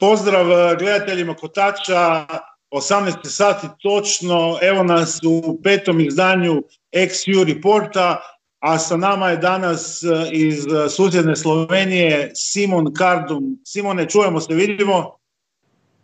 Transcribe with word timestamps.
Pozdrav 0.00 0.52
eh, 0.52 0.76
gledateljima 0.78 1.34
Kotača, 1.34 2.26
18 2.70 3.14
sati 3.24 3.66
točno, 3.82 4.58
evo 4.62 4.82
nas 4.82 5.20
u 5.26 5.60
petom 5.62 6.00
izdanju 6.00 6.62
XU 6.92 7.54
Reporta, 7.54 8.20
a 8.58 8.78
sa 8.78 8.96
nama 8.96 9.30
je 9.30 9.36
danas 9.36 10.02
eh, 10.02 10.28
iz 10.32 10.66
eh, 10.66 10.88
susjedne 10.88 11.36
Slovenije 11.36 12.32
Simon 12.34 12.94
Kardum. 12.94 13.60
Simone, 13.64 14.08
čujemo 14.08 14.40
se, 14.40 14.54
vidimo? 14.54 15.16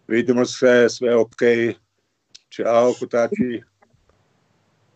Vidimo 0.08 0.44
se, 0.44 0.86
sve 0.88 1.16
ok. 1.16 1.40
Ćao, 2.50 2.94
Kotači. 3.00 3.62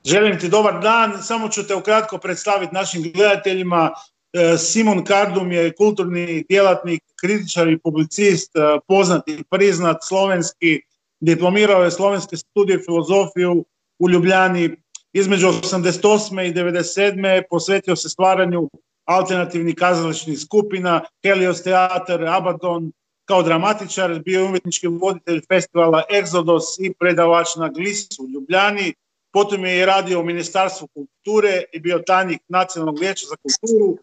Želim 0.05 0.39
ti 0.39 0.49
dobar 0.49 0.81
dan, 0.83 1.23
samo 1.23 1.49
ću 1.49 1.67
te 1.67 1.75
ukratko 1.75 2.19
predstaviti 2.19 2.75
našim 2.75 3.13
gledateljima. 3.13 3.91
E, 4.33 4.59
Simon 4.59 5.05
Kardum 5.05 5.53
je 5.53 5.73
kulturni 5.73 6.45
djelatnik, 6.49 7.03
kritičar 7.21 7.69
i 7.69 7.79
publicist, 7.79 8.57
e, 8.57 8.79
poznat 8.89 9.29
i 9.29 9.45
priznat 9.51 9.97
slovenski, 10.09 10.81
diplomirao 11.21 11.83
je 11.83 11.91
slovenske 11.91 12.37
studije 12.37 12.79
filozofiju 12.85 13.65
u 13.99 14.11
Ljubljani. 14.11 14.77
Između 15.13 15.47
88. 15.47 16.49
i 16.49 16.55
97. 16.55 17.43
posvetio 17.51 17.97
se 17.97 18.09
stvaranju 18.09 18.71
alternativnih 19.05 19.75
kazališnih 19.75 20.39
skupina, 20.39 21.01
Helios 21.25 21.63
Teatar, 21.63 22.25
Abaddon, 22.25 22.93
kao 23.25 23.43
dramatičar, 23.43 24.21
bio 24.25 24.41
je 24.41 24.47
umjetnički 24.47 24.87
voditelj 24.87 25.41
festivala 25.49 26.03
Exodus 26.11 26.79
i 26.79 26.93
predavač 26.99 27.57
na 27.57 27.69
Glisu 27.69 28.25
u 28.25 28.31
Ljubljani. 28.31 28.95
Potom 29.33 29.65
je 29.65 29.79
i 29.79 29.87
radio 29.87 30.21
u 30.21 30.25
Ministarstvu 30.25 30.89
kulture 30.95 31.63
i 31.73 31.81
bio 31.81 31.99
tajnik 32.07 32.41
Nacionalnog 32.49 32.99
vijeća 32.99 33.27
za 33.27 33.37
kulturu, 33.37 33.99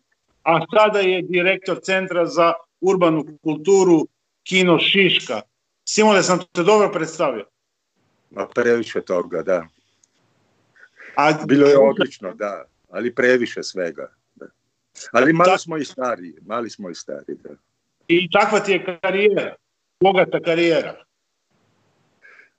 a 0.48 0.66
sada 0.76 1.00
je 1.00 1.22
direktor 1.22 1.80
Centra 1.84 2.26
za 2.26 2.54
urbanu 2.82 3.26
kulturu 3.44 4.08
Kino 4.44 4.80
Šiška. 4.80 5.42
Simone, 5.90 6.24
sam 6.24 6.40
te 6.52 6.64
dobro 6.64 6.92
predstavio? 6.92 7.46
Ma 8.32 8.48
previše 8.56 9.02
toga, 9.02 9.44
da. 9.44 9.68
A, 11.16 11.34
Bilo 11.46 11.68
je 11.68 11.78
odlično, 11.78 12.34
da, 12.34 12.66
ali 12.90 13.16
previše 13.16 13.64
svega. 13.64 14.12
Da. 14.36 14.46
Ali 15.12 15.34
malo 15.34 15.58
smo 15.58 15.78
i 15.78 15.86
stari, 15.86 16.34
mali 16.46 16.70
smo 16.70 16.90
i 16.90 16.96
stari, 16.96 17.36
da. 17.44 17.50
I 18.08 18.30
takva 18.32 18.60
ti 18.60 18.72
je 18.72 19.00
karijera, 19.02 19.56
bogata 20.00 20.40
karijera. 20.40 20.96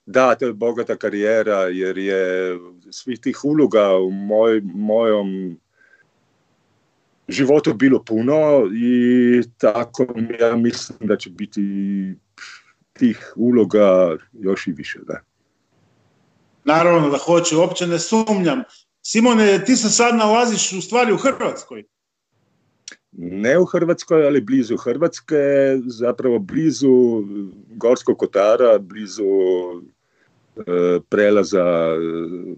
Da, 0.06 0.34
to 0.34 0.47
je 0.47 0.53
bogata 0.53 0.97
karijera, 0.97 1.59
jer 1.62 1.98
je 1.98 2.59
svih 2.91 3.20
tih 3.20 3.44
uloga 3.44 3.97
u 3.97 4.11
moj, 4.11 4.61
mojom 4.64 5.59
životu 7.29 7.75
bilo 7.75 8.05
puno 8.05 8.67
i 8.75 9.43
tako 9.59 10.07
ja 10.41 10.57
mislim 10.57 10.98
da 11.01 11.17
će 11.17 11.31
biti 11.31 11.62
tih 12.93 13.33
uloga 13.37 14.17
još 14.33 14.67
i 14.67 14.73
više. 14.73 14.98
Da. 15.07 15.21
Naravno 16.65 17.11
da 17.11 17.19
hoće, 17.19 17.56
uopće 17.56 17.87
ne 17.87 17.99
sumnjam. 17.99 18.62
Simone, 19.03 19.65
ti 19.65 19.77
se 19.77 19.89
sad 19.91 20.17
nalaziš 20.17 20.73
u 20.73 20.81
stvari 20.81 21.12
u 21.12 21.17
Hrvatskoj. 21.17 21.84
Ne 23.12 23.59
u 23.59 23.65
Hrvatskoj, 23.65 24.27
ali 24.27 24.41
blizu 24.41 24.77
Hrvatske, 24.77 25.37
zapravo 25.87 26.39
blizu 26.39 27.25
Gorskog 27.69 28.19
Kotara, 28.19 28.79
blizu 28.79 29.25
prelaza 31.09 31.64
e, 31.64 31.98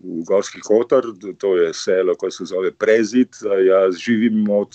u 0.03 0.23
Gorski 0.27 0.61
Kotar, 0.61 1.03
to 1.39 1.57
je 1.57 1.75
selo 1.75 2.15
koje 2.15 2.31
se 2.31 2.45
zove 2.45 2.73
Prezid, 2.73 3.29
a 3.51 3.55
ja 3.55 3.91
živim 3.93 4.51
od, 4.51 4.69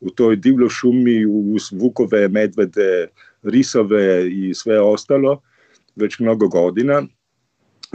u 0.00 0.10
toj 0.10 0.36
divljoj 0.36 0.68
šumi 0.68 1.26
uz 1.26 1.62
vukove, 1.72 2.28
medvede, 2.28 3.08
risove 3.42 4.30
i 4.30 4.54
sve 4.54 4.80
ostalo 4.80 5.40
već 5.96 6.18
mnogo 6.18 6.48
godina 6.48 7.02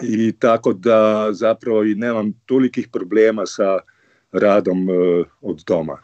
i 0.03 0.33
tako 0.39 0.73
da 0.73 1.27
zapravo 1.31 1.83
i 1.83 1.95
nemam 1.95 2.33
tolikih 2.45 2.87
problema 2.91 3.45
sa 3.45 3.79
radom 4.31 4.89
e, 4.89 4.93
od 5.41 5.63
doma. 5.67 5.97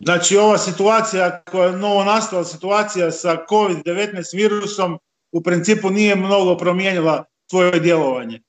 Znači 0.00 0.36
ova 0.36 0.58
situacija 0.58 1.42
koja 1.50 1.68
je 1.68 1.76
novo 1.76 2.04
nastala 2.04 2.44
situacija 2.44 3.10
sa 3.10 3.36
COVID-19 3.50 4.36
virusom 4.36 4.98
u 5.36 5.42
principu 5.42 5.90
nije 5.90 6.16
mnogo 6.16 6.56
promijenila 6.56 7.24
tvoje 7.50 7.80
djelovanje. 7.80 8.40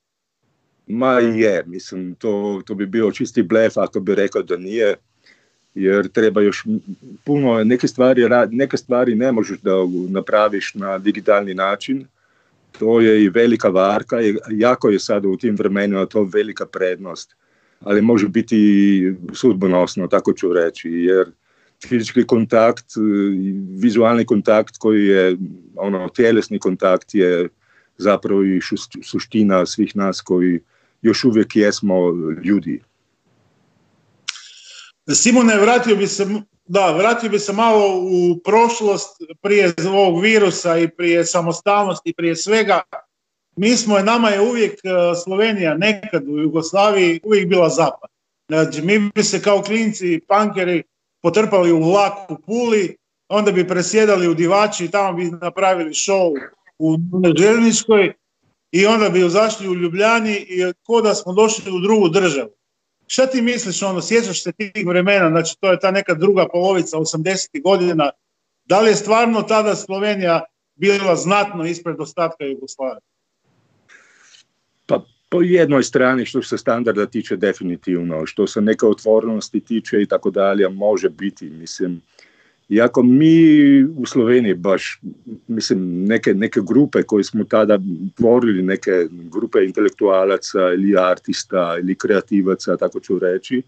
Ma 0.88 1.20
je, 1.20 1.64
mislim, 1.66 2.16
to, 2.16 2.62
to 2.66 2.76
bi 2.76 2.86
bio 2.86 3.12
čisti 3.12 3.44
blef 3.44 3.78
ako 3.78 4.00
bi 4.00 4.16
rekao 4.16 4.44
da 4.44 4.58
nije, 4.58 4.96
jer 5.76 6.08
treba 6.08 6.42
još 6.42 6.64
puno, 7.26 7.64
neke 7.64 7.88
stvari, 7.88 8.30
neke 8.52 8.78
stvari 8.78 9.16
ne 9.16 9.32
možeš 9.32 9.60
da 9.60 9.72
napraviš 10.10 10.74
na 10.74 10.98
digitalni 10.98 11.54
način, 11.54 12.06
to 12.80 13.00
je 13.02 13.24
i 13.24 13.30
velika 13.30 13.70
varka, 13.70 14.18
jako 14.52 14.90
je 14.90 15.00
sada 15.00 15.28
u 15.28 15.38
tim 15.38 15.56
vremenima 15.56 16.06
to 16.06 16.24
velika 16.24 16.66
prednost, 16.66 17.36
ali 17.80 18.02
može 18.02 18.28
biti 18.28 19.14
sudbonosno, 19.34 20.08
tako 20.08 20.34
ću 20.34 20.54
reći, 20.54 20.90
jer 20.90 21.28
fizički 21.86 22.28
kontakt, 22.28 22.86
vizualni 23.70 24.26
kontakt 24.26 24.78
koji 24.78 25.06
je 25.06 25.38
ono 25.76 26.10
tjelesni 26.10 26.60
kontakt 26.60 27.16
je 27.16 27.50
zapravo 27.98 28.44
i 28.44 28.60
suština 29.04 29.66
svih 29.66 29.96
nas 29.96 30.22
koji 30.22 30.60
još 31.02 31.24
uvijek 31.24 31.56
jesmo 31.56 31.96
ljudi. 32.44 32.82
Simone, 35.14 35.58
vratio 35.58 35.96
bi 35.96 36.08
se, 36.08 36.28
da, 36.66 36.92
vratio 36.92 37.30
bi 37.30 37.40
se 37.40 37.54
malo 37.54 38.02
u 38.02 38.40
prošlost 38.44 39.22
prije 39.42 39.74
ovog 39.90 40.22
virusa 40.22 40.78
i 40.78 40.88
prije 40.88 41.26
samostalnosti, 41.26 42.14
prije 42.18 42.36
svega. 42.36 42.82
Mi 43.56 43.78
smo, 43.78 44.00
nama 44.00 44.30
je 44.30 44.42
uvijek 44.42 44.74
e, 44.74 44.90
Slovenija 45.24 45.78
nekad 45.78 46.28
u 46.28 46.38
Jugoslaviji 46.38 47.20
uvijek 47.24 47.50
bila 47.50 47.70
zapad. 47.70 48.10
Znači, 48.48 48.82
mi 48.82 49.12
bi 49.16 49.24
se 49.24 49.42
kao 49.42 49.62
klinci, 49.62 50.22
pankeri, 50.28 50.84
potrpali 51.28 51.72
u 51.72 51.84
vlak 51.84 52.32
u 52.32 52.38
Puli, 52.46 52.96
onda 53.30 53.52
bi 53.52 53.68
presjedali 53.68 54.28
u 54.28 54.34
Divači 54.34 54.86
i 54.86 54.92
tamo 54.92 55.14
bi 55.14 55.32
napravili 55.42 55.90
show 55.90 56.34
u 56.80 56.98
Željezničkoj 57.38 58.14
i 58.72 58.86
onda 58.86 59.10
bi 59.10 59.30
zašli 59.30 59.70
u 59.70 59.76
Ljubljani 59.76 60.36
i 60.36 60.74
ko 60.84 61.02
da 61.02 61.16
smo 61.16 61.34
došli 61.34 61.72
u 61.72 61.80
drugu 61.80 62.10
državu. 62.10 62.50
Šta 63.08 63.28
ti 63.28 63.42
misliš, 63.42 63.84
ono, 63.84 64.02
sjećaš 64.02 64.44
se 64.44 64.52
tih 64.52 64.88
vremena, 64.88 65.30
znači 65.30 65.56
to 65.60 65.72
je 65.72 65.80
ta 65.80 65.92
neka 65.92 66.14
druga 66.14 66.48
polovica 66.48 66.98
80. 66.98 67.64
godina, 67.64 68.12
da 68.66 68.80
li 68.80 68.90
je 68.90 68.96
stvarno 68.96 69.42
tada 69.42 69.76
Slovenija 69.76 70.44
bila 70.76 71.16
znatno 71.16 71.66
ispred 71.66 72.00
ostatka 72.00 72.46
Jugoslavije? 72.46 73.02
Pa 74.86 75.02
po 75.30 75.42
jednoj 75.42 75.84
strani 75.84 76.26
što 76.26 76.42
se 76.42 76.58
standarda 76.58 77.06
tiče 77.06 77.36
definitivno, 77.36 78.26
što 78.26 78.48
se 78.48 78.62
neke 78.62 78.86
otvornosti 78.86 79.60
tiče 79.60 80.02
i 80.02 80.06
tako 80.06 80.32
dalje, 80.32 80.70
može 80.70 81.10
biti, 81.10 81.50
mislim, 81.50 82.02
iako 82.70 83.04
mi 83.04 83.84
u 83.84 84.06
Sloveniji 84.06 84.54
baš, 84.54 85.02
mislim, 85.48 86.06
neke, 86.06 86.34
neke 86.34 86.62
grupe 86.68 87.04
koje 87.04 87.24
smo 87.24 87.44
tada 87.44 87.80
tvorili, 88.16 88.64
neke 88.64 88.92
grupe 89.12 89.60
intelektualaca 89.66 90.74
ili 90.74 90.98
artista 90.98 91.76
ili 91.80 91.96
kreativaca, 91.96 92.78
tako 92.78 93.00
ću 93.00 93.20
reći, 93.20 93.62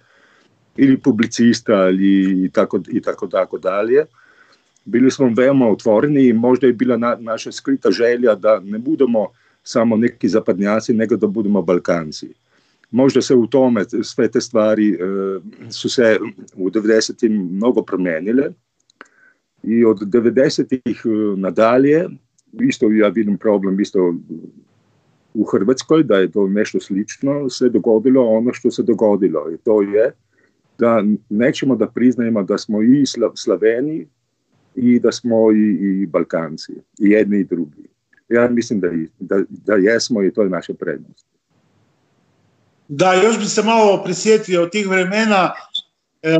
ili 0.77 0.97
publicista 0.97 1.89
ili 1.89 2.49
tako, 2.53 2.79
i 2.91 3.01
tako, 3.01 3.27
tako 3.27 3.57
dalje, 3.57 4.05
bili 4.85 5.11
smo 5.11 5.31
veoma 5.37 5.69
otvoreni 5.69 6.27
i 6.27 6.33
možda 6.33 6.67
je 6.67 6.73
bila 6.73 6.97
na, 6.97 7.17
naša 7.19 7.51
skrita 7.51 7.91
želja 7.91 8.35
da 8.35 8.59
ne 8.59 8.79
budemo 8.79 9.27
samo 9.69 9.97
neki 9.97 10.29
zapadnjaci, 10.29 10.93
nego 10.93 11.17
da 11.17 11.27
budemo 11.27 11.61
Balkanci. 11.61 12.29
Možda 12.91 13.21
se 13.21 13.35
u 13.35 13.47
tome 13.47 13.83
sve 14.03 14.27
te 14.31 14.41
stvari 14.41 14.89
e, 14.89 14.97
su 15.71 15.89
se 15.89 16.17
u 16.55 16.69
90. 16.69 17.29
mnogo 17.51 17.81
promijenile 17.81 18.49
i 19.63 19.85
od 19.85 19.99
90-ih 19.99 21.01
e, 21.05 21.09
nadalje, 21.37 22.07
isto 22.61 22.91
ja 22.91 23.07
vidim 23.07 23.37
problem 23.37 23.79
isto 23.79 24.15
u 25.33 25.43
Hrvatskoj, 25.43 26.03
da 26.03 26.17
je 26.17 26.31
to 26.31 26.47
nešto 26.47 26.79
slično 26.79 27.49
se 27.49 27.69
dogodilo 27.69 28.25
ono 28.25 28.53
što 28.53 28.71
se 28.71 28.83
dogodilo. 28.83 29.51
I 29.53 29.57
to 29.57 29.81
je 29.81 30.11
da 30.79 31.03
nećemo 31.29 31.75
da 31.75 31.87
priznajemo 31.87 32.43
da 32.43 32.57
smo 32.57 32.81
i 32.81 33.03
Slaveni 33.35 34.07
i 34.75 34.99
da 34.99 35.11
smo 35.11 35.51
i, 35.51 36.01
i 36.01 36.05
Balkanci, 36.05 36.73
i 36.99 37.09
jedni 37.09 37.39
i 37.39 37.43
drugi. 37.43 37.89
Ja 38.29 38.47
mislim 38.49 38.79
da, 38.79 38.87
da, 39.19 39.43
da 39.49 39.73
jesmo 39.73 40.23
i 40.23 40.33
to 40.33 40.41
je 40.41 40.49
naša 40.49 40.73
prednost. 40.73 41.25
Da, 42.87 43.13
još 43.13 43.39
bi 43.39 43.45
se 43.45 43.63
malo 43.63 44.03
prisjetio 44.03 44.65
tih 44.65 44.87
vremena. 44.87 45.51
E, 46.21 46.37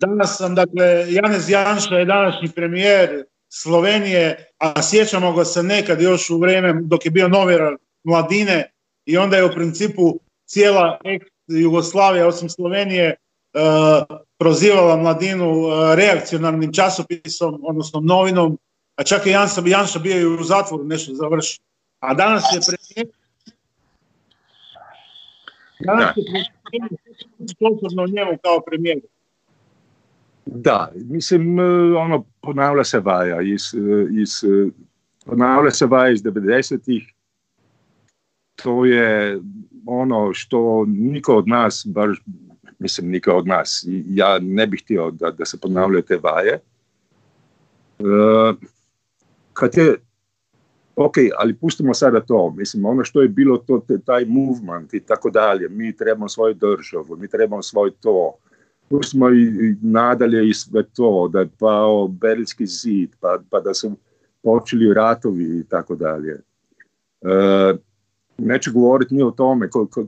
danas 0.00 0.36
sam, 0.36 0.54
dakle, 0.54 1.06
Janez 1.08 1.50
Janša 1.50 1.94
je 1.94 2.04
današnji 2.04 2.48
premijer 2.48 3.24
Slovenije, 3.48 4.50
a 4.58 4.82
sjećamo 4.82 5.32
ga 5.32 5.44
se 5.44 5.62
nekad 5.62 6.00
još 6.02 6.30
u 6.30 6.38
vrijeme 6.38 6.80
dok 6.82 7.04
je 7.04 7.10
bio 7.10 7.28
novinar 7.28 7.76
mladine 8.04 8.70
i 9.04 9.16
onda 9.16 9.36
je 9.36 9.44
u 9.44 9.52
principu 9.54 10.18
cijela 10.46 10.98
Jugoslavija 11.46 12.26
osim 12.26 12.48
Slovenije 12.48 13.14
prozivala 14.38 14.96
mladinu 14.96 15.68
reakcionarnim 15.94 16.72
časopisom, 16.72 17.60
odnosno 17.62 18.00
novinom, 18.00 18.58
a 18.96 19.04
čak 19.04 19.26
i 19.26 19.30
Janša, 19.30 19.62
Janša 19.66 19.98
bio 19.98 20.20
i 20.20 20.26
u 20.26 20.44
zatvoru 20.44 20.84
nešto 20.84 21.14
završio. 21.14 21.62
A 22.00 22.14
danas 22.14 22.44
je 22.54 22.60
premijer 22.66 23.16
danas 25.80 26.16
je 26.16 26.24
premijer 26.70 28.10
njemu 28.10 28.38
kao 28.42 28.60
premijer. 28.60 29.00
Da, 30.46 30.92
mislim, 30.94 31.58
ono, 31.96 32.24
ponavlja 32.40 32.84
se 32.84 33.00
vaja 33.00 33.42
iz, 33.42 33.62
iz 34.22 34.30
ponavlja 35.24 35.70
se 35.70 35.86
vaja 35.86 36.12
iz 36.12 36.22
90-ih. 36.22 37.12
To 38.56 38.84
je 38.84 39.40
ono 39.86 40.34
što 40.34 40.84
niko 40.88 41.36
od 41.36 41.48
nas, 41.48 41.86
bar 41.86 42.08
mislim 42.78 43.10
niko 43.10 43.32
od 43.32 43.46
nas, 43.46 43.84
ja 44.06 44.38
ne 44.38 44.66
bih 44.66 44.82
htio 44.84 45.10
da, 45.10 45.30
da 45.30 45.44
se 45.44 45.60
ponavljaju 45.60 46.02
te 46.02 46.16
vaje. 46.22 46.60
Je, 49.76 49.96
ok, 50.96 51.14
ali 51.38 51.54
pustimo 51.54 51.94
sada 51.94 52.20
to, 52.20 52.50
mislim, 52.50 52.84
ono 52.84 53.04
što 53.04 53.22
je 53.22 53.28
bilo 53.28 53.58
to, 53.58 53.82
taj 54.06 54.24
movement 54.24 54.94
i 54.94 55.00
tako 55.00 55.30
dalje, 55.30 55.68
mi 55.68 55.96
trebamo 55.96 56.28
svoju 56.28 56.54
državu, 56.54 57.16
mi 57.16 57.28
trebamo 57.28 57.62
svoj 57.62 57.90
to, 58.00 58.34
pustimo 58.88 59.30
i, 59.30 59.74
nadalje 59.82 60.48
i 60.48 60.54
sve 60.54 60.82
to, 60.82 61.28
da 61.32 61.40
je 61.40 61.48
pao 61.58 62.08
Berlinski 62.08 62.66
zid, 62.66 63.10
pa, 63.20 63.38
pa 63.50 63.60
da 63.60 63.74
su 63.74 63.92
počeli 64.42 64.94
ratovi 64.94 65.58
i 65.58 65.64
tako 65.64 65.96
dalje. 65.96 66.40
E, 67.22 67.74
neću 68.38 68.72
govoriti 68.72 69.14
ni 69.14 69.22
o 69.22 69.30
tome 69.30 69.70
ko, 69.70 69.86
ko, 69.86 70.06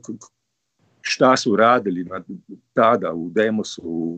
šta 1.01 1.37
su 1.37 1.55
radili 1.55 2.07
tada 2.73 3.13
u 3.13 3.29
Demosu 3.29 4.17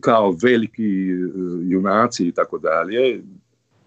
kao 0.00 0.36
veliki 0.42 1.10
e, 1.10 1.16
junaci 1.62 2.28
i 2.28 2.32
tako 2.32 2.58
dalje. 2.58 3.22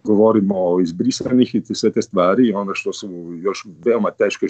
Govorimo 0.04 0.56
o 0.58 0.80
izbrisanih 0.82 1.56
i 1.56 1.62
sve 1.76 1.92
te 1.92 2.02
stvari, 2.02 2.54
ono 2.54 2.76
što 2.76 2.94
su 2.94 3.10
još 3.42 3.66
veoma 3.86 4.12
teške, 4.12 4.48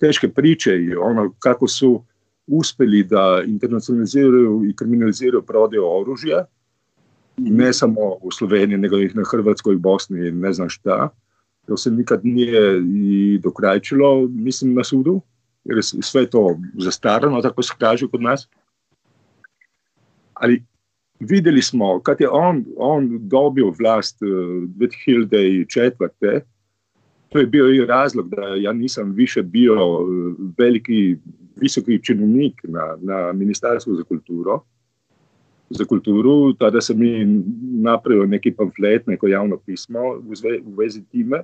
teške 0.00 0.28
priče 0.28 0.76
i 0.76 0.94
ono 0.94 1.34
kako 1.38 1.68
su 1.68 2.04
uspjeli 2.46 3.04
da 3.04 3.42
internacionaliziraju 3.46 4.64
i 4.64 4.76
kriminaliziraju 4.76 5.42
prodaju 5.42 5.82
oružja, 6.00 6.44
ne 7.36 7.72
samo 7.72 8.00
u 8.20 8.30
Sloveniji, 8.30 8.78
nego 8.78 8.98
i 8.98 9.10
na 9.14 9.22
Hrvatskoj, 9.30 9.76
Bosni, 9.76 10.30
ne 10.30 10.52
znam 10.52 10.68
šta. 10.68 11.08
To 11.66 11.76
se 11.76 11.90
nikad 11.90 12.20
nije 12.24 12.82
i 12.94 13.38
dokrajčilo, 13.42 14.28
mislim, 14.28 14.74
na 14.74 14.84
sudu, 14.84 15.20
jer 15.64 15.78
je 15.78 15.82
sve 15.82 16.26
to 16.26 16.58
zastarano, 16.78 17.42
tako 17.42 17.62
se 17.62 17.74
kaže 17.78 18.08
kod 18.08 18.22
nas. 18.22 18.48
Ali 20.34 20.64
vidjeli 21.28 21.62
smo, 21.62 22.00
kad 22.00 22.20
je 22.20 22.28
on, 22.28 22.64
on 22.76 23.28
dobio 23.28 23.72
vlast 23.78 24.22
2004. 24.22 26.40
To 27.28 27.38
je 27.38 27.46
bio 27.46 27.68
i 27.68 27.86
razlog 27.86 28.28
da 28.28 28.46
ja 28.46 28.72
nisam 28.72 29.12
više 29.12 29.42
bio 29.42 29.74
veliki, 30.58 31.16
visoki 31.56 32.04
činovnik 32.04 32.60
na, 32.64 32.96
na 33.00 33.32
Ministarstvu 33.32 33.94
za 33.94 34.02
kulturu 34.02 34.60
za 35.72 35.84
kulturu, 35.84 36.52
tada 36.52 36.80
sam 36.80 36.98
mi 36.98 37.24
napravio 37.82 38.26
neki 38.26 38.52
pamflet, 38.52 39.06
neko 39.06 39.26
javno 39.26 39.56
pismo 39.56 40.00
u 40.64 40.74
vezi 40.78 41.04
time 41.04 41.42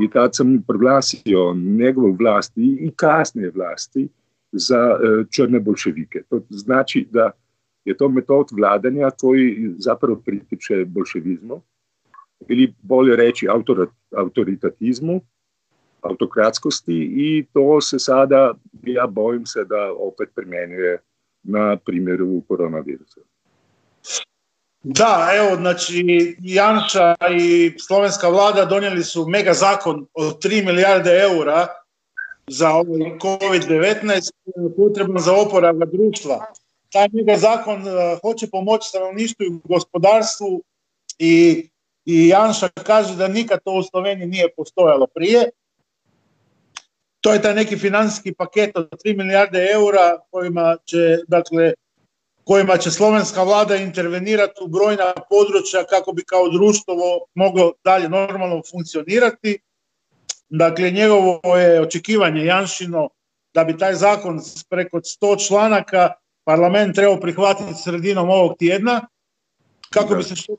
i 0.00 0.10
tad 0.10 0.36
sam 0.36 0.62
proglasio 0.66 1.54
njegovu 1.54 2.12
vlasti 2.12 2.78
i 2.80 2.90
kasnije 2.96 3.50
vlasti 3.54 4.08
za 4.52 4.76
e, 4.76 5.24
črne 5.30 5.60
bolševike. 5.60 6.22
To 6.28 6.40
znači 6.50 7.06
da 7.10 7.30
je 7.84 7.96
to 7.96 8.08
metod 8.08 8.48
vladanja 8.52 9.10
koji 9.20 9.74
zapravo 9.78 10.22
pritiče 10.26 10.84
bolševizmu 10.84 11.62
ili 12.48 12.74
bolje 12.82 13.16
reći 13.16 13.48
autoritatizmu, 14.16 15.20
autokratskosti 16.02 17.12
i 17.16 17.46
to 17.52 17.80
se 17.80 17.98
sada, 17.98 18.54
ja 18.82 19.06
bojim 19.06 19.46
se 19.46 19.64
da 19.64 19.92
opet 19.98 20.28
primjenjuje 20.34 20.98
na 21.42 21.76
primjeru 21.76 22.42
koronavirusa. 22.48 23.20
Da, 24.82 25.28
evo, 25.36 25.56
znači 25.56 26.36
Janša 26.40 27.14
i 27.38 27.72
slovenska 27.78 28.28
vlada 28.28 28.64
donijeli 28.64 29.04
su 29.04 29.28
mega 29.28 29.52
zakon 29.52 30.06
od 30.14 30.44
3 30.44 30.66
milijarde 30.66 31.10
eura 31.10 31.66
za 32.46 32.70
ovaj 32.70 33.18
COVID-19 33.22 34.30
potrebno 34.76 35.20
za 35.20 35.32
oporavak 35.34 35.88
društva. 35.92 36.46
Taj 36.92 37.08
mega 37.12 37.36
zakon 37.36 37.82
uh, 37.82 38.20
hoće 38.22 38.50
pomoći 38.50 38.88
stanovništvu 38.88 39.46
i 39.46 39.58
gospodarstvu 39.64 40.62
i, 41.18 41.68
i 42.04 42.28
Janša 42.28 42.68
kaže 42.68 43.16
da 43.16 43.28
nikad 43.28 43.60
to 43.64 43.72
u 43.72 43.82
Sloveniji 43.82 44.26
nije 44.26 44.54
postojalo 44.56 45.06
prije. 45.06 45.50
To 47.20 47.32
je 47.32 47.42
taj 47.42 47.54
neki 47.54 47.76
financijski 47.76 48.34
paket 48.34 48.76
od 48.76 48.88
3 49.04 49.16
milijarde 49.16 49.68
eura 49.72 50.18
kojima 50.30 50.76
će, 50.84 51.18
dakle, 51.28 51.72
kojima 52.44 52.76
će 52.76 52.90
slovenska 52.90 53.42
vlada 53.42 53.76
intervenirati 53.76 54.64
u 54.64 54.68
brojna 54.68 55.12
područja 55.30 55.84
kako 55.84 56.12
bi 56.12 56.24
kao 56.24 56.48
društvo 56.48 56.94
moglo 57.34 57.72
dalje 57.84 58.08
normalno 58.08 58.62
funkcionirati. 58.70 59.58
Dakle, 60.48 60.90
njegovo 60.90 61.56
je 61.56 61.80
očekivanje 61.80 62.44
Janšino 62.44 63.08
da 63.54 63.64
bi 63.64 63.78
taj 63.78 63.94
zakon 63.94 64.40
preko 64.68 64.96
100 64.96 65.48
članaka 65.48 66.12
parlament 66.50 66.94
trebao 66.94 67.20
prihvatiti 67.20 67.74
sredinom 67.74 68.30
ovog 68.30 68.58
tjedna 68.58 69.06
kako 69.90 70.14
bi 70.14 70.22
se 70.22 70.36
što 70.36 70.56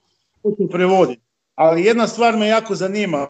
prevoditi. 0.72 1.22
Ali 1.56 1.84
jedna 1.84 2.08
stvar 2.08 2.38
me 2.38 2.48
jako 2.48 2.76
zanima. 2.76 3.28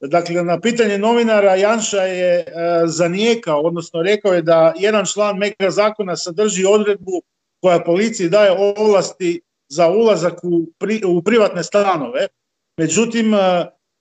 Dakle, 0.00 0.42
na 0.42 0.60
pitanje 0.60 0.98
novinara 0.98 1.54
Janša 1.54 2.02
je 2.02 2.38
e, 2.38 2.46
zanijekao, 2.86 3.60
odnosno 3.60 4.02
rekao 4.02 4.32
je 4.32 4.42
da 4.42 4.74
jedan 4.78 5.06
član 5.06 5.38
mega 5.38 5.70
zakona 5.70 6.16
sadrži 6.16 6.64
odredbu 6.64 7.22
koja 7.60 7.80
policiji 7.80 8.28
daje 8.28 8.52
ovlasti 8.76 9.40
za 9.68 9.88
ulazak 9.88 10.44
u, 10.44 10.66
u 11.06 11.22
privatne 11.22 11.64
stanove, 11.64 12.26
međutim 12.76 13.34
e, 13.34 13.38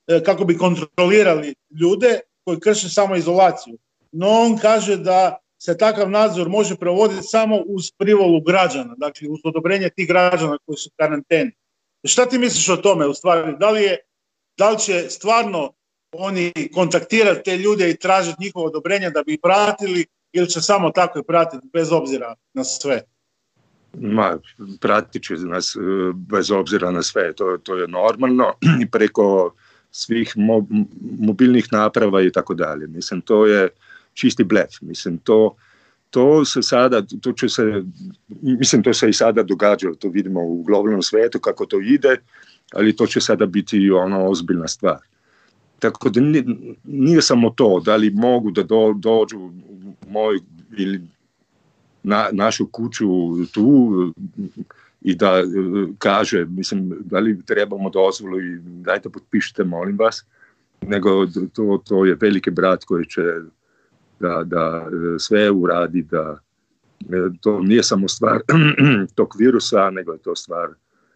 e, 0.07 0.23
kako 0.23 0.45
bi 0.45 0.57
kontrolirali 0.57 1.55
ljude 1.81 2.19
koji 2.43 2.59
krše 2.59 2.89
samo 2.89 3.15
izolaciju. 3.15 3.77
No 4.11 4.29
on 4.29 4.57
kaže 4.57 4.97
da 4.97 5.37
se 5.57 5.77
takav 5.77 6.09
nadzor 6.09 6.49
može 6.49 6.75
provoditi 6.75 7.23
samo 7.23 7.55
uz 7.67 7.91
privolu 7.97 8.41
građana, 8.41 8.95
dakle 8.97 9.29
uz 9.29 9.39
odobrenje 9.43 9.89
tih 9.89 10.07
građana 10.07 10.57
koji 10.65 10.77
su 10.77 10.89
u 10.89 10.95
karanteni. 10.97 11.51
Šta 12.03 12.25
ti 12.25 12.37
misliš 12.37 12.69
o 12.69 12.77
tome 12.77 13.07
u 13.07 13.13
stvari? 13.13 13.55
Da 13.59 13.69
li, 13.69 13.83
je, 13.83 13.97
da 14.57 14.69
li 14.69 14.79
će 14.79 15.09
stvarno 15.09 15.73
oni 16.11 16.51
kontaktirati 16.73 17.43
te 17.43 17.57
ljude 17.57 17.89
i 17.89 17.97
tražiti 17.97 18.37
njihovo 18.39 18.65
odobrenje 18.65 19.09
da 19.09 19.23
bi 19.23 19.33
ih 19.33 19.39
pratili 19.43 20.05
ili 20.31 20.49
će 20.49 20.61
samo 20.61 20.91
tako 20.91 21.23
pratiti 21.23 21.67
bez 21.73 21.91
obzira 21.91 22.35
na 22.53 22.63
sve? 22.63 23.01
Ma, 23.99 24.37
pratit 24.81 25.23
će 25.23 25.33
nas 25.33 25.75
e, 25.75 25.79
bez 26.13 26.51
obzira 26.51 26.91
na 26.91 27.03
sve, 27.03 27.33
to, 27.33 27.57
to 27.63 27.75
je 27.75 27.87
normalno 27.87 28.53
i 28.83 28.89
preko 28.91 29.55
svih 29.91 30.33
mobilnih 31.19 31.67
naprava 31.71 32.21
i 32.21 32.31
tako 32.31 32.53
dalje. 32.53 32.87
Mislim, 32.87 33.21
to 33.21 33.45
je 33.45 33.69
čisti 34.15 34.43
blef. 34.43 34.81
Mislim, 34.81 35.17
to, 35.17 35.55
to 36.09 36.45
se 36.45 36.61
sada, 36.61 37.01
to 37.21 37.49
se, 37.49 37.83
mislim, 38.41 38.83
to 38.83 38.93
se 38.93 39.09
i 39.09 39.13
sada 39.13 39.43
događa, 39.43 39.93
to 39.99 40.09
vidimo 40.09 40.43
u 40.43 40.63
globalnom 40.63 41.01
svijetu 41.01 41.39
kako 41.39 41.65
to 41.65 41.81
ide, 41.81 42.17
ali 42.73 42.95
to 42.95 43.07
će 43.07 43.21
sada 43.21 43.45
biti 43.45 43.91
ono 43.91 44.29
ozbiljna 44.29 44.67
stvar. 44.67 44.97
Tako 45.79 46.09
da 46.09 46.21
nije, 46.83 47.21
samo 47.21 47.49
to, 47.49 47.81
da 47.85 47.95
li 47.95 48.09
mogu 48.09 48.51
da 48.51 48.63
dođu 48.95 49.39
u 49.39 49.51
moj 50.07 50.39
ili 50.77 51.01
na 52.03 52.29
našu 52.31 52.67
kuću 52.67 53.07
tu 53.53 53.93
i 55.01 55.15
da 55.15 55.37
e, 55.39 55.43
kaže, 55.97 56.45
mislim, 56.45 56.93
da 56.99 57.19
li 57.19 57.41
trebamo 57.45 57.89
dozvolu 57.89 58.41
i 58.41 58.59
dajte 58.59 59.09
potpišite, 59.09 59.63
molim 59.63 59.97
vas, 59.97 60.25
nego 60.81 61.25
to, 61.53 61.81
to 61.85 62.05
je 62.05 62.17
veliki 62.21 62.51
brat 62.51 62.83
koji 62.83 63.05
će 63.05 63.21
da, 64.19 64.43
da 64.43 64.87
e, 64.87 65.19
sve 65.19 65.51
uradi, 65.51 66.01
da 66.01 66.39
e, 66.99 67.05
to 67.41 67.59
nije 67.59 67.83
samo 67.83 68.07
stvar 68.07 68.39
tog 69.15 69.35
virusa, 69.39 69.89
nego 69.89 70.11
je 70.11 70.19
to 70.19 70.35
stvar 70.35 70.69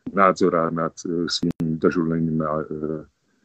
nadzora 0.06 0.70
nad 0.70 0.92
svim 1.30 1.52
državljanima 1.60 2.64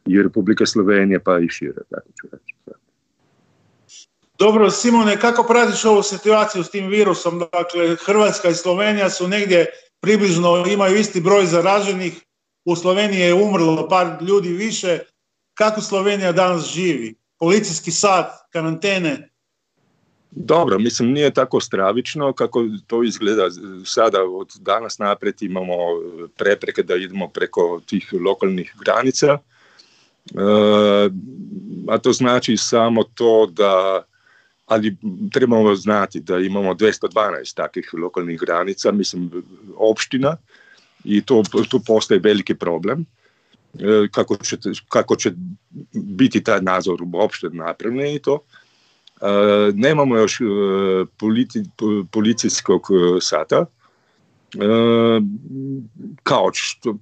i 0.05 0.23
Republike 0.23 0.65
Slovenije, 0.65 1.19
pa 1.19 1.39
i 1.39 1.49
šire, 1.49 1.81
tako 1.89 2.07
ću 2.21 2.27
reći. 2.31 2.55
Dobro, 4.39 4.71
Simone, 4.71 5.19
kako 5.19 5.43
pratiš 5.43 5.85
ovu 5.85 6.03
situaciju 6.03 6.63
s 6.63 6.69
tim 6.69 6.87
virusom? 6.87 7.39
Dakle, 7.39 7.95
Hrvatska 8.05 8.49
i 8.49 8.53
Slovenija 8.53 9.09
su 9.09 9.27
negdje 9.27 9.65
približno, 10.01 10.65
imaju 10.67 10.97
isti 10.97 11.21
broj 11.21 11.45
zaraženih. 11.45 12.21
U 12.65 12.75
Sloveniji 12.75 13.19
je 13.19 13.33
umrlo 13.33 13.87
par 13.89 14.23
ljudi 14.23 14.49
više. 14.49 14.99
Kako 15.53 15.81
Slovenija 15.81 16.31
danas 16.31 16.65
živi? 16.65 17.15
Policijski 17.39 17.91
sat, 17.91 18.31
karantene? 18.51 19.29
Dobro, 20.35 20.79
mislim, 20.79 21.11
nije 21.11 21.33
tako 21.33 21.59
stravično 21.59 22.33
kako 22.33 22.65
to 22.87 23.03
izgleda 23.03 23.47
sada 23.85 24.23
od 24.23 24.51
danas 24.59 24.99
naprijed 24.99 25.35
imamo 25.41 25.73
prepreke 26.37 26.83
da 26.83 26.95
idemo 26.95 27.27
preko 27.27 27.81
tih 27.85 28.13
lokalnih 28.25 28.75
granica. 28.85 29.27
E, 29.27 29.39
a 31.87 31.97
to 31.97 32.13
znači 32.13 32.57
samo 32.57 33.03
to 33.03 33.45
da 33.51 34.03
ali 34.65 34.97
trebamo 35.31 35.75
znati 35.75 36.19
da 36.19 36.39
imamo 36.39 36.73
212 36.73 37.55
takih 37.55 37.89
lokalnih 37.93 38.39
granica, 38.39 38.91
mislim 38.91 39.31
opština 39.77 40.37
i 41.03 41.21
to, 41.21 41.43
tu 41.69 41.79
postaje 41.85 42.19
veliki 42.19 42.55
problem. 42.55 43.05
E, 43.79 44.07
kako 44.11 44.37
će, 44.37 44.57
kako 44.89 45.15
će 45.15 45.31
biti 45.93 46.43
taj 46.43 46.61
nadzor 46.61 46.99
uopšte 47.13 47.49
napravljen 47.49 48.15
i 48.15 48.19
to. 48.19 48.39
E, 48.43 48.64
nemamo 49.73 50.17
još 50.17 50.41
e, 50.41 50.45
politi, 51.19 51.63
policijskog 52.11 52.81
sata, 53.21 53.65
kao 56.23 56.49
što 56.53 56.95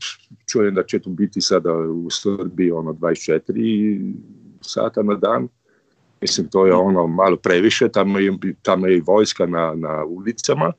čujem 0.51 0.75
da 0.75 0.83
će 0.83 0.99
tu 0.99 1.09
biti 1.09 1.41
sada 1.41 1.73
u 1.73 2.09
Srbiji 2.09 2.71
ono 2.71 2.93
24 2.93 4.13
sata 4.61 5.03
na 5.03 5.15
dan. 5.15 5.47
Mislim, 6.21 6.47
to 6.49 6.65
je 6.65 6.73
ono 6.73 7.07
malo 7.07 7.35
previše, 7.35 7.89
tamo 7.89 8.19
je, 8.19 8.37
tamo 8.61 8.87
je 8.87 8.97
i 8.97 9.03
vojska 9.05 9.45
na, 9.45 9.73
na 9.75 10.05
ulicama. 10.05 10.71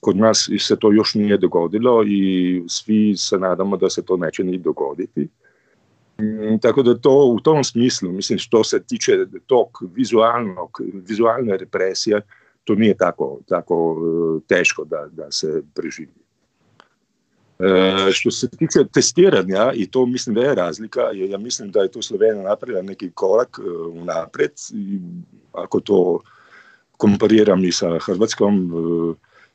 Kod 0.00 0.16
nas 0.16 0.48
se 0.58 0.76
to 0.78 0.92
još 0.92 1.14
nije 1.14 1.36
dogodilo 1.38 2.04
i 2.06 2.62
svi 2.68 3.16
se 3.16 3.38
nadamo 3.38 3.76
da 3.76 3.90
se 3.90 4.04
to 4.04 4.16
neće 4.16 4.44
ni 4.44 4.58
dogoditi. 4.58 5.28
Mm, 6.20 6.58
tako 6.58 6.82
da 6.82 6.98
to 6.98 7.24
u 7.24 7.40
tom 7.40 7.64
smislu, 7.64 8.12
mislim, 8.12 8.38
što 8.38 8.64
se 8.64 8.82
tiče 8.82 9.12
tog 9.46 9.68
vizualnog, 9.94 10.80
vizualne 10.92 11.56
represije, 11.56 12.20
to 12.64 12.74
nije 12.74 12.96
tako, 12.96 13.40
tako 13.48 13.96
e, 13.98 14.40
teško 14.46 14.84
da, 14.84 15.08
da 15.12 15.30
se 15.32 15.62
preživi. 15.74 16.12
E, 17.58 18.12
što 18.12 18.30
se 18.30 18.48
tiče 18.48 18.84
testiranja, 18.92 19.72
i 19.74 19.90
to 19.90 20.06
mislim 20.06 20.34
da 20.34 20.40
je 20.40 20.54
razlika, 20.54 21.00
ja 21.14 21.38
mislim 21.38 21.70
da 21.70 21.80
je 21.80 21.90
tu 21.90 22.02
Slovenija 22.02 22.42
napravila 22.42 22.82
neki 22.82 23.10
korak 23.10 23.58
e, 23.58 23.70
unapred, 23.70 24.52
i 24.74 24.98
ako 25.52 25.80
to 25.80 26.20
kompariram 26.96 27.64
i 27.64 27.72
sa 27.72 27.98
Hrvatskom 27.98 28.72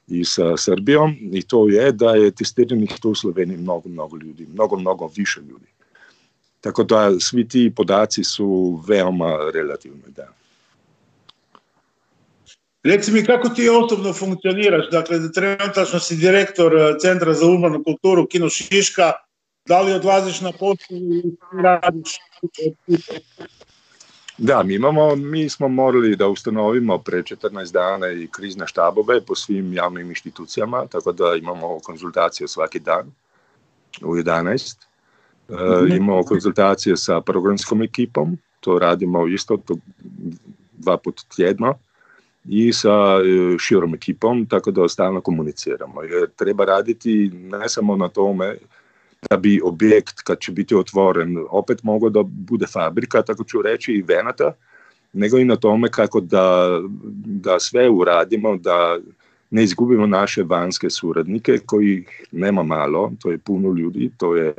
i 0.08 0.26
sa 0.26 0.58
Srbijom, 0.58 1.16
i 1.32 1.42
to 1.42 1.70
je 1.70 1.92
da 1.92 2.16
je 2.16 2.32
testiranih 2.32 2.94
tu 3.02 3.10
u 3.10 3.16
Sloveniji 3.16 3.58
mnogo, 3.58 3.90
mnogo 3.90 4.18
ljudi, 4.18 4.48
mnogo, 4.54 4.80
mnogo 4.80 5.10
više 5.16 5.42
ljudi. 5.42 5.75
Tako 6.66 6.84
da 6.84 7.20
svi 7.20 7.48
ti 7.48 7.74
podaci 7.76 8.24
su 8.24 8.82
veoma 8.88 9.38
relativni, 9.54 10.02
da. 10.08 10.28
Reci 12.84 13.12
mi 13.12 13.26
kako 13.26 13.50
ti 13.50 13.70
osobno 13.70 14.14
funkcioniraš, 14.14 14.90
dakle 14.92 15.32
trenutačno 15.32 16.00
si 16.00 16.16
direktor 16.16 16.76
eh, 16.76 16.96
Centra 17.02 17.34
za 17.34 17.46
urbanu 17.46 17.84
kulturu 17.84 18.26
Kino 18.28 18.50
Šiška, 18.50 19.12
da 19.68 19.82
li 19.82 19.94
odlaziš 19.94 20.42
na 20.42 20.52
poslu 20.52 20.98
i 20.98 21.36
radiš? 21.64 22.18
Da, 24.38 24.64
mi, 24.64 24.74
imamo, 24.74 25.16
mi 25.16 25.50
smo 25.50 25.68
morali 25.68 26.16
da 26.16 26.28
ustanovimo 26.28 26.98
pre 26.98 27.24
14 27.24 27.74
dana 27.74 28.08
i 28.12 28.28
krizne 28.28 28.68
štabove 28.68 29.22
po 29.22 29.36
svim 29.36 29.74
javnim 29.74 30.10
inštitucijama, 30.10 30.88
tako 30.88 31.12
da 31.12 31.36
imamo 31.36 31.80
konzultacije 31.80 32.48
svaki 32.48 32.80
dan 32.80 33.12
u 34.02 34.16
11. 34.16 34.76
Uh, 35.50 35.58
-hmm. 35.58 35.98
imamo 35.98 36.24
konzultacije 36.24 36.98
sa 36.98 37.22
programskom 37.22 37.82
ekipom, 37.82 38.38
to 38.60 38.80
radimo 38.80 39.28
isto 39.28 39.58
to 39.58 39.76
dva 40.78 40.98
put 40.98 41.22
tjedno 41.36 41.74
i 42.50 42.74
sa 42.74 43.20
e, 43.24 43.58
širom 43.60 43.96
ekipom, 43.96 44.46
tako 44.46 44.72
da 44.72 44.88
stalno 44.90 45.22
komuniciramo. 45.22 46.02
Jer 46.02 46.30
treba 46.36 46.66
raditi 46.66 47.32
ne 47.34 47.70
samo 47.70 47.96
na 47.96 48.08
tome 48.08 48.56
da 49.30 49.38
bi 49.38 49.62
objekt, 49.64 50.22
kad 50.22 50.40
će 50.40 50.52
biti 50.52 50.76
otvoren, 50.76 51.38
opet 51.50 51.84
mogao 51.84 52.10
da 52.10 52.24
bude 52.24 52.66
fabrika, 52.68 53.22
tako 53.22 53.44
ću 53.44 53.62
reći, 53.62 53.92
i 53.92 54.02
venata, 54.02 54.54
nego 55.14 55.38
i 55.38 55.46
na 55.46 55.56
tome 55.56 55.90
kako 55.92 56.20
da, 56.20 56.80
da 57.26 57.60
sve 57.60 57.90
uradimo, 57.90 58.58
da 58.58 58.98
ne 59.50 59.64
izgubimo 59.64 60.08
naše 60.08 60.44
vanjske 60.44 60.90
suradnike, 60.90 61.58
koji 61.66 62.06
nema 62.32 62.64
malo, 62.64 63.12
to 63.22 63.32
je 63.32 63.38
puno 63.38 63.72
ljudi, 63.72 64.12
to 64.18 64.36
je 64.36 64.54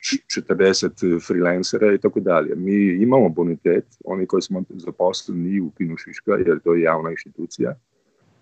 40 0.00 1.26
freelancera 1.26 1.94
i 1.94 1.98
tako 1.98 2.20
dalje. 2.20 2.54
Mi 2.56 3.02
imamo 3.02 3.28
bonitet, 3.28 3.84
oni 4.04 4.26
koji 4.26 4.42
smo 4.42 4.62
zaposleni 4.68 5.60
u 5.60 5.70
Pinu 5.70 5.96
Šiška, 5.96 6.32
jer 6.32 6.60
to 6.64 6.74
je 6.74 6.82
javna 6.82 7.10
inštitucija, 7.10 7.74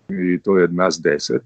i 0.09 0.39
to 0.43 0.57
je 0.57 0.67
nas 0.67 1.01
deset, 1.03 1.43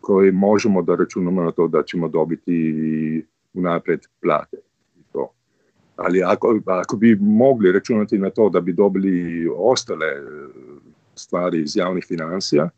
koji 0.00 0.32
možemo 0.32 0.82
da 0.82 0.96
računamo 0.96 1.42
na 1.42 1.50
to 1.50 1.68
da 1.68 1.82
ćemo 1.82 2.08
dobiti 2.08 3.24
unapred 3.54 4.00
plate. 4.22 4.56
To. 5.12 5.32
Ali 5.96 6.22
ako, 6.22 6.60
ako 6.66 6.96
bi 6.96 7.16
mogli 7.20 7.72
računati 7.72 8.18
na 8.18 8.30
to 8.30 8.48
da 8.48 8.60
bi 8.60 8.72
dobili 8.72 9.48
ostale 9.56 10.06
stvari 11.14 11.62
iz 11.62 11.76
javnih 11.76 12.04
financija, 12.08 12.70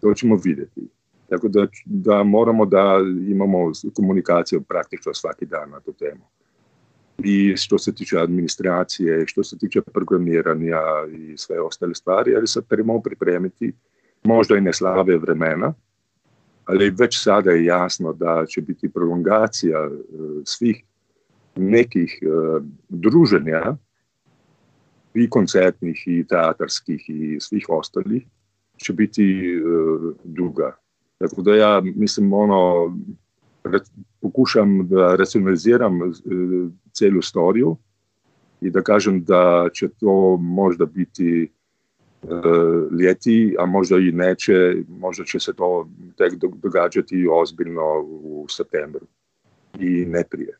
to 0.00 0.14
ćemo 0.14 0.40
vidjeti. 0.44 0.88
Tako 1.30 1.48
da, 1.48 1.66
da 1.84 2.22
moramo 2.22 2.66
da 2.66 2.98
imamo 3.28 3.72
komunikaciju 3.94 4.60
praktično 4.60 5.14
svaki 5.14 5.46
dan 5.46 5.70
na 5.70 5.80
tu 5.80 5.92
temu. 5.92 6.24
I 7.24 7.56
što 7.56 7.78
se 7.78 7.94
tiče 7.94 8.18
administracije, 8.18 9.26
što 9.26 9.44
se 9.44 9.58
tiče 9.58 9.80
programiranja 9.80 10.80
i 11.12 11.36
sve 11.36 11.60
ostale 11.60 11.94
stvari, 11.94 12.36
ali 12.36 12.46
se 12.46 12.62
trebamo 12.68 13.00
pripremiti 13.00 13.72
možda 14.24 14.56
i 14.56 14.60
ne 14.60 14.72
slave 14.72 15.18
vremena, 15.18 15.74
ali 16.64 16.90
već 16.90 17.22
sada 17.22 17.50
je 17.50 17.64
jasno 17.64 18.12
da 18.12 18.44
će 18.48 18.60
biti 18.60 18.88
prolongacija 18.88 19.86
uh, 19.86 19.96
svih 20.44 20.82
nekih 21.56 22.18
uh, 22.22 22.62
druženja 22.88 23.76
i 25.14 25.30
koncertnih 25.30 26.04
i 26.06 26.24
teatarskih 26.28 27.04
i 27.08 27.40
svih 27.40 27.66
ostalih 27.68 28.22
će 28.76 28.92
biti 28.92 29.56
uh, 29.62 30.14
duga. 30.24 30.76
Tako 31.20 31.42
da 31.42 31.54
ja 31.54 31.82
mislim 31.94 32.32
ono 32.32 32.92
pokušam 34.20 34.88
da 34.88 35.16
racionaliziram 35.16 36.02
e, 36.02 36.06
celu 36.92 37.22
storiju 37.22 37.76
i 38.60 38.70
da 38.70 38.82
kažem 38.82 39.24
da 39.24 39.68
će 39.72 39.88
to 39.88 40.36
možda 40.36 40.86
biti 40.86 41.52
uh, 42.22 42.30
ljeti, 43.00 43.56
a 43.58 43.66
možda 43.66 43.96
i 43.98 44.12
neće, 44.12 44.76
možda 44.88 45.24
će 45.24 45.40
se 45.40 45.52
to 45.52 45.88
tek 46.16 46.34
događati 46.34 47.28
ozbiljno 47.30 48.00
u 48.02 48.46
septembru 48.48 49.06
i 49.78 50.04
ne 50.06 50.24
prije. 50.30 50.58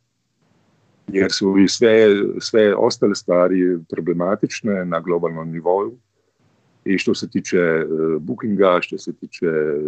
Jer 1.09 1.33
su 1.33 1.59
i 1.59 1.69
sve, 1.69 2.07
sve 2.41 2.75
ostale 2.77 3.15
stvari 3.15 3.79
problematične 3.91 4.85
na 4.85 5.01
globalnom 5.01 5.51
nivou 5.51 5.93
i 6.95 6.99
što 6.99 7.15
se 7.15 7.31
tiče 7.31 7.85
uh, 7.85 8.23
bookinga, 8.23 8.79
što 8.83 8.99
se 8.99 9.13
tiče 9.13 9.47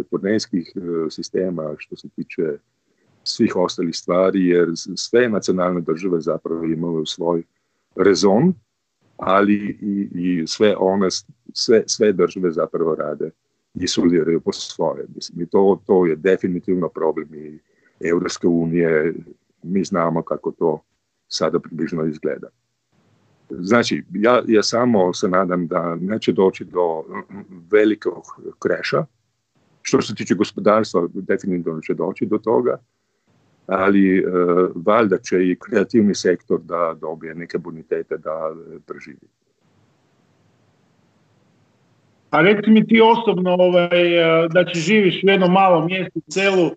turnejskih 0.09 0.71
uh, 0.75 1.11
sistema, 1.11 1.75
što 1.77 1.95
se 1.95 2.09
tiče 2.09 2.57
svih 3.23 3.55
ostalih 3.55 3.95
stvari, 3.95 4.47
jer 4.47 4.71
sve 4.95 5.29
nacionalne 5.29 5.81
države 5.81 6.21
zapravo 6.21 6.65
imaju 6.65 7.05
svoj 7.05 7.43
rezon, 7.95 8.53
ali 9.17 9.77
i, 9.81 10.09
i 10.13 10.47
sve 10.47 10.75
one, 10.77 11.07
sve, 11.53 11.83
sve 11.87 12.13
države 12.13 12.51
zapravo 12.51 12.95
rade 12.95 13.29
i 13.73 13.87
suliraju 13.87 14.41
po 14.41 14.51
svoje. 14.51 15.05
Mislim, 15.15 15.41
i 15.41 15.45
to, 15.45 15.81
to 15.85 16.05
je 16.05 16.15
definitivno 16.15 16.89
problem 16.89 17.27
i 17.35 17.59
Evropske 17.99 18.47
unije, 18.47 19.13
mi 19.63 19.83
znamo 19.83 20.21
kako 20.21 20.51
to 20.51 20.81
sada 21.27 21.59
približno 21.59 22.05
izgleda. 22.05 22.47
Znači, 23.49 24.03
ja, 24.13 24.41
ja 24.47 24.63
samo 24.63 25.13
se 25.13 25.27
nadam 25.27 25.67
da 25.67 25.95
neće 26.01 26.31
doći 26.31 26.65
do 26.65 27.03
velikog 27.71 28.23
kreša. 28.59 29.05
Što 29.81 30.01
se 30.01 30.15
tiče 30.15 30.35
gospodarstva, 30.35 31.07
definitivno 31.13 31.81
će 31.81 31.93
doći 31.93 32.25
do 32.25 32.37
toga, 32.37 32.77
ali 33.67 34.17
e, 34.17 34.23
valjda 34.75 35.17
će 35.17 35.49
i 35.49 35.55
kreativni 35.59 36.15
sektor 36.15 36.61
da 36.61 36.95
dobije 37.01 37.35
neke 37.35 37.57
bonitete 37.57 38.17
da 38.17 38.55
preživi. 38.85 39.27
A 42.29 42.41
reci 42.41 42.69
mi 42.69 42.87
ti 42.87 43.01
osobno 43.01 43.55
ovaj, 43.59 44.17
e, 44.17 44.47
da 44.49 44.65
će 44.65 44.79
živiš 44.79 45.23
u 45.23 45.27
jednom 45.27 45.51
malom 45.51 45.85
mjestu, 45.85 46.21
celu, 46.29 46.71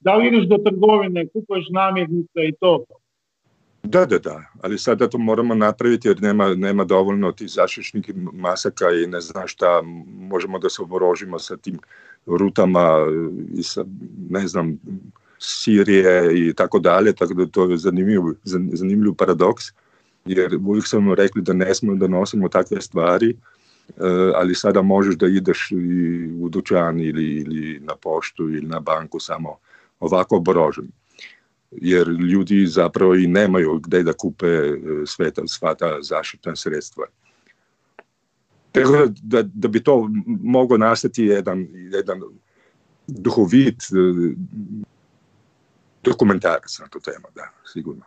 da 0.00 0.14
li 0.14 0.28
ideš 0.28 0.48
do 0.48 0.56
trgovine, 0.64 1.26
kupuješ 1.28 1.66
namirnice 1.70 2.48
i 2.48 2.52
to? 2.60 2.84
Da, 3.90 4.06
da, 4.06 4.18
da, 4.18 4.42
ali 4.62 4.78
sada 4.78 5.08
to 5.08 5.18
moramo 5.18 5.54
napraviti 5.54 6.08
jer 6.08 6.22
nema, 6.22 6.54
nema 6.54 6.84
dovoljno 6.84 7.32
tih 7.32 7.50
zaštićnih 7.50 8.10
masaka 8.32 8.90
i 8.90 9.06
ne 9.06 9.20
znam 9.20 9.46
šta, 9.48 9.82
možemo 10.06 10.58
da 10.58 10.68
se 10.68 10.82
oborožimo 10.82 11.38
sa 11.38 11.56
tim 11.56 11.78
rutama 12.26 13.06
i 13.54 13.62
sa, 13.62 13.84
ne 14.30 14.48
znam, 14.48 14.78
Sirije 15.40 16.32
i 16.34 16.54
tako 16.54 16.78
dalje, 16.78 17.12
tako 17.12 17.34
da 17.34 17.46
to 17.46 17.70
je 17.70 17.76
zanimljiv, 17.76 18.20
zanimljiv 18.72 19.14
paradoks, 19.14 19.64
jer 20.24 20.58
uvijek 20.66 20.86
smo 20.86 21.14
rekli 21.14 21.42
da 21.42 21.52
ne 21.52 21.74
smemo 21.74 21.96
da 21.96 22.08
nosimo 22.08 22.48
takve 22.48 22.80
stvari, 22.80 23.36
ali 24.34 24.54
sada 24.54 24.82
možeš 24.82 25.16
da 25.16 25.26
ideš 25.26 25.72
u 26.40 26.48
dućan 26.48 27.00
ili, 27.00 27.24
ili 27.24 27.80
na 27.80 27.94
poštu 27.96 28.42
ili 28.42 28.66
na 28.66 28.80
banku 28.80 29.20
samo 29.20 29.56
ovako 30.00 30.36
oborožen. 30.36 30.88
Jer 31.70 32.08
ljudi 32.08 32.66
zapravo 32.66 33.14
i 33.14 33.26
nemaju 33.26 33.78
gdje 33.78 34.02
da 34.02 34.12
kupe 34.12 34.46
sve 35.06 35.30
ta, 35.30 35.42
sva 35.46 35.74
ta 35.74 35.98
zaštitna 36.02 36.56
sredstva. 36.56 37.06
Tako 38.72 39.08
da, 39.22 39.42
da 39.42 39.68
bi 39.68 39.84
to 39.84 40.10
moglo 40.26 40.76
nastati 40.76 41.24
jedan, 41.24 41.66
jedan 41.72 42.20
duhovit 43.06 43.82
dokumentarac 46.04 46.78
na 46.78 46.88
tu 46.88 47.00
temu, 47.00 47.26
da, 47.34 47.48
sigurno. 47.72 48.04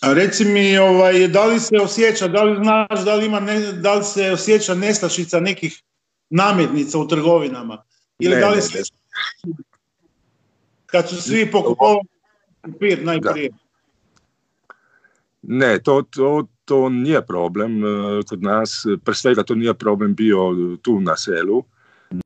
A 0.00 0.12
reci 0.12 0.44
mi, 0.44 0.78
ovaj, 0.78 1.28
da 1.28 1.46
li 1.46 1.60
se 1.60 1.76
osjeća, 1.82 2.28
da 2.28 2.42
li 2.42 2.56
znaš, 2.62 3.04
da 3.04 3.14
li, 3.14 3.26
ima 3.26 3.40
ne, 3.40 3.72
da 3.72 3.94
li 3.94 4.04
se 4.04 4.30
osjeća 4.32 4.74
nestašica 4.74 5.40
nekih 5.40 5.82
namirnica 6.30 6.98
u 6.98 7.08
trgovinama? 7.08 7.82
Ili 8.18 8.34
Ne, 8.34 8.40
da 8.40 8.48
li 8.48 8.56
ne, 8.56 8.62
se, 8.62 8.82
kad 10.90 11.08
su 11.08 11.22
svi 11.22 11.50
pokupovali 11.50 12.00
papir 12.62 13.04
najprije? 13.04 13.50
Ne, 15.42 15.78
to, 15.78 16.02
to, 16.02 16.46
to 16.64 16.88
nije 16.88 17.26
problem 17.26 17.84
eh, 17.84 18.22
kod 18.28 18.42
nas. 18.42 18.86
Pre 19.04 19.14
svega 19.14 19.42
to 19.42 19.54
nije 19.54 19.74
problem 19.74 20.14
bio 20.14 20.54
tu 20.82 21.00
na 21.00 21.16
selu. 21.16 21.64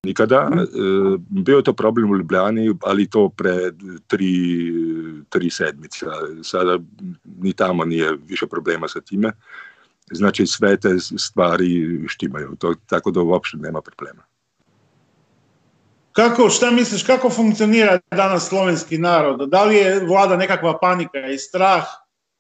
Nikada. 0.04 0.50
Eh, 0.52 1.19
Bio 1.28 1.57
je 1.57 1.62
to 1.62 1.73
problem 1.73 2.11
u 2.11 2.16
Ljubljani, 2.16 2.75
ali 2.83 3.11
to 3.11 3.28
pred 3.28 3.75
tri, 4.07 4.35
tri 5.28 5.50
sedmice. 5.50 6.07
Sada 6.42 6.78
ni 7.40 7.52
tamo 7.52 7.85
nije 7.85 8.16
više 8.26 8.47
problema 8.47 8.88
sa 8.88 9.00
time. 9.00 9.33
Znači 10.11 10.47
sve 10.47 10.76
te 10.76 10.99
stvari 10.99 12.04
štimaju, 12.09 12.57
to, 12.59 12.75
tako 12.87 13.11
da 13.11 13.21
uopšte 13.21 13.57
nema 13.57 13.81
problema. 13.81 14.23
Kako, 16.12 16.50
šta 16.50 16.71
misliš, 16.71 17.02
kako 17.02 17.31
funkcionira 17.31 17.99
danas 18.11 18.49
slovenski 18.49 18.99
narod? 18.99 19.49
Da 19.49 19.64
li 19.64 19.76
je 19.76 20.04
vlada 20.07 20.37
nekakva 20.37 20.78
panika 20.78 21.26
i 21.26 21.38
strah? 21.38 21.85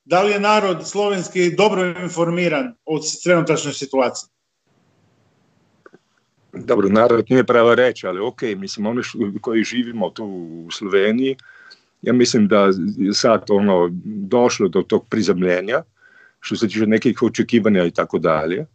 Da 0.04 0.22
li 0.22 0.32
je 0.32 0.40
narod 0.40 0.88
slovenski 0.88 1.56
dobro 1.56 1.86
informiran 2.02 2.74
o 2.84 2.98
trenutačnoj 3.24 3.72
situaciji? 3.72 4.28
Dobro, 6.52 6.88
narod 6.88 7.24
nije 7.30 7.44
prava 7.44 7.74
reč, 7.74 8.04
ali 8.04 8.20
ok, 8.20 8.42
mislim, 8.56 8.86
oni 8.86 9.02
koji 9.40 9.64
živimo 9.64 10.10
tu 10.10 10.24
u 10.66 10.70
Sloveniji, 10.70 11.36
ja 12.02 12.12
mislim 12.12 12.48
da 12.48 12.70
je 12.96 13.12
sad 13.12 13.44
ono 13.50 13.88
došlo 14.04 14.68
do 14.68 14.82
tog 14.82 15.06
prizemljenja, 15.08 15.82
što 16.40 16.56
se 16.56 16.68
tiče 16.68 16.86
nekih 16.86 17.22
očekivanja 17.22 17.84
i 17.84 17.90
tako 17.90 18.18
dalje. 18.18 18.66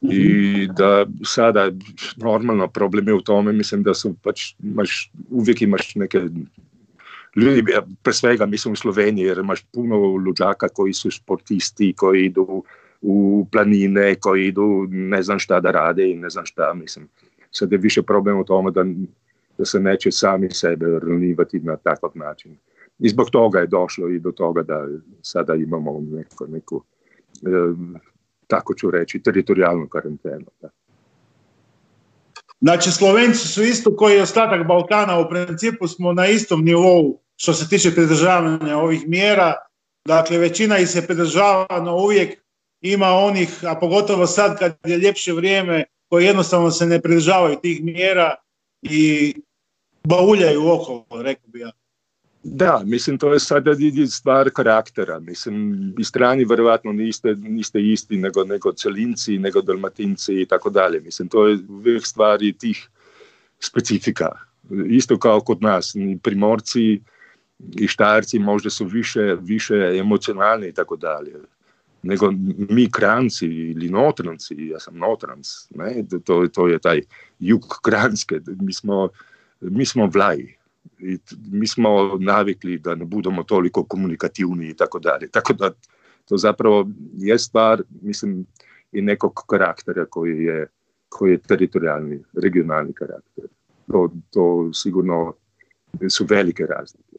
I 0.00 0.68
da 0.76 1.06
sada 1.24 1.70
normalno 2.16 2.68
problem 2.68 3.08
je 3.08 3.14
u 3.14 3.20
tome, 3.20 3.52
mislim 3.52 3.82
da 3.82 3.94
su 3.94 4.14
pač, 4.22 4.54
imaš, 4.62 5.10
uvijek 5.30 5.62
imaš 5.62 5.94
neke 5.94 6.22
ljudi, 7.36 7.72
ja, 7.72 7.82
pre 8.02 8.12
svega 8.12 8.46
mislim 8.46 8.72
u 8.72 8.76
Sloveniji, 8.76 9.24
jer 9.24 9.38
imaš 9.38 9.64
puno 9.72 9.96
luđaka 9.96 10.68
koji 10.68 10.92
su 10.92 11.10
sportisti, 11.10 11.94
koji 11.96 12.24
idu 12.24 12.64
u 13.02 13.46
planine, 13.52 14.14
koji 14.14 14.46
idu 14.46 14.86
ne 14.90 15.22
znam 15.22 15.38
šta 15.38 15.60
da 15.60 15.70
rade 15.70 16.10
i 16.10 16.16
ne 16.16 16.30
znam 16.30 16.46
šta, 16.46 16.74
mislim. 16.74 17.08
Sad 17.50 17.72
je 17.72 17.78
više 17.78 18.02
problem 18.02 18.38
u 18.38 18.44
tome 18.44 18.70
da, 18.70 18.84
da 19.58 19.64
se 19.64 19.80
neće 19.80 20.12
sami 20.12 20.50
sebe 20.50 20.86
ranivati 21.02 21.60
na 21.60 21.76
takav 21.76 22.10
način. 22.14 22.56
I 22.98 23.08
zbog 23.08 23.30
toga 23.30 23.58
je 23.58 23.66
došlo 23.66 24.08
i 24.08 24.18
do 24.18 24.32
toga 24.32 24.62
da 24.62 24.88
sada 25.22 25.54
imamo 25.54 26.00
neko, 26.10 26.46
neku, 26.46 26.82
e, 27.46 27.50
tako 28.50 28.74
ću 28.74 28.90
reći, 28.90 29.22
teritorijalnu 29.22 29.88
karantenu. 29.88 30.46
Da. 30.60 30.68
Znači, 32.60 32.90
Slovenci 32.90 33.48
su 33.48 33.62
isto 33.62 33.96
koji 33.96 34.16
i 34.16 34.20
ostatak 34.20 34.66
Balkana, 34.66 35.18
u 35.18 35.28
principu 35.28 35.88
smo 35.88 36.12
na 36.12 36.26
istom 36.26 36.64
nivou 36.64 37.20
što 37.36 37.52
se 37.52 37.68
tiče 37.68 37.94
pridržavanja 37.94 38.76
ovih 38.76 39.08
mjera. 39.08 39.54
Dakle, 40.04 40.38
većina 40.38 40.78
ih 40.78 40.88
se 40.88 41.06
pridržava, 41.06 41.80
no 41.84 41.96
uvijek 41.96 42.40
ima 42.80 43.08
onih, 43.08 43.64
a 43.64 43.74
pogotovo 43.80 44.26
sad 44.26 44.58
kad 44.58 44.76
je 44.84 44.98
ljepše 44.98 45.32
vrijeme, 45.32 45.84
koji 46.08 46.24
jednostavno 46.24 46.70
se 46.70 46.86
ne 46.86 47.00
pridržavaju 47.00 47.56
tih 47.62 47.84
mjera 47.84 48.34
i 48.82 49.34
bauljaju 50.04 50.70
okolo, 50.70 51.06
rekao 51.22 51.48
bi 51.48 51.60
ja. 51.60 51.72
Da, 52.42 52.82
mislim, 52.86 53.18
to 53.18 53.32
je 53.32 53.40
sada 53.40 53.72
i- 53.78 54.02
i 54.02 54.06
stvar 54.06 54.50
karaktera. 54.50 55.20
Mislim, 55.20 55.94
i 55.98 56.04
strani 56.04 56.44
verovatno 56.44 56.92
niste, 56.92 57.34
niste 57.34 57.80
isti 57.82 58.16
nego, 58.16 58.44
nego 58.44 58.72
celinci, 58.72 59.38
nego 59.38 59.60
dalmatinci 59.62 60.40
i 60.42 60.46
tako 60.46 60.70
dalje. 60.70 61.00
Mislim, 61.00 61.28
to 61.28 61.46
je 61.48 61.58
uvijek 61.68 62.06
stvari 62.06 62.52
tih 62.52 62.88
specifika. 63.58 64.28
Isto 64.86 65.18
kao 65.18 65.40
kod 65.40 65.62
nas, 65.62 65.96
primorci 66.22 67.00
i 67.76 67.88
štajerci 67.88 68.38
možda 68.38 68.70
su 68.70 68.84
više, 68.84 69.36
više 69.40 69.74
emocionalni 69.98 70.68
i 70.68 70.72
tako 70.72 70.96
dalje. 70.96 71.32
Nego 72.02 72.30
mi 72.70 72.90
kranci 72.90 73.46
ili 73.46 73.88
notranci, 73.88 74.54
ja 74.58 74.80
sam 74.80 74.98
notrans, 74.98 75.70
ne? 75.70 76.04
To, 76.24 76.46
to 76.52 76.68
je 76.68 76.78
taj 76.78 77.00
jug 77.38 77.60
Kranjske, 77.82 78.40
mi 78.60 78.72
smo, 78.72 79.08
mi 79.60 79.86
smo 79.86 80.06
vlaji 80.06 80.54
i 80.98 81.18
mi 81.50 81.66
smo 81.66 82.18
navikli 82.20 82.78
da 82.78 82.94
ne 82.94 83.04
budemo 83.04 83.42
toliko 83.42 83.84
komunikativni 83.84 84.68
i 84.68 84.74
tako 84.74 84.98
dalje. 84.98 85.28
Tako 85.36 85.52
da 85.52 85.70
to 86.28 86.36
zapravo 86.36 86.88
je 87.16 87.38
stvar, 87.38 87.82
mislim, 88.02 88.46
i 88.92 89.02
nekog 89.02 89.44
karaktera 89.46 90.06
koji 90.06 90.44
je, 90.44 90.66
koji 91.08 91.30
je 91.30 91.38
teritorijalni, 91.38 92.22
regionalni 92.42 92.92
karakter. 92.92 93.44
To, 93.92 94.10
to 94.30 94.70
sigurno 94.72 95.34
su 96.10 96.24
velike 96.28 96.66
razlike. 96.66 97.16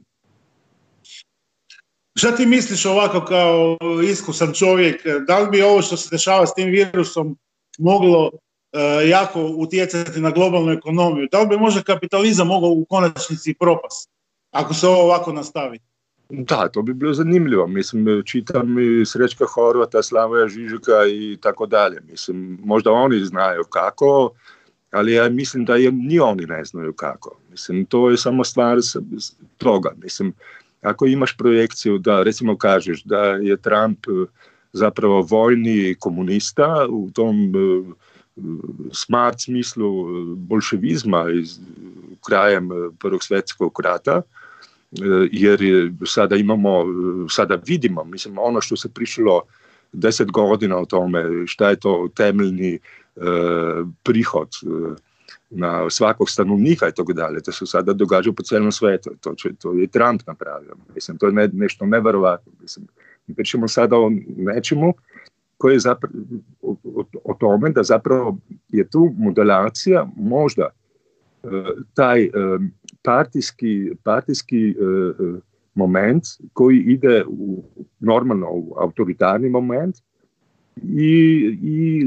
Šta 2.15 2.35
ti 2.35 2.45
misliš 2.45 2.85
ovako 2.85 3.25
kao 3.25 3.77
iskusan 4.03 4.53
čovjek, 4.53 5.01
da 5.27 5.39
li 5.39 5.49
bi 5.51 5.61
ovo 5.61 5.81
što 5.81 5.97
se 5.97 6.07
dešava 6.11 6.47
s 6.47 6.53
tim 6.53 6.69
virusom 6.69 7.37
moglo 7.79 8.31
jako 9.09 9.41
utjecati 9.41 10.21
na 10.21 10.31
globalnu 10.31 10.71
ekonomiju? 10.71 11.27
Da 11.31 11.39
li 11.39 11.47
bi 11.47 11.57
možda 11.57 11.81
kapitalizam 11.81 12.47
mogao 12.47 12.69
u 12.69 12.85
konačnici 12.85 13.53
propast 13.53 14.09
ako 14.51 14.73
se 14.73 14.87
ovo 14.87 15.03
ovako 15.03 15.33
nastavi? 15.33 15.79
Da, 16.29 16.69
to 16.69 16.81
bi 16.81 16.93
bilo 16.93 17.13
zanimljivo. 17.13 17.67
Mislim, 17.67 18.23
čitam 18.25 18.79
i 18.79 19.05
Srećka 19.05 19.45
Horvata, 19.45 20.03
Slavoja 20.03 20.47
Žižika 20.47 21.05
i 21.11 21.37
tako 21.41 21.65
dalje. 21.65 22.01
Mislim, 22.09 22.59
možda 22.63 22.91
oni 22.91 23.19
znaju 23.19 23.63
kako, 23.63 24.31
ali 24.91 25.13
ja 25.13 25.29
mislim 25.29 25.65
da 25.65 25.75
je, 25.75 25.91
ni 25.91 26.19
oni 26.19 26.45
ne 26.45 26.65
znaju 26.65 26.93
kako. 26.93 27.37
Mislim, 27.49 27.85
to 27.85 28.09
je 28.09 28.17
samo 28.17 28.43
stvar 28.43 28.77
toga. 29.57 29.91
Mislim, 30.03 30.33
ako 30.81 31.05
imaš 31.05 31.37
projekciju 31.37 31.97
da, 31.97 32.23
recimo 32.23 32.57
kažeš 32.57 33.03
da 33.03 33.19
je 33.23 33.57
Trump 33.57 33.99
eh, 34.07 34.31
zapravo 34.73 35.21
vojni 35.21 35.95
komunista 35.99 36.87
u 36.89 37.09
tom 37.13 37.35
eh, 37.35 37.93
smart 38.91 39.41
smislu 39.41 39.87
eh, 39.87 40.35
bolševizma 40.37 41.25
iz, 41.31 41.59
krajem 42.27 42.71
eh, 42.71 42.89
Prvog 42.99 43.23
svjetskog 43.23 43.79
rata, 43.79 44.21
E, 44.91 45.27
jer 45.31 45.61
je, 45.61 45.93
sada 46.05 46.35
imamo, 46.35 46.85
sada 47.29 47.59
vidimo, 47.65 48.03
mislim, 48.03 48.37
ono 48.37 48.61
što 48.61 48.75
se 48.75 48.89
prišlo 48.89 49.41
deset 49.91 50.31
godina 50.31 50.77
o 50.77 50.85
tome, 50.85 51.47
šta 51.47 51.69
je 51.69 51.75
to 51.75 52.09
temeljni 52.15 52.73
e, 52.73 52.79
prihod 54.03 54.49
na 55.49 55.89
svakog 55.89 56.29
stanovnika 56.29 56.87
i 56.87 56.91
tako 56.91 57.13
dalje, 57.13 57.41
to 57.41 57.51
se 57.51 57.65
sada 57.65 57.93
događa 57.93 58.31
po 58.31 58.43
cijelom 58.43 58.71
svijetu, 58.71 59.09
to, 59.21 59.35
će, 59.35 59.49
to 59.61 59.73
je 59.73 59.87
Trump 59.87 60.21
napravio, 60.27 60.75
mislim, 60.95 61.17
to 61.17 61.25
je 61.25 61.31
ne, 61.31 61.49
nešto 61.53 61.85
neverovatno, 61.85 62.51
mislim, 62.61 62.87
mi 63.27 63.35
pričamo 63.35 63.67
sada 63.67 63.97
o 63.97 64.11
nečemu 64.37 64.93
koje 65.61 65.73
je 65.73 65.79
zapravo, 65.79 66.15
o, 67.23 67.33
tome 67.39 67.69
da 67.69 67.83
zapravo 67.83 68.37
je 68.69 68.89
tu 68.89 69.13
modelacija 69.17 70.07
možda 70.15 70.69
e, 71.43 71.47
taj 71.93 72.23
e, 72.23 72.29
partijski, 73.03 73.91
partijski 74.03 74.69
e, 74.69 74.73
moment 75.75 76.23
koji 76.53 76.77
ide 76.77 77.23
u, 77.27 77.63
normalno 77.99 78.47
u 78.51 78.73
autoritarni 78.77 79.49
moment 79.49 79.95
i, 80.83 81.13
i 81.63 82.05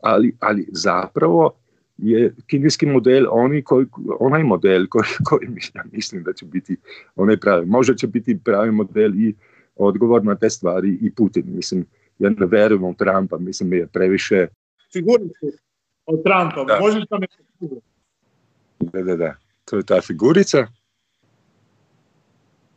ali, 0.00 0.36
ali 0.40 0.68
zapravo 0.72 1.50
je 1.98 2.34
kineski 2.46 2.86
model 2.86 3.26
oni 3.30 3.62
koji, 3.62 3.86
onaj 4.20 4.42
model 4.42 4.86
koji, 4.88 5.04
koji 5.28 5.48
ja 5.74 5.82
mislim 5.92 6.22
da 6.22 6.32
će 6.32 6.46
biti 6.46 6.76
onaj 7.16 7.36
pravi. 7.36 7.66
Možda 7.66 7.94
će 7.94 8.06
biti 8.06 8.38
pravi 8.44 8.70
model 8.70 9.14
i 9.14 9.34
odgovor 9.76 10.24
na 10.24 10.34
te 10.34 10.50
stvari 10.50 10.98
i 11.00 11.10
Putin. 11.10 11.44
Mislim, 11.46 11.86
ja 12.18 12.30
ne 12.30 12.46
verujem 12.46 12.84
u 12.84 12.94
Trumpa, 12.94 13.38
mislim 13.38 13.72
je 13.72 13.86
previše 13.86 14.46
Figuricu 14.92 15.52
od 16.06 16.22
Trumpa, 16.22 16.64
Da. 16.64 16.80
možeš 16.80 17.04
nam 17.10 17.22
je 17.22 17.28
Da, 18.78 19.02
da, 19.02 19.16
da. 19.16 19.36
To 19.64 19.76
je 19.76 19.82
ta 19.82 20.00
figurica. 20.00 20.66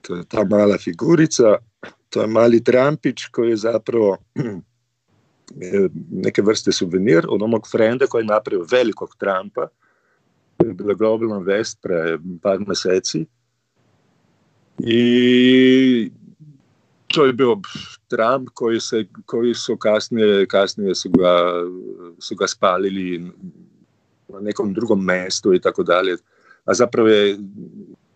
To 0.01 0.15
je 0.15 0.25
ta 0.25 0.43
mala 0.43 0.77
figurica. 0.77 1.57
To 2.09 2.21
je 2.21 2.27
mali 2.27 2.63
Trampić 2.63 3.25
koji 3.25 3.49
je 3.49 3.57
zapravo 3.57 4.17
neke 6.25 6.41
vrste 6.41 6.71
suvenir 6.71 7.25
od 7.29 7.41
onog 7.41 7.67
frenda 7.71 8.07
koji 8.07 8.21
je 8.23 8.27
napravio 8.27 8.65
velikog 8.71 9.15
Trumpa. 9.19 9.67
To 10.57 10.65
je 10.67 10.73
bila 10.73 10.93
globalna 10.93 11.37
vest 11.37 11.79
pre 11.81 12.17
par 12.41 12.59
meseci. 12.67 13.25
I 14.79 16.11
to 17.07 17.25
je 17.25 17.33
bio 17.33 17.57
Trump 18.07 18.49
koji, 18.53 18.79
se, 18.79 19.05
koji 19.25 19.53
su 19.53 19.77
kasnije, 19.77 20.45
kasnije 20.45 20.95
su, 20.95 21.09
ga, 21.09 21.63
su 22.19 22.35
ga 22.35 22.47
spalili 22.47 23.31
na 24.27 24.39
nekom 24.39 24.73
drugom 24.73 25.03
mestu 25.05 25.53
i 25.53 25.61
tako 25.61 25.83
dalje. 25.83 26.17
A 26.65 26.73
zapravo 26.73 27.07
je 27.07 27.37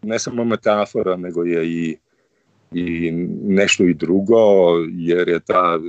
ne 0.01 0.19
samo 0.19 0.43
metafora, 0.43 1.15
nego 1.15 1.43
je 1.43 1.67
i, 1.67 1.97
i 2.71 3.11
nešto 3.43 3.83
i 3.83 3.93
drugo, 3.93 4.37
jer 4.89 5.29
je 5.29 5.39
ta 5.39 5.79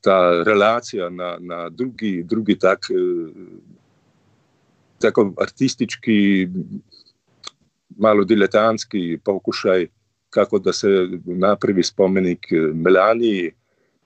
ta 0.00 0.42
relacija 0.42 1.10
na, 1.10 1.36
na 1.40 1.68
drugi, 1.68 2.22
drugi 2.22 2.58
tak, 2.58 2.86
tako 4.98 5.32
artistički, 5.40 6.48
malo 7.96 8.24
diletantski 8.24 9.18
pokušaj 9.24 9.86
kako 10.32 10.58
da 10.58 10.72
se 10.72 10.88
napravi 11.24 11.82
spomenik 11.82 12.46
Melaniji. 12.74 13.52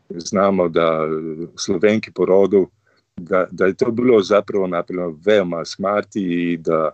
Znamo 0.08 0.68
da 0.68 1.08
Slovenki 1.56 2.12
po 2.12 2.24
rodu, 2.24 2.68
da, 3.16 3.46
da 3.50 3.66
je 3.66 3.74
to 3.74 3.90
bilo 3.90 4.22
zapravo 4.22 4.66
napravljeno 4.66 5.18
veoma 5.24 5.64
smrti 5.64 6.22
i 6.22 6.56
da 6.56 6.90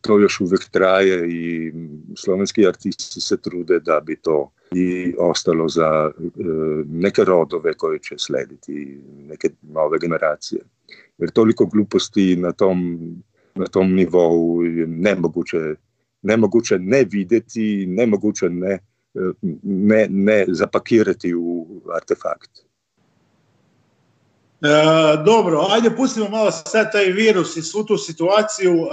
to 0.00 0.18
još 0.18 0.40
uvijek 0.40 0.68
traje 0.70 1.28
i 1.30 1.72
slovenski 2.16 2.66
artisti 2.66 3.20
se 3.20 3.36
trude 3.36 3.80
da 3.80 4.00
bi 4.00 4.16
to 4.16 4.50
i 4.74 5.14
ostalo 5.18 5.68
za 5.68 6.10
neke 6.86 7.24
rodove 7.24 7.74
koje 7.74 7.98
će 7.98 8.14
slediti, 8.18 9.00
neke 9.28 9.48
nove 9.62 9.98
generacije. 9.98 10.62
Jer 11.18 11.30
toliko 11.30 11.66
gluposti 11.66 12.36
na 12.36 12.52
tom, 12.52 12.98
na 13.54 13.66
tom 13.66 13.94
nivou 13.94 14.64
je 14.64 14.86
nemoguće, 14.86 15.74
nemoguće 16.22 16.78
ne 16.78 17.04
videti, 17.10 17.86
nemoguće 17.88 18.48
ne, 18.50 18.78
ne, 19.62 20.06
ne 20.10 20.44
zapakirati 20.48 21.34
u 21.34 21.66
artefakt. 21.96 22.50
E, 24.62 24.68
dobro, 25.24 25.66
ajde 25.70 25.96
pustimo 25.96 26.28
malo 26.28 26.50
sad 26.50 26.92
taj 26.92 27.04
virus 27.04 27.56
i 27.56 27.62
svu 27.62 27.84
tu 27.84 27.96
situaciju. 27.96 28.74
E, 28.74 28.86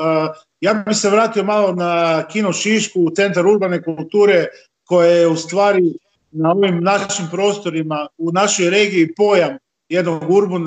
ja 0.62 0.74
bih 0.74 0.98
se 0.98 1.10
vratio 1.10 1.44
malo 1.44 1.72
na 1.76 2.24
Kino 2.28 2.54
Šišku, 2.54 3.02
u 3.02 3.10
Centar 3.10 3.48
urbane 3.48 3.84
kulture, 3.84 4.46
koje 4.84 5.20
je 5.20 5.28
u 5.28 5.36
stvari 5.36 5.94
na 6.32 6.52
ovim 6.52 6.84
našim 6.84 7.26
prostorima, 7.32 8.08
u 8.18 8.32
našoj 8.32 8.70
regiji 8.70 9.13
pojam 9.15 9.58
jednog 9.89 10.24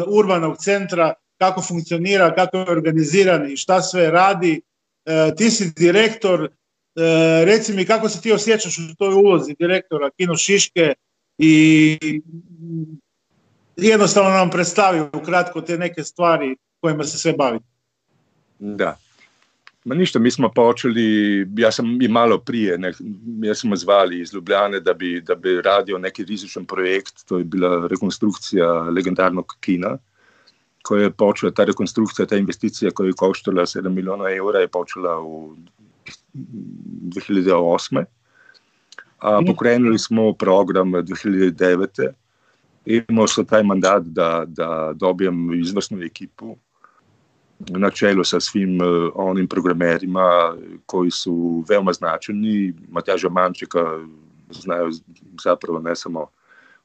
urbanog 0.07 0.57
centra, 0.59 1.15
kako 1.39 1.63
funkcionira, 1.63 2.35
kako 2.35 2.57
je 2.57 2.71
organiziran 2.71 3.51
i 3.51 3.57
šta 3.57 3.83
sve 3.83 4.11
radi. 4.11 4.61
E, 5.05 5.35
ti 5.37 5.51
si 5.51 5.73
direktor, 5.77 6.45
e, 6.45 6.51
reci 7.45 7.73
mi 7.73 7.85
kako 7.85 8.09
se 8.09 8.21
ti 8.21 8.33
osjećaš 8.33 8.79
u 8.79 8.97
toj 8.99 9.15
ulozi 9.15 9.55
direktora 9.59 10.11
Kino 10.17 10.37
Šiške 10.37 10.95
i 11.39 11.99
jednostavno 13.77 14.31
nam 14.31 14.51
predstavi 14.51 15.01
ukratko 15.01 15.61
te 15.61 15.79
neke 15.79 16.05
stvari 16.05 16.57
kojima 16.81 17.05
se 17.05 17.19
sve 17.19 17.33
bavi. 17.33 17.59
Da. 18.59 18.97
Ma 19.85 19.95
ništa, 19.95 20.19
mi 20.19 20.31
smo 20.31 20.53
počeli, 20.53 21.47
ja 21.57 21.73
sam 21.73 22.03
i 22.03 22.09
malo 22.09 22.39
prije, 22.39 22.79
ne, 22.79 22.93
ja 23.43 23.55
smo 23.55 23.77
zvali 23.77 24.21
iz 24.21 24.35
Ljubljane 24.35 24.81
da 24.81 24.95
bi, 24.95 25.21
da 25.21 25.35
bi 25.35 25.63
radio 25.63 25.99
neki 25.99 26.25
rizičan 26.25 26.65
projekt, 26.65 27.27
to 27.29 27.39
je 27.39 27.45
bila 27.45 27.87
rekonstrukcija 27.87 28.73
legendarnog 28.73 29.57
kina, 29.61 29.99
koja 30.83 31.03
je 31.03 31.11
počela, 31.11 31.53
ta 31.53 31.65
rekonstrukcija, 31.65 32.27
ta 32.27 32.37
investicija 32.37 32.91
koja 32.91 33.07
je 33.07 33.13
koštala 33.13 33.63
7 33.63 33.89
milijuna 33.89 34.31
eura 34.31 34.59
je 34.59 34.69
počela 34.69 35.21
u 35.21 35.57
2008. 36.35 38.05
A 39.19 39.41
mhm. 39.41 39.47
pokrenuli 39.47 39.99
smo 39.99 40.33
program 40.33 40.93
2009. 40.93 42.09
Imao 42.87 43.27
sam 43.27 43.45
taj 43.47 43.63
mandat 43.63 44.03
da, 44.03 44.45
da 44.47 44.93
dobijem 44.95 45.61
izvrsnu 45.61 46.03
ekipu, 46.03 46.57
na 47.69 47.91
čelu 47.91 48.25
sa 48.25 48.41
svim 48.41 48.81
uh, 48.81 49.13
onim 49.15 49.49
programerima 49.49 50.55
koji 50.87 51.11
su 51.11 51.65
veoma 51.69 51.93
značajni. 51.93 52.75
Matjaža 52.91 53.29
Mančeka 53.29 53.99
znaju 54.51 54.91
zapravo 55.45 55.79
ne 55.79 55.97
samo 55.97 56.27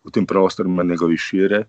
u 0.04 0.10
tim 0.10 0.26
prostorima, 0.26 0.84
nego 0.84 1.12
i 1.12 1.18
šire, 1.18 1.64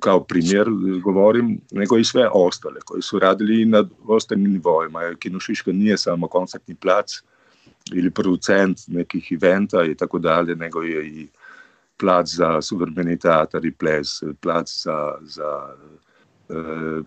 kao 0.00 0.24
primjer 0.24 0.66
govorim, 1.02 1.60
nego 1.70 1.98
i 1.98 2.04
sve 2.04 2.28
ostale 2.32 2.80
koji 2.84 3.02
su 3.02 3.18
radili 3.18 3.64
na 3.64 3.84
ostalim 4.06 4.52
nivoima. 4.52 5.00
Kinošiška 5.18 5.72
nije 5.72 5.98
samo 5.98 6.28
koncertni 6.28 6.74
plac 6.74 7.22
ili 7.92 8.10
producent 8.10 8.78
nekih 8.86 9.32
eventa 9.32 9.84
i 9.84 9.94
tako 9.94 10.18
dalje, 10.18 10.56
nego 10.56 10.82
je 10.82 11.06
i 11.06 11.28
plac 11.96 12.28
za 12.28 12.62
suvremeni 12.62 13.18
teatar 13.18 13.64
i 13.64 13.72
ples, 13.72 14.22
plac 14.40 14.82
za, 14.84 15.14
za 15.20 15.74
Eh, 16.50 17.02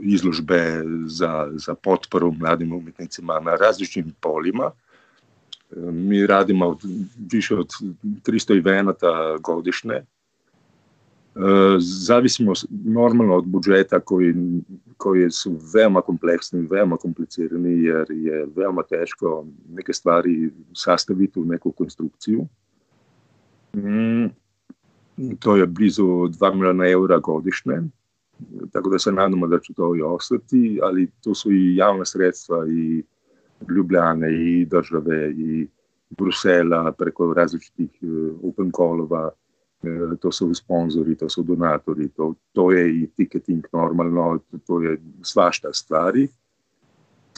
izložbe 0.00 0.82
za, 1.06 1.48
za 1.52 1.74
potporu 1.74 2.32
mladim 2.32 2.72
umjetnicima 2.72 3.40
na 3.40 3.54
različitim 3.54 4.14
polima. 4.20 4.70
Eh, 5.70 5.76
mi 5.76 6.26
radimo 6.26 6.78
više 7.30 7.54
od 7.54 7.68
300 8.02 8.58
evenata 8.58 9.36
godišnje. 9.40 10.02
Zavisimo 11.78 12.52
normalno 12.84 13.36
od 13.36 13.44
budžeta 13.44 14.00
koji, 14.00 14.34
koji 14.96 15.30
su 15.30 15.58
veoma 15.74 16.00
kompleksni, 16.00 16.66
veoma 16.70 16.96
komplicirani 16.96 17.82
jer 17.82 18.06
je 18.10 18.46
veoma 18.56 18.82
teško 18.82 19.46
neke 19.68 19.92
stvari 19.92 20.50
sastaviti 20.74 21.40
u 21.40 21.44
neku 21.44 21.72
konstrukciju. 21.72 22.46
Mm, 23.76 24.26
to 25.38 25.56
je 25.56 25.66
blizu 25.66 26.04
2 26.04 26.54
milijuna 26.54 26.88
eura 26.88 27.18
godišnje 27.18 27.82
tako 28.72 28.90
da 28.90 28.98
se 28.98 29.12
nadamo 29.12 29.46
da 29.46 29.58
će 29.58 29.74
to 29.74 29.96
i 29.96 30.02
ostati, 30.02 30.80
ali 30.82 31.10
to 31.20 31.34
su 31.34 31.52
i 31.52 31.76
javna 31.76 32.04
sredstva 32.04 32.66
i 32.68 33.02
Ljubljane 33.76 34.32
i 34.32 34.64
države 34.64 35.32
i 35.32 35.68
Brusela 36.10 36.92
preko 36.92 37.34
različitih 37.34 37.90
uh, 38.02 38.50
open 38.50 38.70
callova, 38.76 39.24
uh, 39.24 39.45
to 40.20 40.32
su 40.32 40.54
sponzori, 40.54 41.16
to 41.16 41.28
su 41.28 41.42
donatori, 41.42 42.08
to, 42.08 42.34
to 42.52 42.72
je 42.72 43.00
i 43.00 43.06
ticketing 43.16 43.66
normalno, 43.72 44.38
to 44.66 44.82
je 44.82 45.00
svašta 45.22 45.72
stvari. 45.72 46.28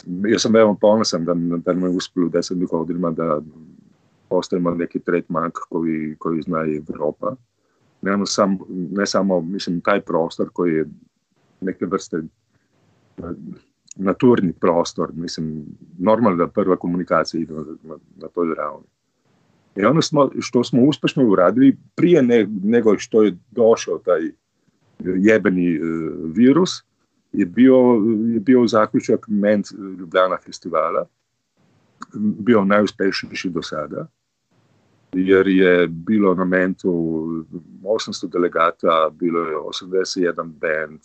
Ja 0.07 0.39
sam 0.39 0.53
veoma 0.53 0.75
ponosan 0.81 1.25
da, 1.25 1.35
da 1.35 1.73
nam 1.73 1.83
je 1.83 1.97
uspelo 1.97 2.27
u 2.27 2.29
desetih 2.29 2.69
godinama 2.69 3.11
da 3.11 3.41
postavimo 4.29 4.71
neki 4.71 4.99
tretman 4.99 5.51
koji, 5.71 6.17
koji 6.19 6.43
zna 6.43 6.59
Evropa 6.89 7.37
ne, 8.03 8.27
sam, 8.27 8.59
ne 8.69 9.07
samo 9.07 9.41
mislim, 9.41 9.81
taj 9.81 10.01
prostor 10.01 10.51
koji 10.53 10.75
je 10.75 10.87
neke 11.61 11.87
vrste 11.87 12.17
eh, 12.17 13.23
naturni 13.97 14.53
prostor, 14.53 15.11
mislim, 15.15 15.67
normalno 15.99 16.37
da 16.39 16.47
prva 16.47 16.77
komunikacija 16.77 17.41
ide 17.41 17.55
na, 17.55 17.65
na, 17.83 17.97
na 18.17 18.29
toj 18.29 18.55
ravni. 18.55 18.87
I 19.79 19.85
ono 19.85 20.03
smo, 20.03 20.31
što 20.41 20.65
smo 20.65 20.83
uspešno 20.83 21.29
uradili 21.29 21.77
prije 21.95 22.23
ne, 22.23 22.49
nego 22.65 22.99
što 22.99 23.23
je 23.23 23.37
došao 23.51 23.99
taj 23.99 24.21
jebeni 25.05 25.81
uh, 25.81 25.85
virus, 26.37 26.71
je 27.33 27.47
bio, 27.47 27.77
je 28.35 28.41
bio 28.41 28.67
zaključak 28.67 29.27
Ment 29.29 29.67
Ljubljana 29.99 30.37
festivala, 30.45 31.07
bio 32.15 32.65
najuspešniji 32.65 33.53
do 33.53 33.63
sada 33.63 34.09
jer 35.13 35.49
je 35.49 35.89
bilo 35.89 36.35
na 36.35 36.45
mentu 36.45 36.91
800 37.83 38.29
delegata, 38.29 39.11
bilo 39.13 39.41
je 39.41 39.57
81 39.57 40.53
band, 40.53 41.01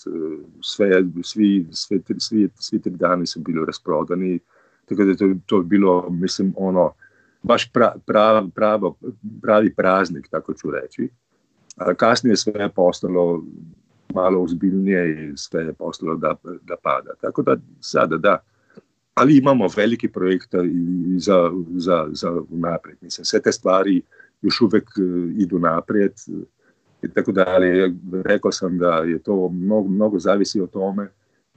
sve, 0.62 1.04
svi, 1.24 1.68
sve, 1.72 2.00
svi, 2.18 2.50
svi 2.56 2.82
tri 2.82 2.92
dani 2.92 3.28
su 3.28 3.40
bili 3.40 3.66
rasprodani, 3.66 4.40
tako 4.86 5.04
da 5.04 5.16
to, 5.16 5.34
to 5.46 5.58
je 5.58 5.64
bilo, 5.64 6.10
mislim, 6.10 6.54
ono, 6.58 6.94
baš 7.44 7.72
pra, 7.72 7.96
pra, 8.06 8.44
pravo, 8.56 8.98
pravi 9.42 9.74
praznik, 9.76 10.28
tako 10.32 10.54
ću 10.54 10.72
reći. 10.72 11.10
Kasnije 11.98 12.36
sve 12.36 12.54
je 12.56 12.70
postalo 12.70 13.44
malo 14.14 14.40
uzbiljnije 14.40 15.30
i 15.30 15.38
sve 15.38 15.64
je 15.64 15.74
postalo 15.74 16.16
da, 16.16 16.36
da 16.44 16.76
pada. 16.84 17.14
Tako 17.22 17.42
da 17.42 17.58
sada 17.80 18.18
da, 18.18 18.44
ali 19.14 19.38
imamo 19.38 19.68
veliki 19.76 20.08
projekta 20.08 20.58
i 20.64 21.20
za, 21.20 21.52
za, 21.76 22.08
za 22.12 22.42
naprijed. 22.50 22.98
Mislim, 23.02 23.26
sve 23.26 23.42
te 23.42 23.52
stvari 23.52 24.02
još 24.42 24.62
uvek 24.62 24.84
e, 24.84 25.02
idu 25.38 25.60
naprijed 25.60 26.14
i 27.02 27.08
tako 27.08 27.32
dalje. 27.32 27.94
Rekao 28.26 28.52
sam 28.52 28.78
da 28.78 28.98
je 28.98 29.20
to 29.20 29.50
mnogo, 29.50 29.90
mnogo 29.90 30.20
zavisi 30.20 30.62
o 30.62 30.68
tome 30.68 31.10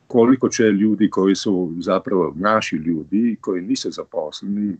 koliko 0.07 0.49
će 0.49 0.63
ljudi 0.63 1.11
koji 1.11 1.35
su 1.35 1.75
zapravo 1.79 2.35
naši 2.37 2.77
ljudi, 2.77 3.37
koji 3.41 3.63
nisu 3.63 3.91
zaposleni, 3.91 4.77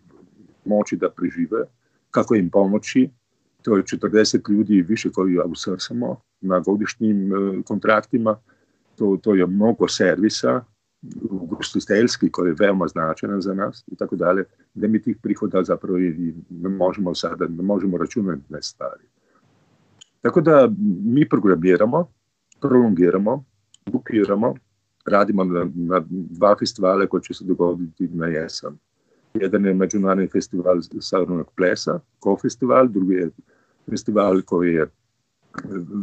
moći 0.67 0.97
da 0.97 1.11
prežive, 1.11 1.65
kako 2.11 2.35
im 2.35 2.51
pomoći. 2.51 3.11
to 3.63 3.77
je 3.77 3.83
40 3.83 4.51
ljudi 4.51 4.83
više 4.83 5.11
koji 5.11 5.39
outsourcamo 5.39 6.21
na 6.41 6.61
godišnjim 6.61 7.31
kontraktima, 7.67 8.39
to, 8.97 9.19
to 9.23 9.35
je 9.35 9.47
mnogo 9.47 9.89
servisa, 9.89 10.65
ugostiteljski 11.31 12.31
koji 12.31 12.49
je 12.49 12.57
veoma 12.59 12.89
značajan 12.89 13.41
za 13.41 13.55
nas 13.55 13.85
i 13.87 13.97
tako 13.97 14.17
dalje, 14.17 14.45
da 14.75 14.89
mi 14.89 15.03
tih 15.03 15.17
prihoda 15.23 15.65
zapravo 15.65 15.99
i 15.99 16.35
ne 16.51 16.69
možemo 16.69 17.15
sada, 17.15 17.49
ne 17.49 17.63
možemo 17.63 17.99
računati 17.99 18.43
na 18.49 18.63
stvari. 18.63 19.05
Tako 20.21 20.41
da 20.41 20.69
mi 21.05 21.29
programiramo, 21.29 22.09
prolongiramo, 22.61 23.45
bukiramo, 23.87 24.55
radimo 25.07 25.45
na, 25.45 25.71
na 25.75 26.03
dva 26.11 26.57
festivale 26.59 27.07
koji 27.07 27.23
će 27.23 27.35
se 27.35 27.45
dogoditi 27.45 28.09
na 28.09 28.27
jesen. 28.27 28.79
Jedan 29.41 29.67
je 29.67 29.75
Međunarodni 29.75 30.29
festival 30.29 30.81
Savrnog 31.01 31.51
plesa, 31.57 32.01
ko-festival, 32.19 32.89
drugi 32.89 33.15
je 33.15 33.31
festival 33.91 34.43
koji 34.43 34.75
je 34.75 34.87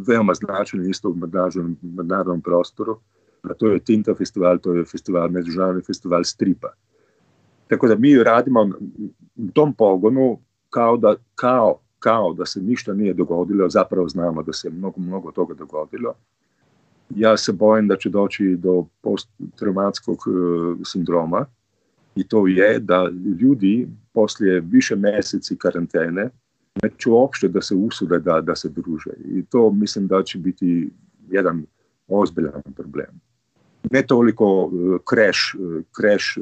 veoma 0.08 0.34
značajan 0.34 0.90
isto 0.90 1.10
u 1.10 1.16
međunarodnom 1.16 2.42
prostoru, 2.42 3.00
a 3.42 3.54
to 3.54 3.68
je 3.68 3.80
Tinta 3.80 4.16
festival, 4.16 4.58
to 4.58 4.74
je 4.74 4.86
festival, 4.86 5.30
međunarodni 5.30 5.82
festival 5.82 6.24
stripa. 6.24 6.74
Tako 7.68 7.88
da 7.88 7.96
mi 7.96 8.24
radimo 8.24 8.70
u 9.36 9.52
tom 9.54 9.74
pogonu 9.74 10.40
kao 10.70 10.98
da, 10.98 11.16
kao, 11.36 11.80
kao 12.00 12.34
da 12.34 12.46
se 12.46 12.62
ništa 12.62 12.94
nije 12.94 13.14
dogodilo, 13.14 13.70
zapravo 13.70 14.10
znamo 14.10 14.44
da 14.44 14.54
se 14.54 14.70
mnogo, 14.70 15.02
mnogo 15.02 15.32
toga 15.32 15.54
dogodilo. 15.54 16.14
Ja 17.10 17.38
se 17.38 17.52
bojim 17.52 17.88
da 17.88 17.98
će 17.98 18.10
doći 18.10 18.56
do 18.56 18.86
posttraumatskog 19.02 20.18
uh, 20.28 20.78
sindroma 20.86 21.46
i 22.16 22.28
to 22.28 22.48
je 22.48 22.80
da 22.80 23.10
ljudi 23.42 23.88
poslije 24.14 24.60
više 24.60 24.96
mjeseci 24.96 25.56
karantene 25.58 26.30
neće 26.84 27.10
uopšte 27.10 27.48
da 27.48 27.62
se 27.62 27.76
usude 27.76 28.20
da, 28.20 28.42
da 28.42 28.56
se 28.56 28.70
druže. 28.70 29.12
I 29.26 29.46
to 29.46 29.72
mislim 29.72 30.08
da 30.08 30.24
će 30.24 30.38
biti 30.38 30.90
jedan 31.30 31.66
ozbiljan 32.08 32.62
problem. 32.76 33.22
Ne 33.92 34.02
toliko 34.02 34.72
kreš, 35.10 35.56
kreš 35.98 36.38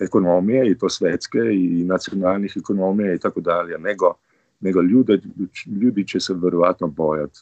ekonomije 0.00 0.70
i 0.70 0.78
to 0.78 0.88
svetske 0.88 1.38
i 1.38 1.84
nacionalnih 1.84 2.56
ekonomija 2.56 3.14
i 3.14 3.18
tako 3.18 3.40
dalje, 3.40 3.78
nego, 3.78 4.14
nego 4.60 4.82
ljudi, 4.82 5.20
ljudi 5.80 6.06
će 6.06 6.20
se 6.20 6.34
vjerojatno 6.34 6.86
bojati 6.86 7.40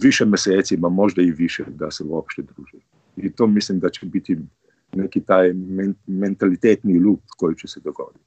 više 0.00 0.24
mjeseci, 0.24 0.76
ma 0.76 0.88
možda 0.88 1.22
i 1.22 1.30
više 1.30 1.64
da 1.68 1.90
se 1.90 2.04
uopšte 2.04 2.42
druže. 2.42 2.78
I 3.16 3.30
to 3.30 3.46
mislim 3.46 3.80
da 3.80 3.88
će 3.88 4.06
biti 4.06 4.38
neki 4.96 5.20
taj 5.20 5.52
mentalitetni 6.06 6.98
lup 6.98 7.20
koji 7.36 7.56
će 7.56 7.68
se 7.68 7.80
dogoditi. 7.80 8.24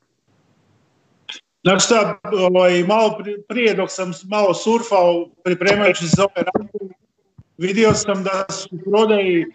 Znači 1.63 1.85
šta, 1.85 2.19
ovaj, 2.23 2.83
malo 2.83 3.17
prije 3.47 3.73
dok 3.73 3.91
sam 3.91 4.11
malo 4.29 4.53
surfao 4.53 5.29
pripremajući 5.43 6.07
se 6.07 6.15
za 6.15 6.23
ove 6.23 6.45
razgovore, 6.53 6.95
vidio 7.57 7.93
sam 7.93 8.23
da 8.23 8.45
su 8.53 8.77
prodaji 8.85 9.41
e, 9.41 9.45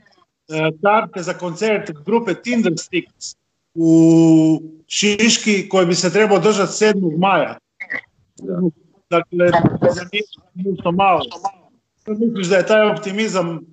karte 0.83 1.22
za 1.22 1.33
koncert 1.33 1.90
grupe 2.05 2.35
Tinder 2.35 2.72
Sticks 2.77 3.37
u 3.75 4.62
Šiški 4.87 5.68
koji 5.68 5.87
bi 5.87 5.94
se 5.94 6.12
trebao 6.12 6.38
držati 6.38 6.72
7. 6.72 7.18
maja. 7.18 7.59
Da. 8.38 8.61
Dakle, 9.11 9.51
nešto 10.55 10.92
malo. 10.92 11.20
Misliš 12.07 12.46
da 12.46 12.57
je 12.57 12.66
taj 12.66 12.90
optimizam 12.90 13.71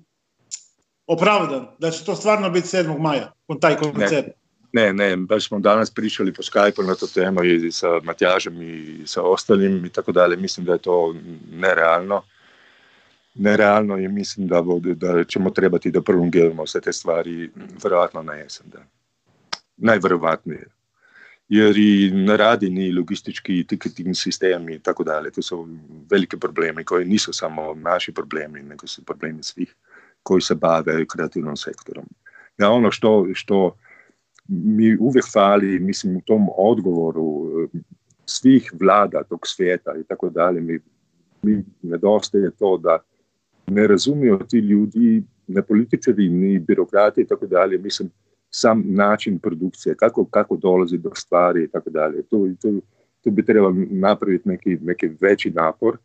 opravdan, 1.10 1.66
da 1.78 1.90
će 1.90 2.04
to 2.04 2.16
stvarno 2.16 2.50
biti 2.50 2.66
7. 2.66 2.98
maja, 2.98 3.32
taj 3.60 3.76
koncert? 3.76 4.26
Ne, 4.72 4.92
ne, 4.92 5.16
baš 5.16 5.48
smo 5.48 5.58
danas 5.58 5.90
pričali 5.90 6.32
po 6.32 6.42
Skype 6.42 6.86
na 6.86 6.94
to 6.94 7.06
temu 7.06 7.44
i 7.44 7.72
sa 7.72 7.88
Matjažem 8.02 8.62
i 8.62 9.02
sa 9.06 9.22
ostalim 9.22 9.84
i 9.84 9.88
tako 9.88 10.12
dalje. 10.12 10.36
Mislim 10.36 10.66
da 10.66 10.72
je 10.72 10.78
to 10.78 11.14
nerealno. 11.52 12.22
Nerealno 13.34 13.98
i 13.98 14.08
mislim 14.08 14.48
da, 14.48 14.62
da 14.94 15.24
ćemo 15.24 15.50
trebati 15.50 15.90
da 15.90 16.02
prolongiramo 16.02 16.66
sve 16.66 16.80
te 16.80 16.92
stvari 16.92 17.50
vjerojatno 17.82 18.22
na 18.22 18.34
jesen. 18.34 18.66
Da. 18.72 18.78
Najvjerovatnije. 19.76 20.66
Jer 21.48 21.78
i 21.78 22.12
radi 22.36 22.70
ni 22.70 22.92
logistički 22.92 23.66
ticketing 23.66 24.16
sistem 24.16 24.68
i 24.68 24.78
tako 24.78 25.04
dalje. 25.04 25.30
To 25.30 25.42
su 25.42 25.68
velike 26.10 26.36
problemi 26.36 26.84
koji 26.84 27.04
nisu 27.04 27.32
samo 27.32 27.74
naši 27.74 28.12
problemi, 28.12 28.62
nego 28.62 28.86
su 28.86 29.04
problemi 29.04 29.42
svih 29.42 29.74
koji 30.22 30.40
se 30.40 30.54
bave 30.54 31.06
kreativnom 31.06 31.56
sektorom. 31.56 32.04
Ja, 32.58 32.70
ono 32.70 32.90
što, 32.90 33.26
što 33.34 33.76
mi 34.48 34.96
uvijek 35.00 35.24
fali, 35.32 35.78
mislim, 35.78 36.16
u 36.16 36.20
tom 36.20 36.48
odgovoru 36.56 37.50
eh, 37.64 37.78
svih 38.24 38.72
vlada 38.80 39.22
tog 39.22 39.46
svijeta 39.46 39.94
i 40.00 40.04
tako 40.04 40.30
dalje, 40.30 40.60
mi, 40.60 40.78
mi 41.42 41.64
nedostaje 41.82 42.50
to 42.50 42.76
da 42.78 42.98
ne 43.66 43.86
razumiju 43.86 44.38
ti 44.48 44.58
ljudi, 44.58 45.22
ne 45.46 45.62
političari, 45.62 46.28
ni 46.28 46.58
birokrati 46.58 47.20
i 47.20 47.26
tako 47.26 47.46
dalje, 47.46 47.78
mislim, 47.78 48.10
sam 48.50 48.82
način 48.86 49.38
produkcije, 49.38 49.94
kako, 49.94 50.24
kako 50.24 50.56
dolazi 50.56 50.98
do 50.98 51.10
stvari 51.14 51.64
i 51.64 51.68
tako 51.68 51.90
dalje. 51.90 52.22
To, 52.22 52.48
to, 52.62 52.68
to 53.20 53.30
bi 53.30 53.44
trebalo 53.44 53.74
napraviti 53.90 54.48
neki, 54.48 54.78
neki 54.82 55.10
veći 55.20 55.50
napor 55.50 55.98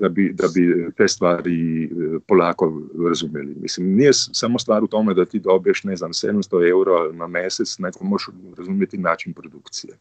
da 0.00 0.08
bi, 0.08 0.32
da 0.32 0.48
bi 0.54 0.90
te 0.96 1.08
stvari 1.08 1.84
e, 1.84 1.88
polako 2.26 2.82
razumjeli. 3.08 3.54
Mislim, 3.60 3.96
nije 3.96 4.12
samo 4.12 4.58
stvar 4.58 4.84
u 4.84 4.86
tome 4.86 5.14
da 5.14 5.24
ti 5.24 5.38
dobiješ, 5.38 5.84
ne 5.84 5.96
znam, 5.96 6.12
700 6.12 6.70
euro 6.70 7.12
na 7.12 7.26
mjesec, 7.26 7.78
nego 7.78 7.98
možeš 8.02 8.28
razumjeti 8.58 8.98
način 8.98 9.32
produkcije. 9.32 9.98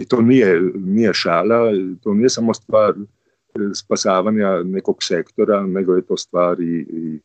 I 0.00 0.04
to 0.04 0.22
nije, 0.22 0.60
nije 0.74 1.14
šala, 1.14 1.72
to 2.02 2.14
nije 2.14 2.30
samo 2.30 2.54
stvar 2.54 2.90
e, 2.90 3.74
spasavanja 3.74 4.62
nekog 4.62 5.02
sektora, 5.02 5.66
nego 5.66 5.94
je 5.94 6.02
to 6.02 6.16
stvar 6.16 6.60
i, 6.60 6.86
i 6.90 7.18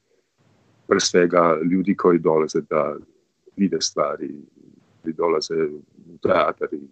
pre 0.87 0.99
svega 0.99 1.57
ljudi 1.71 1.95
koji 1.95 2.19
dolaze 2.19 2.61
da 2.69 2.95
vide 3.57 3.81
stvari, 3.81 4.29
ili 5.03 5.13
dolaze 5.13 5.55
u 6.13 6.17
teatar 6.21 6.67
ili 6.71 6.87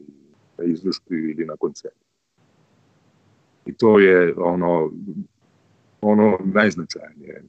na 0.57 0.63
izložbu 0.63 1.13
ili 1.13 1.45
na 1.45 1.55
koncert. 1.59 1.95
I 3.67 3.73
to 3.77 3.99
je 3.99 4.33
ono, 4.37 4.91
ono 6.01 6.37
najznačajnije. 6.43 7.43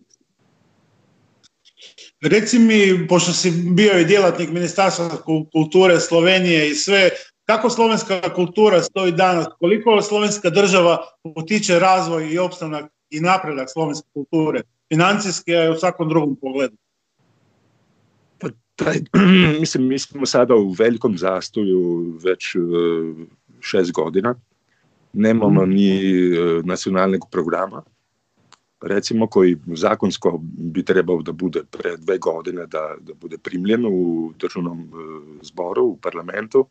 Reci 2.21 2.59
mi, 2.59 3.07
pošto 3.09 3.33
si 3.33 3.51
bio 3.51 3.99
i 3.99 4.05
djelatnik 4.05 4.51
Ministarstva 4.51 5.09
kulture 5.53 6.01
Slovenije 6.01 6.71
i 6.71 6.75
sve, 6.75 7.11
kako 7.45 7.71
slovenska 7.71 8.35
kultura 8.35 8.83
stoji 8.83 9.13
danas? 9.13 9.47
Koliko 9.59 10.03
slovenska 10.03 10.51
država 10.51 10.99
potiče 11.35 11.79
razvoj 11.79 12.33
i 12.33 12.39
opstanak 12.39 12.91
i 13.11 13.21
napredak 13.21 13.69
slovenske 13.73 14.09
kulture? 14.13 14.63
Financijski, 14.89 15.57
a 15.57 15.65
i 15.65 15.71
u 15.71 15.75
svakom 15.75 16.09
drugom 16.09 16.37
pogledu. 16.37 16.77
Pa 18.39 18.49
taj, 18.77 18.97
mislim, 19.61 19.87
mi 19.87 19.99
smo 19.99 20.27
sada 20.27 20.55
u 20.55 20.71
velikom 20.71 21.19
zastoju 21.19 22.13
već 22.25 22.55
uh, 22.55 22.63
šest 23.61 23.93
godina 23.93 24.35
nemamo 25.13 25.63
mhm. 25.63 25.71
ni 25.71 25.91
e, 25.91 26.03
nacionalnog 26.65 27.29
programa, 27.31 27.83
recimo 28.81 29.27
koji 29.27 29.57
zakonsko 29.67 30.41
bi 30.43 30.83
trebao 30.83 31.23
da 31.23 31.33
bude 31.33 31.63
pre 31.71 31.97
dve 31.97 32.19
godine 32.19 32.67
da, 32.67 32.95
da 33.01 33.15
bude 33.15 33.39
primljen 33.39 33.87
u 33.87 34.33
državnom 34.39 34.81
e, 34.81 34.85
zboru, 35.43 35.85
u 35.85 35.97
parlamentu. 35.97 36.67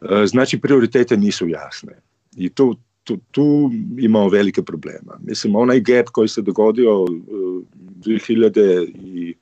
E, 0.00 0.26
znači, 0.26 0.60
prioritete 0.60 1.16
nisu 1.16 1.48
jasne. 1.48 2.00
I 2.36 2.48
tu, 2.48 2.76
tu, 3.04 3.18
tu 3.30 3.70
imamo 3.98 4.28
velike 4.28 4.62
problema. 4.62 5.18
Mislim, 5.22 5.56
onaj 5.56 5.80
gap 5.80 6.08
koji 6.08 6.28
se 6.28 6.42
dogodio 6.42 6.90
2000 6.90 8.92
i 8.94 9.34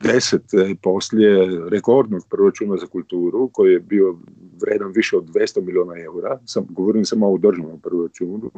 deset 0.00 0.44
poslije 0.82 1.60
rekordnog 1.68 2.22
proračuna 2.30 2.76
za 2.76 2.86
kulturu 2.86 3.48
koji 3.52 3.72
je 3.72 3.80
bio 3.80 4.18
vredan 4.60 4.92
više 4.92 5.16
od 5.16 5.24
200 5.24 5.60
milijuna 5.60 5.94
eura, 5.98 6.38
sam, 6.46 6.66
govorim 6.70 7.04
samo 7.04 7.32
o 7.32 7.38
državnom 7.38 7.80
proračunu, 7.80 8.50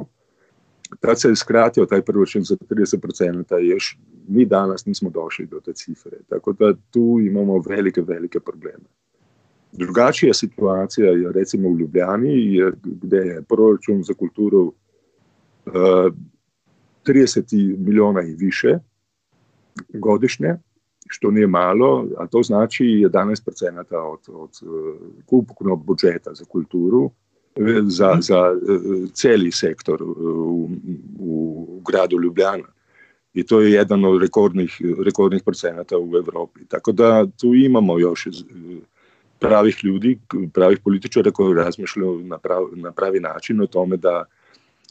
tad 1.00 1.20
se 1.20 1.28
je 1.28 1.36
skratio 1.36 1.86
taj 1.86 2.02
proračun 2.02 2.42
za 2.42 2.56
30% 2.56 3.60
i 3.60 3.68
još 3.68 3.98
mi 4.28 4.46
danas 4.46 4.86
nismo 4.86 5.10
došli 5.10 5.46
do 5.46 5.60
te 5.60 5.72
cifre. 5.72 6.18
Tako 6.28 6.52
da 6.52 6.74
tu 6.90 7.18
imamo 7.20 7.62
velike, 7.68 8.00
velike 8.02 8.40
probleme. 8.40 8.84
Drugačija 9.72 10.34
situacija 10.34 11.10
je 11.10 11.32
recimo 11.32 11.68
u 11.68 11.78
Ljubljani 11.78 12.60
gdje 12.84 13.16
je 13.16 13.42
proračun 13.42 14.02
za 14.02 14.14
kulturu 14.14 14.62
uh, 15.66 15.72
30 17.06 17.76
milijuna 17.78 18.22
i 18.22 18.34
više 18.34 18.78
godišnje 19.88 20.56
što 21.08 21.30
nije 21.30 21.46
malo, 21.46 22.06
a 22.18 22.26
to 22.26 22.42
znači 22.42 22.84
11% 22.84 23.94
od, 23.94 24.20
od 24.28 24.50
ukupnog 25.30 25.84
budžeta 25.84 26.34
za 26.34 26.44
kulturu 26.44 27.10
e, 27.56 27.80
za, 27.82 28.10
mhm. 28.10 28.20
za 28.20 28.36
e, 28.36 29.06
cijeli 29.12 29.52
sektor 29.52 30.02
u, 30.02 30.70
u 31.18 31.66
gradu 31.86 32.20
Ljubljana. 32.20 32.68
I 33.34 33.46
to 33.46 33.60
je 33.60 33.72
jedan 33.72 34.04
od 34.04 34.22
rekordnih, 34.22 34.80
rekordnih 35.04 35.42
procenata 35.44 35.98
u 35.98 36.16
Europi. 36.16 36.60
Tako 36.68 36.92
da 36.92 37.26
tu 37.40 37.54
imamo 37.54 37.98
još 37.98 38.28
pravih 39.38 39.84
ljudi, 39.84 40.18
pravih 40.54 40.78
političara 40.84 41.30
koji 41.30 41.54
razmišljaju 41.54 42.20
na, 42.24 42.38
na 42.72 42.92
pravi 42.92 43.20
način 43.20 43.60
o 43.60 43.66
tome 43.66 43.96
da 43.96 44.24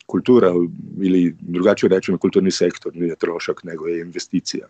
kultura 0.06 0.54
ili 1.02 1.36
drugačije 1.40 1.90
rečeno 1.90 2.18
kulturni 2.18 2.52
sektor 2.52 2.96
nije 2.96 3.16
trošak 3.16 3.64
nego 3.64 3.88
je 3.88 4.02
investicija. 4.02 4.68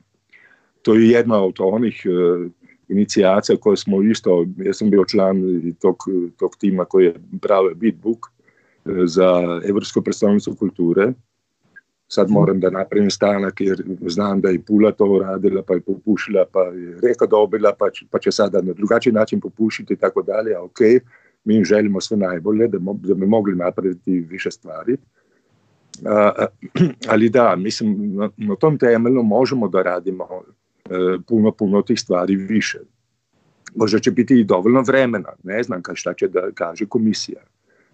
To 0.82 0.96
je 0.96 1.10
jedna 1.10 1.44
od 1.44 1.56
onih 1.60 2.06
uh, 2.06 2.52
inicijacija 2.88 3.58
koje 3.58 3.78
smo 3.78 4.02
isto, 4.02 4.46
ja 4.58 4.74
sam 4.74 4.90
bio 4.90 5.06
član 5.06 5.42
tog, 5.82 5.96
tog 6.38 6.56
tima 6.60 6.86
koji 6.86 7.06
je 7.06 7.16
pravio 7.42 7.76
Beatbook 7.76 8.26
uh, 8.26 8.94
za 9.06 9.60
Evropsku 9.66 10.02
predstavnicu 10.02 10.56
kulture 10.56 11.14
sad 12.12 12.30
moram 12.30 12.60
da 12.60 12.70
napravim 12.70 13.12
stanak 13.12 13.62
jer 13.62 13.84
znam 14.08 14.42
da 14.42 14.50
je 14.50 14.62
Pula 14.62 14.92
to 14.92 15.20
radila 15.24 15.64
pa 15.68 15.74
je 15.74 15.82
popušila 15.82 16.46
pa 16.54 16.62
je 16.62 16.98
reka 17.04 17.26
dobila 17.26 17.74
pa 17.80 17.90
će, 17.90 18.06
pa 18.12 18.20
će 18.20 18.32
sada 18.32 18.62
na 18.62 18.74
drugačiji 18.74 19.14
način 19.14 19.40
popušiti 19.40 19.94
i 19.94 19.98
tako 19.98 20.22
dalje, 20.22 20.58
ok, 20.58 20.80
mi 21.44 21.56
im 21.56 21.66
želimo 21.66 22.02
sve 22.02 22.18
najbolje 22.18 22.68
da, 22.68 22.80
mo, 22.80 22.94
da 23.04 23.14
bi 23.14 23.26
mogli 23.26 23.56
napraviti 23.56 24.20
više 24.20 24.52
stvari. 24.52 24.98
A, 26.06 26.46
ali 27.12 27.30
da, 27.30 27.56
mislim, 27.56 28.16
na, 28.16 28.30
na 28.38 28.56
tom 28.56 28.78
temelju 28.78 29.24
možemo 29.24 29.68
da 29.68 29.82
radimo 29.82 30.24
e, 30.24 30.52
puno, 31.28 31.52
puno 31.52 31.82
tih 31.82 32.00
stvari 32.00 32.36
više. 32.36 32.80
Možda 33.76 34.00
će 34.00 34.12
biti 34.12 34.40
i 34.40 34.44
dovoljno 34.44 34.82
vremena, 34.82 35.30
ne 35.44 35.64
znam 35.64 35.82
ka 35.82 35.96
šta 35.96 36.14
će 36.14 36.28
da 36.28 36.52
kaže 36.52 36.86
komisija. 36.86 37.42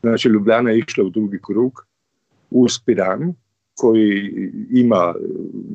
Znači, 0.02 0.30
Ljubljana 0.30 0.72
je 0.72 0.80
išla 0.80 1.04
u 1.04 1.10
drugi 1.10 1.40
krug, 1.48 1.86
uz 2.50 2.80
Piran, 2.86 3.34
koji 3.76 4.32
ima 4.72 5.14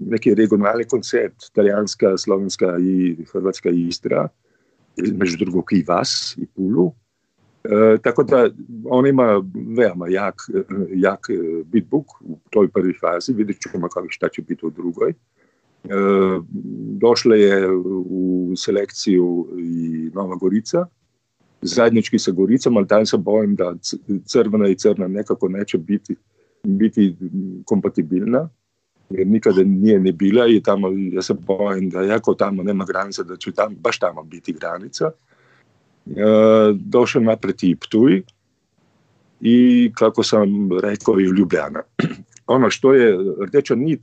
neki 0.06 0.34
regionalni 0.34 0.84
koncept, 0.84 1.52
talijanska, 1.52 2.16
slovenska 2.16 2.78
i 2.80 3.16
hrvatska 3.32 3.70
Istra, 3.70 4.28
među 4.96 5.36
drugog 5.36 5.64
i 5.72 5.84
vas 5.88 6.34
i 6.38 6.46
Pulu. 6.46 6.92
E, 7.64 7.98
tako 8.02 8.22
da 8.22 8.50
on 8.84 9.06
ima 9.06 9.42
veoma 9.76 10.08
jak, 10.08 10.34
jak 10.94 11.26
bitbook 11.64 12.06
u 12.20 12.38
toj 12.50 12.68
prvi 12.68 12.94
fazi, 13.00 13.32
vidjet 13.32 13.56
ćemo 13.60 13.88
kako 13.88 14.06
šta 14.10 14.28
će 14.28 14.42
biti 14.42 14.66
u 14.66 14.70
drugoj. 14.70 15.14
E, 15.84 15.88
došla 17.00 17.36
je 17.36 17.70
u 18.06 18.52
selekciju 18.56 19.48
i 19.58 20.10
Nova 20.14 20.36
Gorica, 20.36 20.86
zajednički 21.62 22.18
sa 22.18 22.30
Goricom, 22.30 22.76
ali 22.76 22.86
tam 22.86 23.06
se 23.06 23.16
bojim 23.16 23.54
da 23.54 23.74
crvena 24.24 24.68
i 24.68 24.76
crna 24.76 25.08
nekako 25.08 25.48
neće 25.48 25.78
biti 25.78 26.16
biti 26.62 27.16
kompatibilna, 27.64 28.48
jer 29.10 29.26
nikada 29.26 29.62
nije 29.64 30.00
ni 30.00 30.12
bila 30.12 30.46
i 30.46 30.62
tamo, 30.62 30.88
ja 31.12 31.22
se 31.22 31.34
bojim 31.34 31.90
da 31.90 32.02
jako 32.02 32.34
tamo 32.34 32.62
nema 32.62 32.84
granica, 32.84 33.22
da 33.22 33.36
će 33.36 33.52
tam, 33.52 33.76
baš 33.80 33.98
tamo 33.98 34.22
biti 34.22 34.52
granica. 34.52 35.10
E, 36.06 36.22
došao 36.74 37.22
napred 37.22 37.56
i 37.62 37.76
Ptuj 37.76 38.22
i 39.40 39.90
kako 39.94 40.22
sam 40.22 40.48
rekao 40.80 41.20
i 41.20 41.24
Ljubljana. 41.24 41.82
Ono 42.52 42.70
što 42.70 42.94
je 42.94 43.18
rdeča 43.40 43.74
nit 43.74 44.00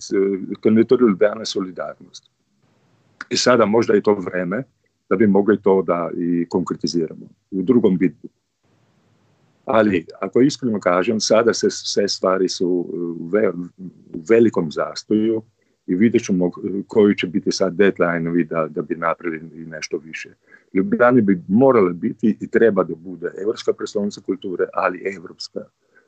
kandidatura 0.62 1.08
Ljubljana 1.08 1.46
solidarnost. 1.46 2.32
I 3.30 3.38
sada 3.38 3.66
možda 3.66 3.94
je 3.94 4.02
to 4.02 4.14
vreme 4.14 4.64
da 5.10 5.16
bi 5.16 5.28
mogli 5.28 5.62
to 5.62 5.82
da 5.82 6.10
i 6.18 6.46
konkretiziramo 6.50 7.26
u 7.52 7.62
drugom 7.62 7.98
bitbu. 7.98 8.28
Ali, 9.66 10.06
ako 10.22 10.42
iskreno 10.42 10.80
kažem, 10.80 11.20
sada 11.20 11.54
se 11.54 11.68
sve 11.70 12.08
stvari 12.08 12.50
su 12.50 12.68
u, 12.68 13.30
ve, 13.34 13.50
u 14.14 14.22
velikom 14.30 14.72
zastoju 14.72 15.42
i 15.88 15.96
vidjet 15.96 16.24
ćemo 16.24 16.52
koji 16.88 17.16
će 17.16 17.28
biti 17.28 17.52
sad 17.52 17.74
deadline 17.74 18.44
da, 18.44 18.68
da 18.68 18.82
bi 18.82 18.96
napravili 18.96 19.66
nešto 19.66 19.98
više. 19.98 20.30
Ljubljana 20.74 21.22
bi 21.22 21.42
morala 21.48 21.94
biti 21.94 22.38
i 22.42 22.48
treba 22.48 22.84
da 22.84 22.96
bude 22.96 23.32
evropska 23.42 23.74
predstavnica 23.74 24.22
kulture, 24.22 24.66
ali 24.74 25.04
evropska. 25.16 25.60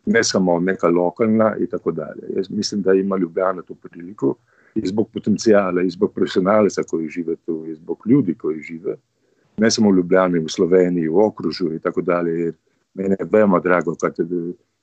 Ne 0.05 0.23
samo 0.23 0.59
neka 0.59 0.87
lokalna 0.87 1.55
i 1.59 1.67
tako 1.67 1.91
dalje. 1.91 2.21
Ja 2.35 2.41
mislim 2.49 2.81
da 2.81 2.93
ima 2.93 3.17
Ljubljana 3.17 3.61
tu 3.61 3.75
priliku 3.75 4.35
i 4.75 4.87
zbog 4.87 5.09
potencijala, 5.13 5.81
i 5.81 5.89
zbog 5.89 6.13
profesionalaca 6.13 6.83
koji 6.83 7.09
žive 7.09 7.35
tu, 7.35 7.65
i 7.67 7.75
zbog 7.75 8.03
ljudi 8.05 8.35
koji 8.35 8.61
žive. 8.61 8.95
Ne 9.57 9.71
samo 9.71 9.89
u 9.89 9.95
Ljubljani, 9.95 10.39
u 10.39 10.47
Sloveniji, 10.47 11.09
u 11.09 11.19
okružju 11.19 11.75
i 11.75 11.79
tako 11.79 12.01
dalje. 12.01 12.31
Jer 12.31 12.53
mene 12.93 13.15
je 13.19 13.27
veoma 13.31 13.59
drago 13.59 13.95
kad 13.95 14.15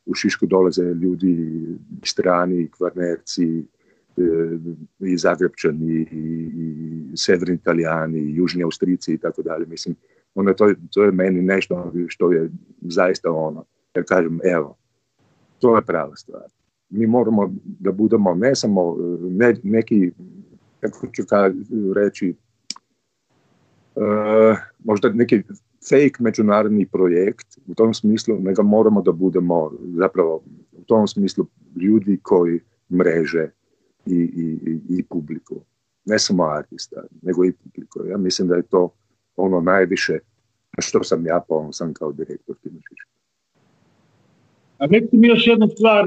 u 0.07 0.15
Šišku 0.15 0.47
dolaze 0.47 0.83
ljudi 0.83 1.67
strani, 2.05 2.69
kvarnerci, 2.77 3.65
i 4.99 5.19
Zagrebčani, 5.19 6.07
i, 6.13 6.51
i 7.13 7.17
severni 7.17 7.55
Italijani, 7.55 8.19
i 8.19 8.37
južni 8.37 8.63
Austrici 8.63 9.13
i 9.15 9.19
tako 9.19 9.43
dalje. 9.43 9.67
Mislim, 9.67 9.97
onda 10.35 10.55
to, 10.55 10.75
to 10.93 11.05
je 11.05 11.13
meni 11.13 11.43
nešto 11.43 11.93
što 12.09 12.33
je 12.33 12.51
zaista 12.81 13.33
ono, 13.33 13.65
ja 13.95 14.03
kažem, 14.03 14.41
evo, 14.45 14.77
to 15.59 15.77
je 15.77 15.83
prava 15.83 16.17
stvar. 16.17 16.43
Mi 16.91 17.07
moramo 17.07 17.55
da 17.65 17.93
budemo 17.93 18.35
ne 18.35 18.55
samo 18.55 18.97
ne, 19.21 19.57
neki, 19.63 20.11
kako 20.81 21.07
ću 21.07 21.23
reći, 21.95 22.35
uh, 23.95 24.59
možda 24.85 25.09
neki 25.09 25.43
fake 25.89 26.17
međunarodni 26.19 26.87
projekt 26.87 27.59
u 27.67 27.75
tom 27.75 27.95
smislu, 27.95 28.39
nego 28.41 28.63
moramo 28.63 29.03
da 29.03 29.13
budemo 29.13 29.73
zapravo 29.97 30.43
u 30.73 30.83
tom 30.87 31.09
smislu 31.09 31.47
ljudi 31.77 32.19
koji 32.23 32.61
mreže 32.91 33.51
i, 34.07 34.17
i, 34.17 34.79
i 34.89 35.03
publiku. 35.03 35.61
Ne 36.05 36.19
samo 36.19 36.45
artista, 36.45 37.03
nego 37.23 37.45
i 37.45 37.53
publiku. 37.53 38.07
Ja 38.07 38.17
mislim 38.17 38.49
da 38.49 38.55
je 38.55 38.63
to 38.63 38.91
ono 39.37 39.61
najviše 39.61 40.19
na 40.77 40.83
što 40.83 41.05
sam 41.05 41.27
ja 41.27 41.45
ponosan 41.49 41.95
kao 41.95 42.13
direktor 42.13 42.57
Timočića. 42.63 43.05
A 44.79 44.87
recite 44.87 45.17
mi 45.17 45.29
još 45.29 45.47
jednu 45.47 45.69
stvar, 45.69 46.05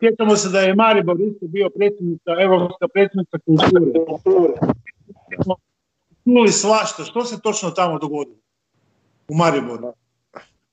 sjećamo 0.00 0.36
se 0.36 0.48
da 0.48 0.60
je 0.60 0.74
Maribor 0.74 1.20
isto 1.20 1.46
bio 1.46 1.70
predsjednica, 1.70 2.30
Evropska 2.40 2.88
predsjednica 2.92 3.38
kulture. 3.38 4.54
Čuli 6.24 6.48
svašta, 6.48 7.04
što 7.04 7.24
se 7.24 7.40
točno 7.42 7.70
tamo 7.70 7.98
dogodilo? 7.98 8.40
u 9.30 9.34
Mariboru? 9.34 9.92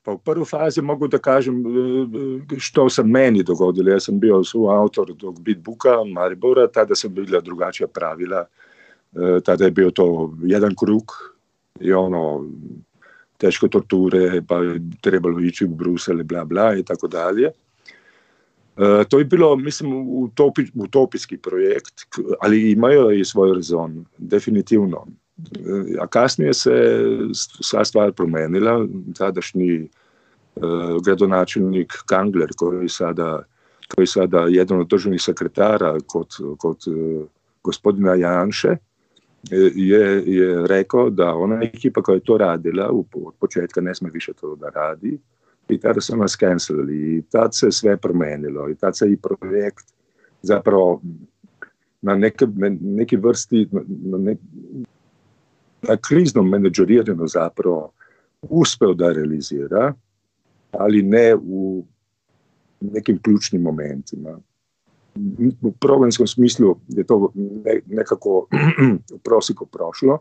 Pa 0.04 0.12
u 0.12 0.18
prvoj 0.18 0.46
fazi 0.46 0.82
mogu 0.82 1.08
da 1.08 1.18
kažem 1.18 1.64
e, 1.66 2.60
što 2.60 2.90
se 2.90 3.04
meni 3.04 3.44
dogodilo. 3.44 3.92
Ja 3.92 4.00
sam 4.00 4.20
bio 4.20 4.42
autor 4.70 5.14
tog 5.18 5.42
beatbooka 5.42 6.04
Maribora, 6.14 6.68
tada 6.68 6.96
su 6.96 7.10
bila 7.10 7.42
drugačija 7.42 7.88
pravila. 7.88 8.46
E, 9.14 9.42
tada 9.46 9.66
je 9.66 9.72
bio 9.72 9.92
to 9.92 10.34
jedan 10.44 10.76
krug 10.80 11.04
i 11.80 11.94
ono 11.94 12.46
teške 13.38 13.68
torture, 13.68 14.42
pa 14.48 14.58
je 14.58 14.82
trebalo 15.02 15.40
ići 15.40 15.66
u 15.66 15.68
Brusel 15.68 16.20
i 16.20 16.24
bla 16.24 16.46
bla 16.46 16.76
i 16.76 16.84
tako 16.84 17.08
dalje. 17.08 17.52
E, 18.78 19.04
to 19.10 19.20
je 19.20 19.26
bilo, 19.26 19.56
mislim, 19.56 19.94
utopi, 20.10 20.62
utopijski 20.76 21.38
projekt, 21.38 21.94
ali 22.42 22.72
imaju 22.72 23.12
i 23.12 23.26
svoj 23.26 23.56
rezon, 23.56 24.06
definitivno. 24.18 25.06
A 26.02 26.08
kasnije 26.08 26.54
se 26.54 27.00
sva 27.62 27.86
stvar 27.86 28.12
promenila. 28.12 28.88
Tadašnji 29.18 29.90
uh, 30.56 31.04
gradonačelnik 31.06 31.94
Kangler, 32.06 32.50
sada, 32.88 33.44
koji 33.96 34.08
sada 34.08 34.46
jedan 34.50 34.80
od 34.80 34.88
državnih 34.88 35.22
sekretara 35.22 35.98
kod, 36.08 36.28
kod 36.58 36.78
uh, 36.88 37.28
gospodina 37.64 38.16
Janše, 38.16 38.78
je, 39.76 40.24
je 40.26 40.68
rekao 40.68 41.10
da 41.10 41.36
ona 41.36 41.64
ekipa 41.64 42.02
koja 42.02 42.16
je 42.16 42.24
to 42.24 42.38
radila 42.38 42.90
od 43.14 43.34
početka 43.40 43.82
ne 43.82 43.96
sme 43.96 44.10
više 44.14 44.34
to 44.34 44.56
da 44.56 44.70
radi. 44.70 45.18
I 45.70 45.80
tada 45.80 46.02
su 46.02 46.18
nas 46.18 46.38
cancelili. 46.40 47.18
I 47.18 47.22
tad 47.22 47.56
se 47.56 47.72
sve 47.72 47.98
promenilo. 47.98 48.70
I 48.70 48.76
tad 48.76 48.98
se 48.98 49.12
i 49.12 49.18
projekt 49.18 49.86
zapravo 50.42 51.02
na 52.02 52.16
neki 52.82 53.18
vrsti 53.18 53.68
na 53.88 54.18
ne, 54.18 54.36
na 55.82 55.98
kriznom 56.08 56.50
menedžeriranju 56.50 57.28
zapravo 57.28 57.92
uspeo 58.42 58.94
da 58.94 59.12
realizira, 59.12 59.94
ali 60.72 61.04
ne 61.04 61.36
u 61.36 61.86
nekim 62.82 63.20
ključnim 63.22 63.62
momentima. 63.62 64.40
U 65.62 65.72
programskom 65.72 66.28
smislu 66.28 66.76
je 66.88 67.04
to 67.04 67.32
nekako 67.86 68.48
u 69.16 69.18
prosjeku 69.18 69.66
prošlo, 69.66 70.20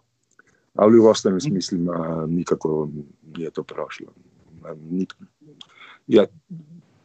ali 0.75 0.99
u 0.99 1.07
ostalim 1.07 1.41
smislima 1.41 2.27
nikako 2.29 2.89
nije 3.37 3.51
to 3.51 3.63
prošlo. 3.63 4.07
Ja 6.07 6.27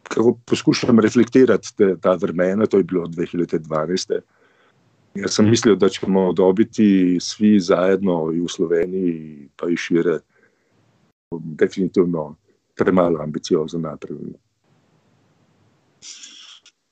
kako 0.03 0.37
poskušam 0.45 0.99
reflektirati 0.99 1.75
te, 1.77 1.97
ta 2.01 2.13
vremena, 2.15 2.65
to 2.65 2.77
je 2.77 2.83
bilo 2.83 3.05
2012. 3.05 4.19
Ja 5.15 5.27
sam 5.27 5.49
mislio 5.49 5.75
da 5.75 5.89
ćemo 5.89 6.33
dobiti 6.33 7.17
svi 7.21 7.59
zajedno 7.59 8.31
i 8.33 8.41
u 8.41 8.47
Sloveniji 8.47 9.49
pa 9.55 9.69
i 9.69 9.77
šire 9.77 10.19
definitivno 11.31 12.35
premalo 12.75 13.19
ambiciozno 13.21 13.79
napravljeno. 13.79 14.37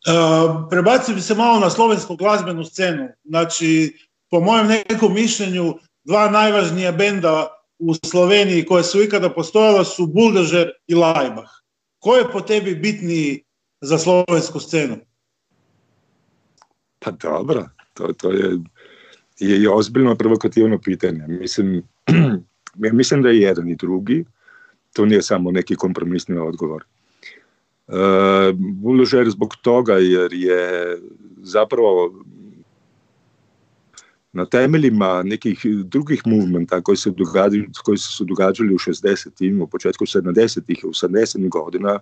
Uh, 0.07 0.69
prebacio 0.69 1.15
bi 1.15 1.21
se 1.21 1.35
malo 1.35 1.59
na 1.59 1.69
slovensku 1.69 2.15
glazbenu 2.15 2.63
scenu. 2.63 3.07
Znači, 3.23 3.97
po 4.29 4.39
mojem 4.39 4.67
nekom 4.67 5.13
mišljenju, 5.13 5.73
dva 6.03 6.29
najvažnija 6.29 6.91
benda 6.91 7.47
u 7.79 7.93
Sloveniji 7.93 8.65
koje 8.65 8.83
su 8.83 9.01
ikada 9.01 9.29
postojale 9.29 9.85
su 9.85 10.07
Buldožer 10.07 10.71
i 10.87 10.95
Lajbah. 10.95 11.49
Ko 11.99 12.15
je 12.15 12.31
po 12.31 12.41
tebi 12.41 12.75
bitniji 12.75 13.43
za 13.81 13.97
slovensku 13.97 14.59
scenu? 14.59 14.97
Pa 16.99 17.11
dobro, 17.11 17.69
to, 17.93 18.13
to 18.13 18.31
je, 18.31 18.59
je 19.39 19.61
i 19.61 19.67
ozbiljno 19.67 20.15
provokativno 20.15 20.79
pitanje. 20.79 21.27
Mislim, 21.27 21.83
mislim 22.99 23.21
da 23.21 23.29
je 23.29 23.39
jedan 23.39 23.69
i 23.69 23.75
drugi. 23.75 24.25
To 24.93 25.05
nije 25.05 25.21
samo 25.21 25.51
neki 25.51 25.75
kompromisni 25.75 26.37
odgovor. 26.37 26.85
Buldožer 28.53 29.29
zbog 29.29 29.55
toga 29.61 29.93
jer 29.93 30.33
je 30.33 30.97
zapravo 31.41 32.13
na 34.33 34.45
temeljima 34.45 35.23
nekih 35.23 35.65
drugih 35.83 36.21
movementa 36.25 36.81
koji 36.81 36.97
se, 36.97 37.11
događali, 37.11 37.69
koji 37.83 37.97
su 37.97 38.17
se 38.17 38.25
događali 38.25 38.73
u 38.73 38.77
60-im, 38.77 39.61
u 39.61 39.67
početku 39.67 40.05
70-ih, 40.05 40.85
u 40.85 40.89
70 40.89 41.49
godina, 41.49 41.99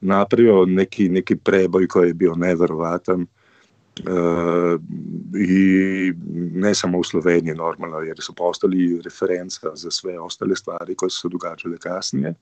napravio 0.00 0.64
neki, 0.66 1.08
neki 1.08 1.36
preboj 1.36 1.88
koji 1.88 2.08
je 2.08 2.14
bio 2.14 2.34
neverovatan. 2.34 3.22
E, 3.22 4.02
I 5.38 6.12
ne 6.52 6.74
samo 6.74 6.98
u 6.98 7.04
Sloveniji 7.04 7.54
normalno, 7.54 7.98
jer 7.98 8.16
su 8.20 8.34
postali 8.34 9.00
referenca 9.04 9.70
za 9.74 9.90
sve 9.90 10.18
ostale 10.20 10.56
stvari 10.56 10.94
koje 10.94 11.10
su 11.10 11.20
se 11.20 11.28
događale 11.28 11.78
kasnije. 11.78 12.34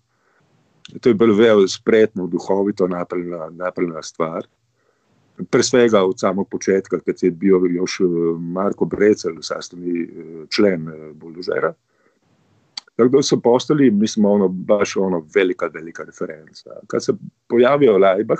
To 1.00 1.08
je 1.08 1.14
bilo 1.14 1.34
veoma 1.34 1.68
spretno, 1.68 2.26
duhovito 2.26 2.88
napravljena, 2.88 3.50
napravljena 3.50 4.02
stvar 4.02 4.46
pre 5.50 5.62
svega 5.62 6.02
od 6.04 6.20
samog 6.20 6.48
početka, 6.48 6.98
kad 7.00 7.14
je 7.22 7.30
bio 7.30 7.60
još 7.70 8.00
e, 8.00 8.04
Marko 8.38 8.84
Brecel, 8.84 9.32
sastavni 9.40 10.02
e, 10.02 10.06
člen 10.48 10.88
e, 10.88 11.12
Buldožera. 11.12 11.74
Tako 12.96 13.08
da 13.08 13.22
su 13.22 13.42
postali, 13.42 13.90
mislim, 13.90 14.24
ono, 14.24 14.48
baš 14.48 14.96
ono 14.96 15.26
velika, 15.34 15.66
velika 15.74 16.04
referenca. 16.04 16.70
Kad 16.86 17.04
se 17.04 17.12
pojavio 17.48 17.98
Lajbah, 17.98 18.38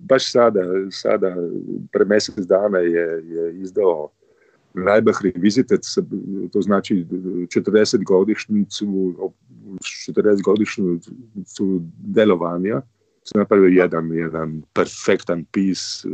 baš 0.00 0.32
sada, 0.32 0.60
sada 0.90 1.36
pre 1.92 2.04
mesec 2.04 2.34
dana 2.46 2.78
je, 2.78 3.22
je 3.24 3.60
izdao 3.60 4.10
Lajbah 4.74 5.22
Revisited, 5.22 5.80
to 6.52 6.60
znači 6.62 7.06
40 7.10 8.04
godišnjicu, 8.04 9.14
40 9.82 10.42
godišnjicu 10.42 11.80
delovanja, 11.98 12.82
se 13.24 13.38
napravio 13.38 13.66
jedan, 13.66 14.12
jedan 14.12 14.62
perfektan 14.72 15.44
pis 15.44 16.04
eh, 16.04 16.08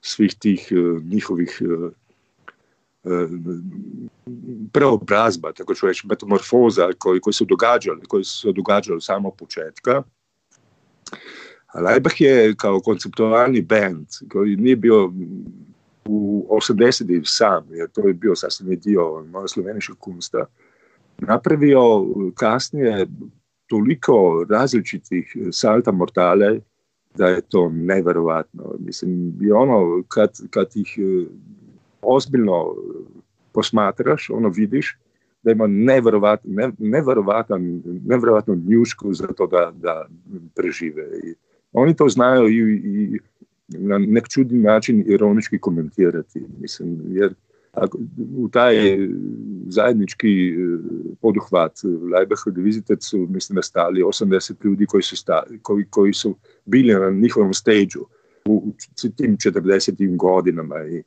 svih 0.00 0.34
tih 0.34 0.68
eh, 0.70 1.00
njihovih 1.04 1.62
eh, 1.62 1.90
preobrazba, 4.72 5.52
tako 5.52 5.74
ću 5.74 5.86
reći, 5.86 6.06
metamorfoza 6.06 6.88
koji, 6.98 7.20
koji 7.20 7.34
su 7.34 7.44
događali, 7.44 8.00
koji 8.08 8.24
su 8.24 8.52
događali 8.52 8.96
od 8.96 9.04
samog 9.04 9.36
početka. 9.36 10.02
Leibach 11.74 12.20
je 12.20 12.54
kao 12.56 12.80
konceptualni 12.80 13.62
band 13.62 14.06
koji 14.32 14.56
nije 14.56 14.76
bio 14.76 15.12
u 16.04 16.46
80 16.50 17.22
sam, 17.24 17.66
jer 17.70 17.88
to 17.88 18.08
je 18.08 18.14
bio 18.14 18.34
sasvim 18.34 18.80
dio 18.80 19.24
moja 19.32 19.48
slovenička 19.48 19.94
kunsta, 19.94 20.46
napravio 21.26 21.80
kasnije 22.34 23.06
toliko 23.66 24.46
različitih 24.50 25.36
eh, 25.36 25.52
salta 25.52 25.92
mortale, 25.92 26.60
da 27.14 27.26
je 27.26 27.40
to 27.40 27.68
neverovatno. 27.68 28.74
Mislim, 28.78 29.38
ono, 29.54 30.02
kad, 30.08 30.30
kad 30.50 30.66
ih 30.74 30.98
eh, 30.98 31.26
ozbiljno 32.02 32.74
eh, 32.74 33.04
posmatraš, 33.52 34.30
ono 34.30 34.48
vidiš, 34.48 34.98
da 35.42 35.50
ima 35.52 35.66
neverovatno, 35.66 36.50
ne, 36.52 36.72
neverovatno 38.04 38.54
njušku 38.54 39.14
za 39.14 39.26
to 39.26 39.46
da, 39.46 39.72
da 39.74 40.06
prežive. 40.54 41.02
I 41.24 41.34
oni 41.72 41.96
to 41.96 42.08
znaju 42.08 42.48
i, 42.48 42.80
i 42.84 43.18
na 43.68 43.98
nek 43.98 44.28
čudni 44.28 44.58
način 44.58 45.04
ironički 45.06 45.58
komentirati. 45.58 46.42
Mislim, 46.60 47.00
jer 47.08 47.34
u 48.36 48.48
taj 48.48 48.74
zajednički 49.66 50.48
e, 50.48 50.54
poduhvat 51.20 51.72
Leibach 52.12 52.42
Revisited 52.56 52.98
su, 53.02 53.26
mislim, 53.30 53.56
da 53.56 53.62
stali 53.62 54.02
80 54.02 54.64
ljudi 54.64 54.86
koji 54.86 55.02
su, 55.02 55.16
stali, 55.16 55.58
koji, 55.62 55.84
koji 55.90 56.12
su 56.12 56.36
bili 56.64 56.94
na 56.94 57.10
njihovom 57.10 57.54
stage 57.54 57.98
u 58.46 58.72
tim 59.16 59.36
40. 59.36 60.16
godinama 60.16 60.76
i 60.86 61.02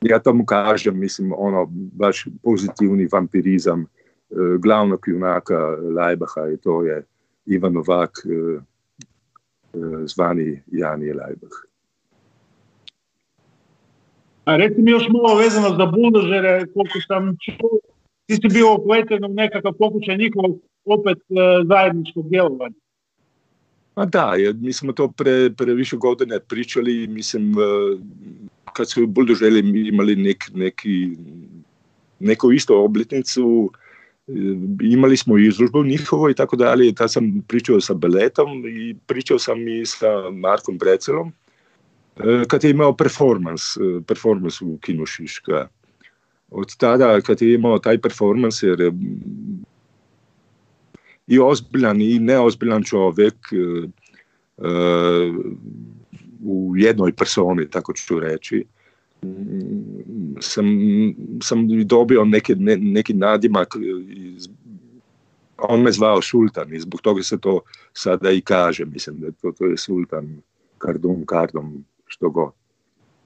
ja 0.00 0.18
tomu 0.18 0.44
kažem, 0.44 0.98
mislim, 0.98 1.32
ono, 1.36 1.66
baš 1.72 2.26
pozitivni 2.42 3.08
vampirizam 3.12 3.80
e, 3.80 3.86
glavnog 4.58 5.04
junaka 5.06 5.58
Leibaha 5.68 6.48
i 6.54 6.56
to 6.56 6.82
je 6.82 7.04
Ivan 7.46 7.72
Novak, 7.72 8.10
zvani 10.04 10.62
Jani 10.66 11.12
Leibach. 11.12 11.69
A 14.44 14.56
reci 14.56 14.82
mi 14.82 14.90
još 14.90 15.08
malo 15.08 15.38
vezano 15.38 15.68
za 15.68 15.86
buldožere, 15.86 16.66
koliko 16.74 16.98
sam 17.06 17.36
čuo, 17.44 17.78
ti 18.26 18.34
si 18.34 18.48
bio 18.54 18.74
upleten 18.74 19.24
u 19.24 19.28
nekakav 19.28 19.72
pokušaj 19.72 20.16
njihovog 20.16 20.58
opet 20.84 21.18
e, 21.18 21.34
zajedničkog 21.68 22.28
djelovanja. 22.28 22.74
A 23.94 24.04
da, 24.04 24.32
mi 24.60 24.72
smo 24.72 24.92
to 24.92 25.08
pre, 25.08 25.50
pre 25.56 25.74
više 25.74 25.96
godine 25.96 26.40
pričali, 26.48 27.06
mislim, 27.06 27.52
e, 27.52 27.54
kad 28.72 28.90
su 28.90 29.06
buldožeri 29.06 29.88
imali 29.88 30.16
nek, 30.16 30.44
neki, 30.54 31.10
neku 32.18 32.52
isto 32.52 32.84
obljetnicu, 32.84 33.70
e, 34.28 34.32
imali 34.82 35.16
smo 35.16 35.38
izložbu 35.38 35.84
njihovo 35.84 36.30
i 36.30 36.34
tako 36.34 36.56
dalje, 36.56 36.94
tad 36.94 37.12
sam 37.12 37.44
pričao 37.48 37.80
sa 37.80 37.94
Beletom 37.94 38.66
i 38.66 38.96
pričao 39.06 39.38
sam 39.38 39.68
i 39.68 39.86
sa 39.86 40.30
Markom 40.30 40.78
Brecelom, 40.78 41.32
kad 42.48 42.64
je 42.64 42.70
imao 42.70 42.96
performans, 42.96 43.76
e, 43.76 44.00
performans 44.06 44.62
u 44.62 44.78
kinu 44.80 45.06
Šiška. 45.06 45.68
Od 46.50 46.76
tada, 46.76 47.20
kad 47.20 47.42
je 47.42 47.54
imao 47.54 47.78
taj 47.78 47.98
performans, 47.98 48.62
jer 48.62 48.80
je 48.80 48.92
i 51.26 51.38
ozbiljan 51.38 52.00
i 52.00 52.18
neozbiljan 52.18 52.82
čovjek 52.82 53.34
e, 53.52 53.56
u 56.44 56.72
jednoj 56.76 57.12
personi, 57.12 57.70
tako 57.70 57.92
ću 57.92 58.20
reći, 58.20 58.64
sam, 60.40 60.66
sam 61.42 61.68
dobio 61.84 62.24
neki, 62.24 62.54
ne, 62.54 62.76
neki 62.76 63.14
nadimak 63.14 63.76
on 65.58 65.82
me 65.82 65.92
zvao 65.92 66.22
sultan 66.22 66.74
i 66.74 66.80
zbog 66.80 67.00
toga 67.00 67.22
se 67.22 67.38
to 67.38 67.60
sada 67.92 68.30
i 68.30 68.40
kaže, 68.40 68.84
mislim 68.84 69.20
da 69.20 69.30
to, 69.30 69.52
to 69.52 69.64
je 69.64 69.76
sultan 69.76 70.42
Kardum 70.78 71.26
Kardom 71.26 71.84
što 72.10 72.30
god. 72.30 72.52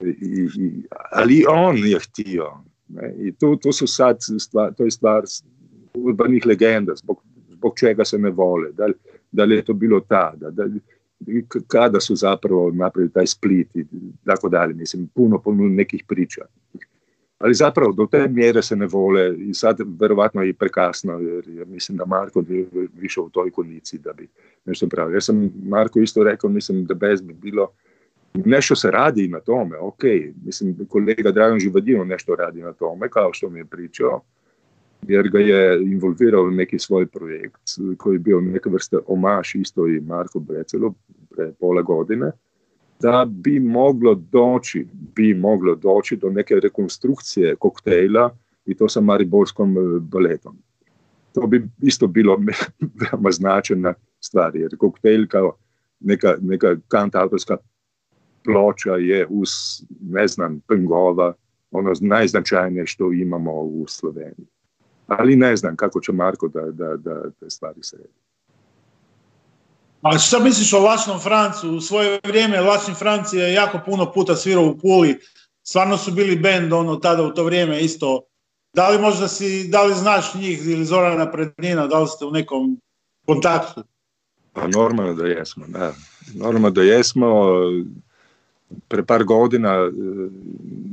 I, 0.00 0.08
i, 0.08 0.82
ali 1.12 1.44
on 1.48 1.76
je 1.76 1.98
htio. 1.98 2.50
Ne? 2.88 3.14
I 3.18 3.32
to, 3.32 3.56
to 3.62 3.72
su 3.72 3.86
sad 3.86 4.16
stvar, 4.38 4.74
to 4.74 4.84
je 4.84 4.90
stvar 4.90 5.22
urbanih 5.94 6.46
legenda, 6.46 6.94
zbog, 6.94 7.22
zbog 7.48 7.78
čega 7.78 8.04
se 8.04 8.18
ne 8.18 8.30
vole. 8.30 8.72
Da, 8.72 8.88
da 9.32 9.44
li 9.44 9.56
je 9.56 9.64
to 9.64 9.72
bilo 9.72 10.00
tada, 10.00 10.50
da, 10.50 10.64
kada 11.66 12.00
su 12.00 12.16
zapravo 12.16 12.70
napravili 12.70 13.12
taj 13.12 13.26
split 13.26 13.76
i 13.76 13.84
tako 14.24 14.48
dalje. 14.48 14.74
Mislim, 14.74 15.08
puno, 15.14 15.38
puno 15.38 15.68
nekih 15.68 16.04
priča. 16.08 16.42
Ali 17.38 17.54
zapravo 17.54 17.92
do 17.92 18.06
te 18.06 18.28
mjere 18.28 18.62
se 18.62 18.76
ne 18.76 18.86
vole 18.86 19.36
i 19.38 19.54
sad 19.54 19.80
verovatno 20.00 20.42
je 20.42 20.48
i 20.48 20.52
prekasno 20.52 21.18
jer, 21.18 21.48
jer 21.48 21.66
mislim 21.66 21.98
da 21.98 22.04
Marko 22.04 22.44
je 22.48 22.66
više 22.94 23.20
u 23.20 23.28
toj 23.28 23.50
kondiciji 23.50 24.00
da 24.00 24.12
bi 24.12 24.28
nešto 24.64 24.88
pravio. 24.88 25.14
Ja 25.14 25.20
sam 25.20 25.52
Marko 25.62 25.98
isto 26.00 26.24
rekao, 26.24 26.50
mislim 26.50 26.84
da 26.84 26.94
bez 26.94 27.20
bi 27.20 27.34
bilo 27.34 27.68
nešto 28.34 28.76
se 28.76 28.90
radi 28.90 29.28
na 29.28 29.40
tome, 29.40 29.78
ok, 29.78 30.02
mislim, 30.44 30.76
kolega 30.88 31.30
Dragan 31.30 31.58
Živadino 31.58 32.04
nešto 32.04 32.34
radi 32.34 32.62
na 32.62 32.72
tome, 32.72 33.08
kao 33.08 33.32
što 33.32 33.50
mi 33.50 33.58
je 33.58 33.64
pričao, 33.64 34.20
jer 35.02 35.28
ga 35.28 35.38
je 35.38 35.82
involvirao 35.82 36.42
u 36.42 36.50
neki 36.50 36.78
svoj 36.78 37.06
projekt 37.06 37.62
koji 37.98 38.14
je 38.14 38.18
bio 38.18 38.40
neka 38.40 38.70
vrsta 38.70 38.98
omaš 39.06 39.54
isto 39.54 39.88
i 39.88 40.00
Marko 40.00 40.38
Brecelu 40.38 40.94
pre 41.30 41.52
pola 41.60 41.82
godine, 41.82 42.30
da 43.00 43.26
bi 43.30 43.60
moglo 43.60 44.14
doći, 44.14 44.86
bi 45.16 45.34
moglo 45.34 45.74
doći 45.74 46.16
do 46.16 46.30
neke 46.30 46.54
rekonstrukcije 46.54 47.56
koktejla 47.56 48.36
i 48.66 48.74
to 48.74 48.88
sa 48.88 49.00
Mariborskom 49.00 49.78
e, 49.78 50.00
baletom. 50.00 50.56
To 51.32 51.46
bi 51.46 51.68
isto 51.82 52.06
bilo 52.06 52.40
veoma 53.00 53.30
značajna 53.30 53.94
stvar, 54.20 54.56
jer 54.56 54.76
koktejl 54.76 55.26
kao 55.28 55.56
neka, 56.00 56.34
neka 56.40 56.76
kantautorska 56.88 57.56
ploča 58.44 58.90
je 58.90 59.26
uz, 59.30 59.50
ne 60.00 60.28
znam, 60.28 60.60
Pengova, 60.68 61.34
ono 61.70 61.92
najznačajnije 62.00 62.86
što 62.86 63.12
imamo 63.12 63.52
u 63.52 63.84
Sloveniji. 63.88 64.46
Ali 65.06 65.36
ne 65.36 65.56
znam 65.56 65.76
kako 65.76 66.00
će 66.00 66.12
Marko 66.12 66.48
da, 66.48 66.60
da, 66.60 66.96
da 66.96 67.30
te 67.40 67.50
stvari 67.50 67.82
sredi. 67.82 68.08
A 70.02 70.18
šta 70.18 70.38
misliš 70.38 70.72
o 70.72 70.80
Lačnom 70.80 71.20
Francu? 71.20 71.70
U 71.70 71.80
svoje 71.80 72.20
vrijeme 72.24 72.60
Lačni 72.60 72.94
Franci 72.94 73.36
je 73.36 73.52
jako 73.52 73.80
puno 73.86 74.12
puta 74.12 74.36
svirao 74.36 74.64
u 74.64 74.78
Puli. 74.78 75.18
Stvarno 75.62 75.96
su 75.96 76.12
bili 76.12 76.36
bend 76.36 76.72
ono 76.72 76.96
tada 76.96 77.22
u 77.22 77.30
to 77.30 77.44
vrijeme 77.44 77.80
isto 77.80 78.20
Da 78.74 78.88
li 78.88 78.98
možda 78.98 79.28
si, 79.28 79.68
da 79.68 79.82
li 79.82 79.94
znaš 79.94 80.34
njih 80.34 80.66
ili 80.66 80.84
Zorana 80.84 81.30
Prednjina, 81.30 81.86
da 81.86 82.00
li 82.00 82.08
ste 82.08 82.24
u 82.24 82.30
nekom 82.30 82.80
kontaktu? 83.26 83.84
Pa 84.52 84.66
normalno 84.66 85.14
da 85.14 85.26
jesmo, 85.26 85.64
da. 85.68 85.92
Normalno 86.34 86.70
da 86.70 86.82
jesmo. 86.82 87.44
Pre 88.88 89.04
par 89.04 89.24
godina 89.24 89.74
e, 89.74 89.90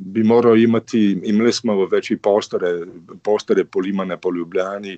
bi 0.05 0.23
morao 0.23 0.55
imati, 0.55 1.21
imali 1.23 1.53
smo 1.53 1.85
već 1.85 2.11
i 2.11 2.17
postare, 2.17 2.85
postare 3.23 3.65
Polimane 3.65 4.17
po 4.17 4.31
Ljubljani, 4.33 4.97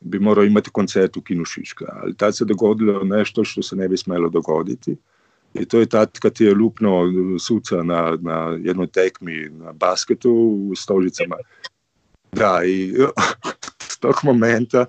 bi 0.00 0.18
morao 0.18 0.44
imati 0.44 0.70
koncert 0.70 1.16
u 1.16 1.22
Kinu 1.22 1.44
Šiška. 1.44 1.86
Ali 2.02 2.16
tad 2.16 2.36
se 2.36 2.44
dogodilo 2.44 3.04
nešto 3.04 3.44
što 3.44 3.62
se 3.62 3.76
ne 3.76 3.88
bi 3.88 3.96
smjelo 3.96 4.28
dogoditi. 4.28 4.96
I 5.54 5.64
to 5.64 5.80
je 5.80 5.86
tad 5.86 6.18
kad 6.18 6.40
je 6.40 6.54
lupno 6.54 7.04
suca 7.38 7.82
na, 7.82 8.18
na 8.20 8.58
jednoj 8.62 8.86
tekmi 8.86 9.48
na 9.48 9.72
basketu 9.72 10.32
u 10.70 10.74
Stožicama. 10.76 11.36
Da, 12.32 12.60
i 12.64 12.94
s 13.78 13.98
tog 14.02 14.14
momenta, 14.22 14.86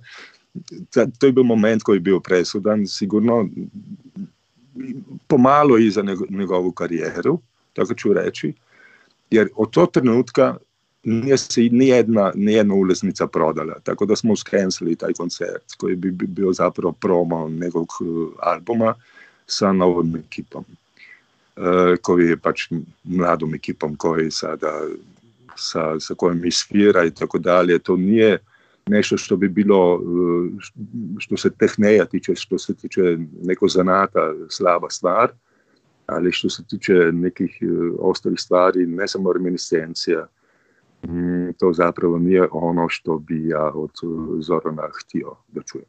to 1.19 1.25
je 1.25 1.31
bio 1.31 1.43
moment 1.43 1.83
koji 1.83 1.95
je 1.95 1.99
bio 1.99 2.19
presudan, 2.19 2.87
sigurno 2.87 3.49
pomalo 5.27 5.77
i 5.77 5.91
za 5.91 6.03
njegovu 6.29 6.71
karijeru, 6.71 7.39
tako 7.73 7.93
ću 7.93 8.13
reći, 8.13 8.53
jer 9.31 9.49
od 9.55 9.69
tog 9.69 9.91
trenutka 9.91 10.57
nije 11.03 11.37
se 11.37 11.61
nijedna, 11.61 12.31
nijedna 12.35 12.73
ulaznica 12.73 13.27
prodala, 13.27 13.79
tako 13.83 14.05
da 14.05 14.15
smo 14.15 14.35
skensili 14.35 14.95
taj 14.95 15.13
koncert 15.13 15.75
koji 15.77 15.95
bi 15.95 16.11
bio 16.11 16.53
zapravo 16.53 16.91
promo 16.91 17.49
nekog 17.49 17.89
uh, 18.01 18.29
albuma 18.39 18.93
sa 19.47 19.71
novom 19.71 20.15
ekipom, 20.15 20.65
uh, 21.55 21.63
koji 22.01 22.27
je 22.27 22.37
pač 22.37 22.67
mladom 23.03 23.55
ekipom 23.55 23.95
koji 23.95 24.31
sada 24.31 24.81
sa, 25.55 25.99
sa 25.99 26.13
kojom 26.13 26.45
isfira 26.45 27.05
i 27.05 27.11
tako 27.11 27.37
dalje. 27.37 27.79
To 27.79 27.97
nije 27.97 28.37
nešto 28.89 29.17
što 29.17 29.37
bi 29.37 29.49
bilo, 29.49 29.95
uh, 29.95 30.01
što 31.17 31.37
se 31.37 31.49
tehneja 31.49 32.05
tiče, 32.05 32.35
što 32.35 32.57
se 32.57 32.75
tiče 32.75 33.01
neko 33.43 33.67
zanata 33.67 34.33
slaba 34.49 34.89
stvar, 34.89 35.31
ali 36.05 36.31
što 36.31 36.49
se 36.49 36.63
tiče 36.67 36.93
nekih 36.93 37.59
ostalih 37.99 38.39
stvari, 38.39 38.85
ne 38.87 39.07
samo 39.07 39.33
reminiscencija, 39.33 40.27
Mm, 41.07 41.53
to 41.59 41.73
zapravo 41.73 42.17
nije 42.17 42.47
ono 42.51 42.89
što 42.89 43.17
bi 43.17 43.47
ja 43.47 43.71
od 43.75 43.91
Zorana 44.39 44.89
htio 44.99 45.35
da 45.47 45.61
čujem. 45.61 45.87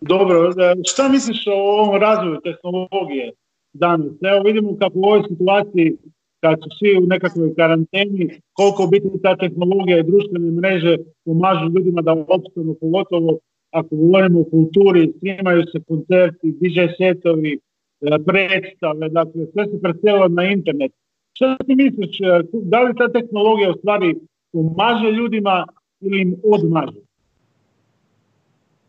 Dobro, 0.00 0.50
e, 0.50 0.74
šta 0.84 1.08
misliš 1.08 1.46
o 1.46 1.52
ovom 1.52 2.00
razvoju 2.00 2.40
tehnologije 2.44 3.32
danas? 3.72 4.12
Evo 4.22 4.42
vidimo 4.44 4.78
kako 4.78 4.92
u 4.98 5.04
ovoj 5.04 5.22
situaciji 5.28 5.96
kad 6.42 6.58
su 6.62 6.68
svi 6.78 6.90
u 7.02 7.06
nekakvoj 7.06 7.54
karanteni, 7.54 8.24
koliko 8.52 8.86
biti 8.86 9.08
ta 9.22 9.36
tehnologija 9.36 9.98
i 9.98 10.08
društvene 10.10 10.50
mreže 10.50 10.96
pomažu 11.24 11.66
ljudima 11.74 12.02
da 12.02 12.12
opstanu, 12.12 12.76
pogotovo 12.80 13.38
ako 13.70 13.96
govorimo 13.96 14.40
o 14.40 14.44
kulturi, 14.44 15.12
snimaju 15.18 15.62
se 15.72 15.78
koncerti, 15.88 16.54
DJ 16.60 16.80
setovi, 16.98 17.52
e, 17.54 18.18
predstave, 18.26 19.08
dakle 19.08 19.46
sve 19.52 19.64
se 19.70 19.80
preselilo 19.82 20.28
na 20.28 20.44
internet. 20.44 20.92
Šta 21.32 21.56
ti 21.66 21.74
misliš, 21.74 22.20
e, 22.20 22.42
da 22.52 22.82
li 22.82 22.94
ta 22.98 23.08
tehnologija 23.08 23.70
u 23.70 23.78
stvari 23.78 24.14
pomaže 24.52 25.10
ljudima 25.10 25.66
ili 26.00 26.20
im 26.22 26.36
odmaže? 26.44 27.00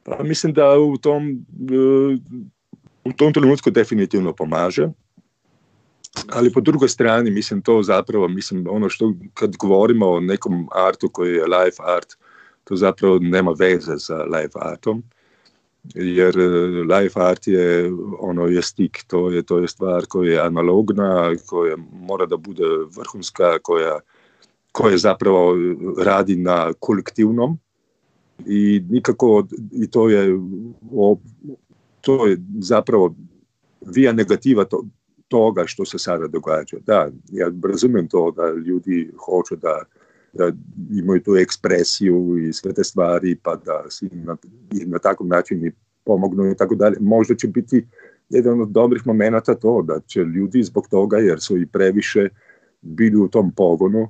Pa 0.03 0.23
mislim 0.23 0.53
da 0.53 0.79
u 0.79 0.97
tom, 0.97 1.21
e, 1.29 2.17
u 3.05 3.11
tom 3.17 3.33
trenutku 3.33 3.71
definitivno 3.71 4.33
pomaže. 4.33 4.89
Ali 6.29 6.51
po 6.51 6.61
drugoj 6.61 6.89
strani, 6.89 7.31
mislim, 7.31 7.61
to 7.61 7.83
zapravo, 7.83 8.27
mislim, 8.27 8.67
ono 8.69 8.89
što 8.89 9.13
kad 9.33 9.57
govorimo 9.57 10.09
o 10.09 10.19
nekom 10.19 10.67
artu 10.71 11.09
koji 11.09 11.33
je 11.33 11.43
live 11.43 11.77
art, 11.97 12.13
to 12.63 12.75
zapravo 12.75 13.19
nema 13.19 13.51
veze 13.59 13.99
sa 13.99 14.23
live 14.23 14.51
artom 14.55 15.03
jer 15.95 16.39
e, 16.39 16.47
live 16.81 17.11
art 17.15 17.47
je 17.47 17.91
ono 18.19 18.45
je 18.47 18.61
stik, 18.61 19.03
to 19.07 19.29
je, 19.29 19.43
to 19.43 19.57
je 19.59 19.67
stvar 19.67 20.05
koja 20.05 20.31
je 20.31 20.39
analogna, 20.39 21.35
koja 21.45 21.77
mora 21.91 22.25
da 22.25 22.37
bude 22.37 22.63
vrhunska, 22.97 23.59
koja, 23.59 23.99
koja 24.71 24.97
zapravo 24.97 25.55
radi 25.97 26.35
na 26.35 26.73
kolektivnom. 26.79 27.59
I 28.45 28.83
nikako 28.89 29.47
i 29.71 29.91
to 29.91 30.09
je 30.09 30.39
to 32.01 32.27
je 32.27 32.37
zapravo 32.59 33.15
vija 33.81 34.11
negativa 34.11 34.65
to, 34.65 34.85
toga 35.33 35.63
što 35.65 35.85
se 35.85 35.97
sada 35.97 36.27
događa. 36.27 36.77
Da, 36.85 37.09
ja 37.31 37.51
razumijem 37.71 38.07
to 38.07 38.31
da 38.31 38.51
ljudi 38.51 39.11
hoće 39.25 39.55
da 39.55 39.81
da 40.33 40.51
imaju 40.91 41.21
tu 41.23 41.35
ekspresiju 41.35 42.37
i 42.37 42.53
sve 42.53 42.73
te 42.73 42.83
stvari, 42.83 43.35
pa 43.43 43.55
da 43.55 43.83
si 43.89 44.09
na, 44.13 44.37
na 44.85 44.99
takav 44.99 45.27
način 45.27 45.65
i 45.65 45.71
pomognu 46.03 46.51
i 46.51 46.55
tako 46.55 46.75
dalje. 46.75 46.97
Možda 46.99 47.35
će 47.35 47.47
biti 47.47 47.85
jedan 48.29 48.61
od 48.61 48.69
dobrih 48.69 49.07
momenata 49.07 49.55
to 49.55 49.81
da 49.81 49.99
će 50.07 50.19
ljudi 50.19 50.63
zbog 50.63 50.87
toga, 50.87 51.17
jer 51.17 51.41
su 51.41 51.57
i 51.57 51.65
previše 51.65 52.29
bili 52.81 53.17
u 53.17 53.27
tom 53.27 53.51
pogonu, 53.51 54.09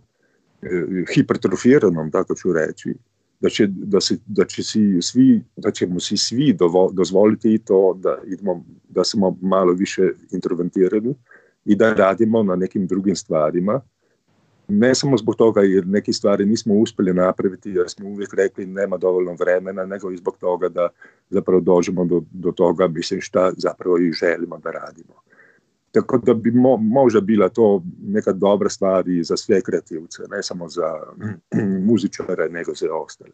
e, 0.61 0.67
hipertrofiranom, 1.15 2.11
tako 2.11 2.36
ću 2.36 2.53
reći, 2.53 2.95
da, 3.43 3.49
će, 3.49 3.67
da, 3.67 4.01
se, 4.01 4.17
da, 4.25 4.45
će 4.45 4.63
si 4.63 5.01
svi, 5.01 5.43
da 5.57 5.71
ćemo 5.71 5.99
si 5.99 6.17
svi 6.17 6.53
dovo, 6.53 6.91
dozvoliti 6.93 7.57
to 7.57 7.99
da, 8.03 8.17
idemo, 8.25 8.65
da 8.89 9.03
smo 9.03 9.37
malo 9.41 9.73
više 9.73 10.11
interventirani 10.31 11.15
i 11.65 11.75
da 11.75 11.93
radimo 11.93 12.43
na 12.43 12.55
nekim 12.55 12.87
drugim 12.87 13.15
stvarima 13.15 13.81
ne 14.67 14.95
samo 14.95 15.17
zbog 15.17 15.35
toga 15.35 15.61
jer 15.61 15.87
neke 15.87 16.13
stvari 16.13 16.45
nismo 16.45 16.73
uspjeli 16.73 17.13
napraviti 17.13 17.69
jer 17.69 17.89
smo 17.89 18.09
uvijek 18.09 18.33
rekli 18.33 18.65
nema 18.65 18.97
dovoljno 18.97 19.33
vremena, 19.39 19.85
nego 19.85 20.11
i 20.11 20.17
zbog 20.17 20.37
toga 20.37 20.69
da 20.69 20.89
zapravo 21.29 21.61
dođemo 21.61 22.05
do, 22.05 22.21
do 22.31 22.51
toga 22.51 22.87
mislim 22.87 23.21
šta 23.21 23.51
zapravo 23.57 23.97
i 23.97 24.11
želimo 24.11 24.57
da 24.57 24.71
radimo. 24.71 25.13
Tako 25.93 26.17
da 26.17 26.33
bi 26.33 26.51
mo, 26.51 26.77
možda 26.77 27.21
bila 27.21 27.49
to 27.49 27.83
neka 28.07 28.31
dobra 28.31 28.69
stvar 28.69 29.07
i 29.07 29.23
za 29.23 29.37
sve 29.37 29.61
kreativce, 29.61 30.23
ne 30.29 30.43
samo 30.43 30.69
za 30.69 30.93
muzičare, 31.87 32.49
nego 32.49 32.73
za 32.75 32.87
ostale. 32.93 33.31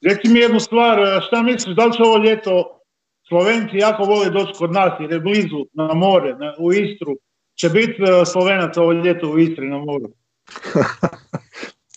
Reci 0.00 0.28
mi 0.28 0.38
jednu 0.38 0.60
stvar, 0.60 1.22
šta 1.26 1.42
misliš, 1.42 1.76
da 1.76 1.86
li 1.86 1.92
će 1.92 2.02
ovo 2.02 2.24
ljeto 2.24 2.80
Slovenci 3.28 3.76
jako 3.76 4.04
vole 4.04 4.30
doći 4.30 4.52
kod 4.58 4.72
nas 4.72 4.92
jer 5.00 5.12
je 5.12 5.20
blizu 5.20 5.66
na 5.72 5.94
more, 5.94 6.34
na, 6.34 6.54
u 6.58 6.72
Istru, 6.72 7.16
će 7.54 7.68
biti 7.68 8.02
e, 8.02 8.24
Slovenac 8.24 8.76
ovo 8.76 8.92
ljeto 8.92 9.30
u 9.30 9.38
Istri 9.38 9.68
na 9.68 9.78
moru. 9.78 10.12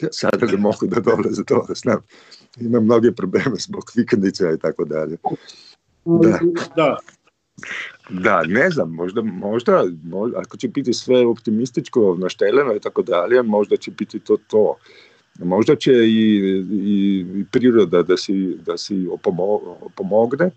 ja 0.01 0.09
sada 0.19 0.45
ne 0.45 0.57
mogu 0.57 0.87
da 0.87 1.01
dolaze 1.01 1.43
to, 1.43 1.65
znam. 1.75 2.01
Imam 2.59 2.83
mnoge 2.83 3.11
probleme 3.11 3.55
zbog 3.55 3.83
vikendica 3.95 4.51
i 4.51 4.59
tako 4.59 4.85
dalje. 4.85 5.17
Da. 6.05 6.39
da. 6.75 6.97
Da, 8.09 8.43
ne 8.47 8.69
znam, 8.69 8.91
možda, 8.91 9.21
možda, 9.21 9.85
možda, 10.03 10.39
ako 10.39 10.57
će 10.57 10.67
biti 10.67 10.93
sve 10.93 11.25
optimističko 11.25 12.15
našteleno 12.19 12.75
i 12.75 12.79
tako 12.79 13.01
dalje, 13.01 13.43
možda 13.43 13.77
će 13.77 13.91
biti 13.91 14.19
to 14.19 14.37
to. 14.47 14.75
Možda 15.39 15.75
će 15.75 15.91
i, 15.93 16.37
i, 16.71 17.25
i 17.35 17.45
priroda 17.51 18.03
da 18.03 18.17
si, 18.17 18.57
da 18.65 18.77
si 18.77 19.07
pomogne. 19.95 20.45
E, 20.45 20.51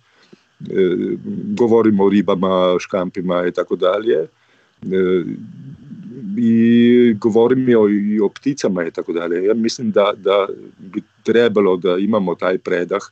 govorimo 1.57 2.05
o 2.05 2.09
ribama, 2.09 2.76
škampima 2.78 3.46
i 3.46 3.53
tako 3.53 3.76
dalje 3.76 4.26
E, 4.82 5.24
i 6.36 7.14
govorim 7.18 7.68
o, 7.78 7.88
i 7.88 8.20
o 8.20 8.28
pticama 8.28 8.86
i 8.86 8.90
tako 8.90 9.12
dalje. 9.12 9.44
Ja 9.44 9.55
mislim 9.55 9.90
da, 9.90 10.12
da 10.16 10.46
bi 10.78 11.03
trebalo 11.22 11.76
da 11.76 11.96
imamo 11.98 12.34
taj 12.34 12.59
predah 12.59 13.03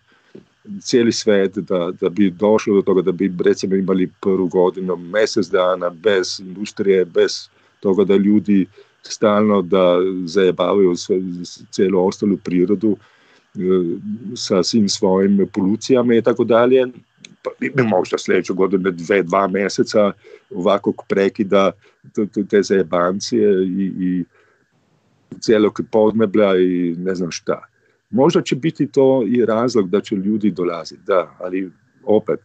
cijeli 0.81 1.13
svet 1.13 1.59
da, 1.59 1.93
da 2.01 2.09
bi 2.09 2.31
došlo 2.31 2.75
do 2.75 2.83
toga 2.83 3.03
da 3.03 3.13
bi 3.13 3.33
recimo 3.45 3.77
imali 3.77 4.11
prvu 4.21 4.47
godinu 4.47 4.97
mjesec 4.97 5.47
dana 5.47 5.91
bez 5.91 6.41
industrije, 6.41 7.05
bez 7.05 7.49
toga 7.81 8.05
da 8.05 8.17
ljudi 8.17 8.67
stalno 9.03 9.63
da 9.63 9.97
zajebavaju 10.25 10.97
sve, 10.97 11.21
cijelu 11.71 12.07
ostalu 12.07 12.37
prirodu 12.37 12.97
e, 12.97 13.59
sa 14.37 14.63
svim 14.63 14.89
svojim 14.89 15.47
polucijama 15.53 16.15
i 16.15 16.23
tako 16.23 16.45
dalje 16.45 16.87
pa 17.43 17.83
možda 17.83 18.19
sljedeću 18.19 18.55
godinu, 18.55 18.91
dve, 18.91 19.23
dva 19.23 19.49
mjeseca 19.49 20.13
ovakvog 20.51 21.05
prekida 21.09 21.73
te 22.51 22.63
zajebancije 22.63 23.65
i, 23.67 23.93
i 24.01 24.25
cijelog 25.41 25.81
podneblja 25.91 26.57
i 26.57 26.95
ne 26.99 27.15
znam 27.15 27.31
šta. 27.31 27.69
Možda 28.11 28.43
će 28.43 28.57
biti 28.57 28.87
to 28.87 29.25
i 29.27 29.45
razlog 29.45 29.91
da 29.91 30.01
će 30.01 30.15
ljudi 30.15 30.51
dolaziti, 30.51 31.03
da, 31.07 31.37
ali 31.39 31.71
opet, 32.05 32.41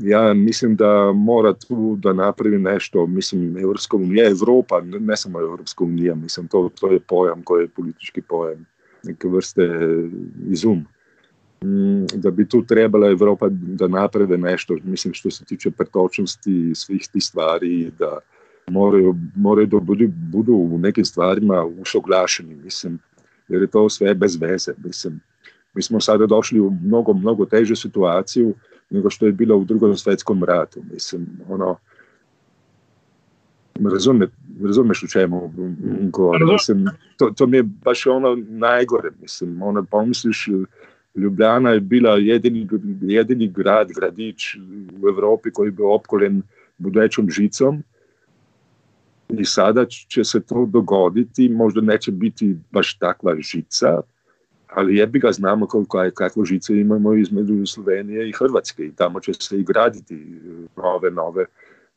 ja 0.00 0.34
mislim 0.34 0.76
da 0.76 1.12
mora 1.12 1.52
tu 1.52 1.96
da 1.96 2.12
napravi 2.12 2.58
nešto, 2.58 3.06
mislim, 3.06 3.56
Evropska 3.58 3.96
unija, 3.96 4.30
Evropa, 4.30 4.80
ne 4.80 5.16
samo 5.16 5.40
Evropska 5.40 5.84
unija, 5.84 6.14
mislim, 6.14 6.48
to, 6.48 6.70
to 6.80 6.90
je 6.90 7.00
pojam 7.00 7.42
koji 7.42 7.64
je 7.64 7.68
politički 7.68 8.22
pojam, 8.22 8.66
neke 9.04 9.28
vrste 9.28 9.68
izum. 10.50 10.86
Mm, 11.64 12.06
da 12.14 12.30
bi 12.30 12.48
tu 12.48 12.64
trebala 12.66 13.10
Evropa 13.10 13.48
da 13.50 13.88
naprave 13.88 14.38
nešto, 14.38 14.76
mislim 14.84 15.14
što 15.14 15.30
se 15.30 15.44
tiče 15.44 15.70
pretočnosti 15.70 16.72
svih 16.74 17.08
tih 17.12 17.24
stvari, 17.24 17.90
da, 17.98 18.18
moraju, 18.68 19.14
moraju 19.36 19.66
da 19.66 19.78
budu, 19.78 20.08
budu 20.08 20.52
u 20.52 20.78
nekim 20.78 21.04
stvarima 21.04 21.64
usoglašeni, 21.64 22.54
mislim, 22.54 22.98
jer 23.48 23.62
je 23.62 23.66
to 23.66 23.88
sve 23.88 24.14
bez 24.14 24.36
veze, 24.40 24.72
mislim. 24.84 25.20
Mi 25.74 25.82
smo 25.82 26.00
sada 26.00 26.26
došli 26.26 26.60
u 26.60 26.70
mnogo, 26.70 27.12
mnogo 27.12 27.46
težu 27.46 27.76
situaciju 27.76 28.54
nego 28.90 29.10
što 29.10 29.26
je 29.26 29.32
bilo 29.32 29.56
u 29.56 29.64
drugom 29.64 29.96
svjetskom 29.96 30.44
ratu, 30.44 30.82
mislim, 30.92 31.26
ono, 31.48 31.76
razume, 33.92 34.28
razumeš 34.64 35.02
u 35.02 35.08
čemu 35.08 35.52
govorim, 36.00 36.48
mislim, 36.52 36.86
to, 37.18 37.30
to 37.36 37.46
mi 37.46 37.56
je 37.56 37.62
baš 37.62 38.06
ono 38.06 38.36
najgore, 38.48 39.10
mislim, 39.20 39.62
ono, 39.62 39.84
pomisliš, 39.84 40.48
Ljubljana 41.14 41.70
je 41.70 41.80
bila 41.80 42.16
jedini, 42.16 42.68
jedini 43.00 43.48
grad, 43.48 43.88
gradić 43.92 44.54
u 45.02 45.08
Europi 45.08 45.50
koji 45.50 45.68
je 45.68 45.72
bio 45.72 45.94
opkoljen 45.94 46.42
budećom 46.78 47.30
žicom, 47.30 47.82
i 49.28 49.44
sada 49.44 49.86
će 49.86 50.24
se 50.24 50.40
to 50.40 50.66
dogoditi, 50.66 51.48
možda 51.48 51.80
neće 51.80 52.12
biti 52.12 52.56
baš 52.70 52.98
takva 52.98 53.36
žica, 53.40 54.00
ali 54.68 54.96
jebi 54.96 55.18
ga 55.18 55.32
znamo 55.32 55.66
koliko 55.66 56.02
je, 56.02 56.10
kakvu 56.10 56.44
imamo 56.68 57.14
između 57.14 57.66
Slovenije 57.66 58.28
i 58.28 58.32
Hrvatske 58.32 58.86
i 58.86 58.92
tamo 58.92 59.20
će 59.20 59.32
se 59.34 59.58
i 59.58 59.64
graditi 59.64 60.40
nove, 60.76 61.10
nove, 61.10 61.44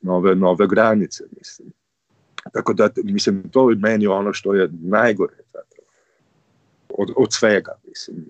nove, 0.02 0.36
nove 0.36 0.68
granice, 0.68 1.24
mislim. 1.38 1.70
Tako 2.54 2.74
da, 2.74 2.90
mislim, 3.04 3.50
to 3.50 3.70
je 3.70 3.76
meni 3.76 4.08
ono 4.08 4.34
što 4.34 4.54
je 4.54 4.70
najgore 4.72 5.34
od, 6.90 7.10
od 7.16 7.28
svega, 7.30 7.72
mislim. 7.88 8.26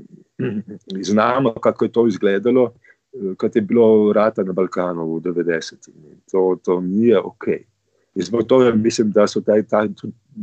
I 1.00 1.04
znamo 1.04 1.54
kako 1.54 1.86
je 1.86 1.92
to 1.92 2.08
izgledalo 2.08 2.74
kad 3.38 3.56
je 3.56 3.62
bilo 3.62 4.14
rata 4.14 4.44
na 4.44 4.54
Balkanu 4.54 5.04
u 5.04 5.20
90. 5.20 5.90
To, 6.32 6.58
to 6.64 6.82
nije 6.82 7.20
okej. 7.20 7.54
Okay. 7.54 7.77
I 8.20 8.24
zbog 8.24 8.44
toga 8.44 8.72
mislim 8.76 9.12
da 9.12 9.28
su 9.28 9.42
taj, 9.42 9.64
taj, 9.64 9.88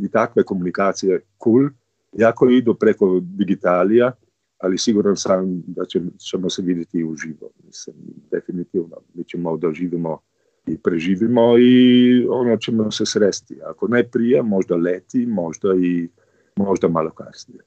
i 0.03 0.09
takve 0.09 0.43
komunikacije 0.43 1.21
cool, 1.45 1.69
jako 2.13 2.49
idu 2.51 2.75
preko 2.75 3.21
digitalija, 3.23 4.13
ali 4.59 4.79
siguran 4.79 5.17
sam 5.17 5.63
da 5.67 5.83
ćemo 6.31 6.51
se 6.51 6.63
vidjeti 6.63 6.99
i 6.99 7.05
uživo. 7.05 7.51
Mislim, 7.67 7.97
definitivno, 8.31 8.97
mi 9.15 9.25
ćemo 9.25 9.57
da 9.57 9.73
živimo 9.73 10.19
i 10.67 10.79
preživimo 10.79 11.59
i 11.59 12.27
ono 12.31 12.57
ćemo 12.57 12.91
se 12.91 13.07
sresti. 13.07 13.59
Ako 13.65 13.89
ne 13.89 14.05
prije, 14.05 14.43
možda 14.43 14.77
leti, 14.77 15.27
možda 15.27 15.69
i 15.75 16.09
možda 16.57 16.89
malo 16.89 17.11
kasnije. 17.11 17.61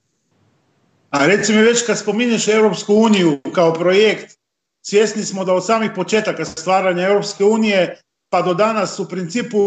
A 1.09 1.25
reci 1.25 1.53
mi 1.53 1.61
već 1.61 1.85
kad 1.85 1.99
spominješ 1.99 2.47
Europsku 2.47 2.93
uniju 2.93 3.39
kao 3.55 3.73
projekt, 3.73 4.37
svjesni 4.81 5.23
smo 5.23 5.45
da 5.45 5.53
od 5.53 5.65
samih 5.65 5.91
početaka 5.95 6.45
stvaranja 6.45 7.07
Europske 7.07 7.43
unije 7.43 8.01
pa 8.29 8.41
do 8.41 8.53
danas 8.53 8.99
u 8.99 9.07
principu 9.09 9.59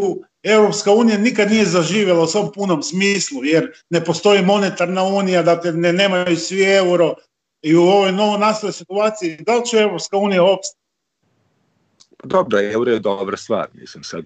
Europska 0.43 0.93
unija 0.93 1.19
nikad 1.19 1.51
nije 1.51 1.65
zaživjela 1.65 2.23
u 2.23 2.27
svom 2.27 2.53
punom 2.53 2.83
smislu, 2.83 3.45
jer 3.45 3.73
ne 3.91 4.05
postoji 4.05 4.43
monetarna 4.43 5.05
unija, 5.05 5.43
dakle 5.43 5.73
ne 5.73 5.93
nemaju 5.93 6.37
svi 6.37 6.63
euro 6.63 7.15
i 7.63 7.77
u 7.77 7.83
ovoj 7.83 8.13
novo 8.13 8.39
nastaloj 8.39 8.73
situaciji, 8.73 9.37
da 9.37 9.57
li 9.57 9.67
će 9.67 9.79
Europska 9.79 10.17
unija 10.17 10.45
opstati? 10.45 10.81
Dobro, 12.25 12.61
euro 12.61 12.93
je 12.93 12.99
dobra 12.99 13.37
stvar, 13.37 13.69
mislim, 13.75 14.05
sad 14.05 14.25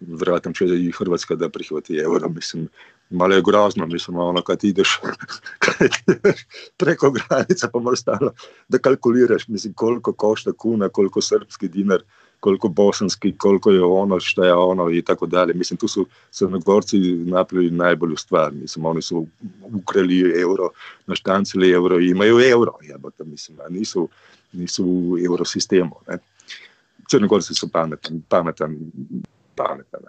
vjerojatno 0.00 0.52
će 0.52 0.64
i 0.64 0.92
Hrvatska 0.98 1.34
da 1.34 1.48
prihvati 1.48 1.96
euro, 1.96 2.28
mislim, 2.28 2.68
malo 3.10 3.34
je 3.34 3.42
grozno, 3.42 3.86
mislim, 3.86 4.16
ono 4.16 4.42
kad 4.42 4.64
ideš, 4.64 5.00
preko 6.78 7.10
granica 7.10 7.68
pa 7.72 7.78
moraš 7.78 8.00
stalno 8.00 8.32
da 8.68 8.78
kalkuliraš, 8.78 9.48
mislim, 9.48 9.74
koliko 9.74 10.12
košta 10.12 10.52
kuna, 10.52 10.88
koliko 10.88 11.20
srpski 11.20 11.68
dinar, 11.68 12.02
koliko 12.40 12.68
bosanski, 12.68 13.38
koliko 13.38 13.70
je 13.70 13.84
ono, 13.84 14.20
šta 14.20 14.46
je 14.46 14.54
ono 14.54 14.90
i 14.90 15.02
tako 15.02 15.26
dalje. 15.26 15.54
Mislim, 15.54 15.76
tu 15.76 15.88
su 15.88 16.06
crnogorci 16.30 16.98
napravili 17.14 17.70
najbolju 17.70 18.16
stvar. 18.16 18.52
Mislim, 18.52 18.84
oni 18.84 19.02
su 19.02 19.26
ukrali 19.62 20.40
euro, 20.40 20.70
naštancili 21.06 21.70
euro 21.70 22.00
i 22.00 22.10
imaju 22.10 22.40
euro, 22.40 22.72
jebota, 22.82 23.24
mislim, 23.24 23.58
a 23.60 23.68
nisu, 23.68 24.08
nisu 24.52 24.84
u 24.86 25.18
eurosistemu. 25.26 25.96
Ne? 26.08 26.18
Crnogorci 27.10 27.54
su 27.54 27.68
pametan, 27.68 28.22
pametan, 28.28 28.76
pametan. 29.56 30.00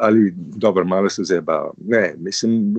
Ali, 0.00 0.32
dobro, 0.36 0.84
malo 0.84 1.08
se 1.08 1.24
zeba. 1.24 1.70
Ne, 1.84 2.14
mislim, 2.18 2.74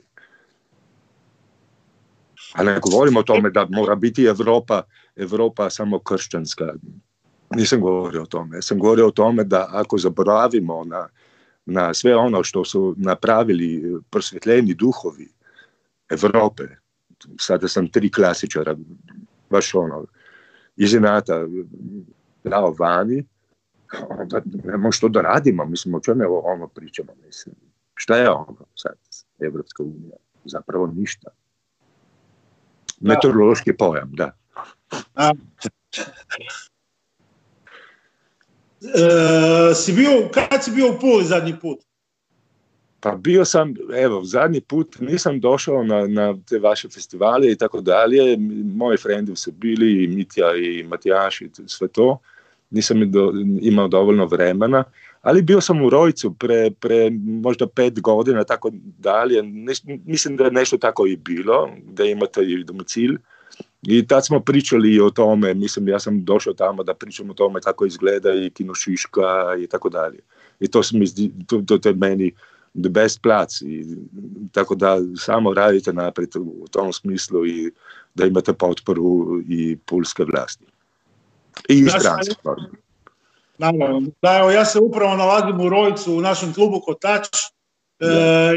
A 2.53 2.63
ne 2.63 2.79
govorimo 2.79 3.19
o 3.19 3.23
tome 3.23 3.49
da 3.49 3.67
mora 3.69 3.95
biti 3.95 4.23
Evropa, 4.23 4.81
Evropa 5.15 5.69
samo 5.69 5.99
kršćanska. 5.99 6.73
Nisam 7.55 7.81
govorio 7.81 8.21
o 8.21 8.25
tome. 8.25 8.61
Sam 8.61 8.79
govorio 8.79 9.07
o 9.07 9.11
tome 9.11 9.43
da 9.43 9.67
ako 9.71 9.97
zaboravimo 9.97 10.83
na, 10.83 11.07
na 11.65 11.93
sve 11.93 12.15
ono 12.15 12.43
što 12.43 12.65
su 12.65 12.95
napravili 12.97 13.99
prosvjetljeni 14.09 14.73
duhovi 14.73 15.27
Evrope, 16.09 16.63
sada 17.39 17.67
sam 17.67 17.91
tri 17.91 18.11
klasičara, 18.11 18.75
baš 19.49 19.75
ono, 19.75 20.05
iz 20.77 20.95
dao 22.43 22.75
vani, 22.79 23.25
onda 24.19 24.41
nemamo 24.63 24.91
što 24.91 25.09
da 25.09 25.21
radimo, 25.21 25.65
mislim, 25.65 25.95
o 25.95 25.99
čemu 25.99 26.41
ono 26.43 26.67
pričamo, 26.67 27.11
mislim. 27.25 27.55
Šta 27.95 28.17
je 28.17 28.29
ono 28.29 28.57
sad, 28.75 28.95
Evropska 29.39 29.83
unija? 29.83 30.15
Zapravo 30.45 30.87
ništa. 30.87 31.29
Meteorološki 32.99 33.77
pojam, 33.77 34.11
da. 34.13 34.31
A, 35.15 35.31
e, 38.81 39.75
si 39.75 39.93
bio, 39.93 40.29
kad 40.33 40.63
si 40.63 40.71
bio 40.71 40.89
u 40.89 40.99
Puli 40.99 41.25
zadnji 41.25 41.55
put? 41.61 41.79
Pa 42.99 43.11
bio 43.15 43.45
sam, 43.45 43.73
evo, 43.95 44.23
zadnji 44.23 44.61
put 44.61 44.99
nisam 44.99 45.39
došao 45.39 45.83
na, 45.83 46.07
na 46.07 46.35
te 46.49 46.59
vaše 46.59 46.89
festivale 46.89 47.51
i 47.51 47.55
tako 47.55 47.81
dalje. 47.81 48.37
Moji 48.75 48.97
frendi 48.97 49.35
su 49.35 49.51
bili, 49.51 50.03
i 50.03 50.07
Mitja 50.07 50.55
i 50.55 50.83
Matijaš 50.83 51.41
i 51.41 51.49
sve 51.67 51.87
to 51.87 52.19
nisam 52.69 53.11
do, 53.11 53.33
imao 53.61 53.87
dovoljno 53.87 54.25
vremena, 54.25 54.83
ali 55.21 55.41
bio 55.41 55.61
sam 55.61 55.81
u 55.81 55.89
Rojcu 55.89 56.33
pre, 56.33 56.71
pre 56.71 57.09
možda 57.41 57.67
pet 57.67 58.01
godina, 58.01 58.43
tako 58.43 58.71
dalje. 58.97 59.43
mislim 60.05 60.37
da 60.37 60.43
je 60.43 60.51
nešto 60.51 60.77
tako 60.77 61.07
i 61.07 61.15
bilo, 61.15 61.69
da 61.83 62.03
imate 62.05 62.41
domicil. 62.65 63.15
I 63.81 64.07
tad 64.07 64.25
smo 64.25 64.39
pričali 64.39 64.99
o 64.99 65.09
tome, 65.09 65.53
mislim, 65.53 65.87
ja 65.87 65.99
sam 65.99 66.25
došao 66.25 66.53
tamo 66.53 66.83
da 66.83 66.93
pričam 66.93 67.29
o 67.29 67.33
tome 67.33 67.61
kako 67.61 67.85
izgleda 67.85 68.33
i 68.33 68.49
Kino 68.49 68.75
Šiška 68.75 69.55
i 69.63 69.67
tako 69.67 69.89
dalje. 69.89 70.19
I 70.59 70.67
to 70.67 70.83
se 70.83 70.97
mi 70.97 71.05
zdi, 71.05 71.31
to, 71.47 71.61
to, 71.67 71.77
to 71.77 71.89
je 71.89 71.95
meni 71.95 72.31
the 72.73 72.89
best 72.89 73.21
plac. 73.21 73.61
I, 73.61 73.85
tako 74.51 74.75
da 74.75 74.97
samo 75.17 75.53
radite 75.53 75.93
naprijed 75.93 76.35
u 76.35 76.67
tom 76.71 76.93
smislu 76.93 77.47
i 77.47 77.71
da 78.15 78.25
imate 78.25 78.53
potporu 78.53 79.41
i 79.47 79.77
pulske 79.85 80.23
vlasti. 80.23 80.65
I 81.69 81.85
stranske. 81.89 82.35
Naravno. 83.57 84.01
Da, 84.21 84.37
evo, 84.37 84.51
ja 84.51 84.65
se 84.65 84.79
upravo 84.79 85.15
nalazim 85.15 85.61
u 85.61 85.69
Rojcu 85.69 86.13
u 86.13 86.21
našem 86.21 86.53
klubu 86.53 86.81
Kotač 86.85 87.27
e, 87.99 88.05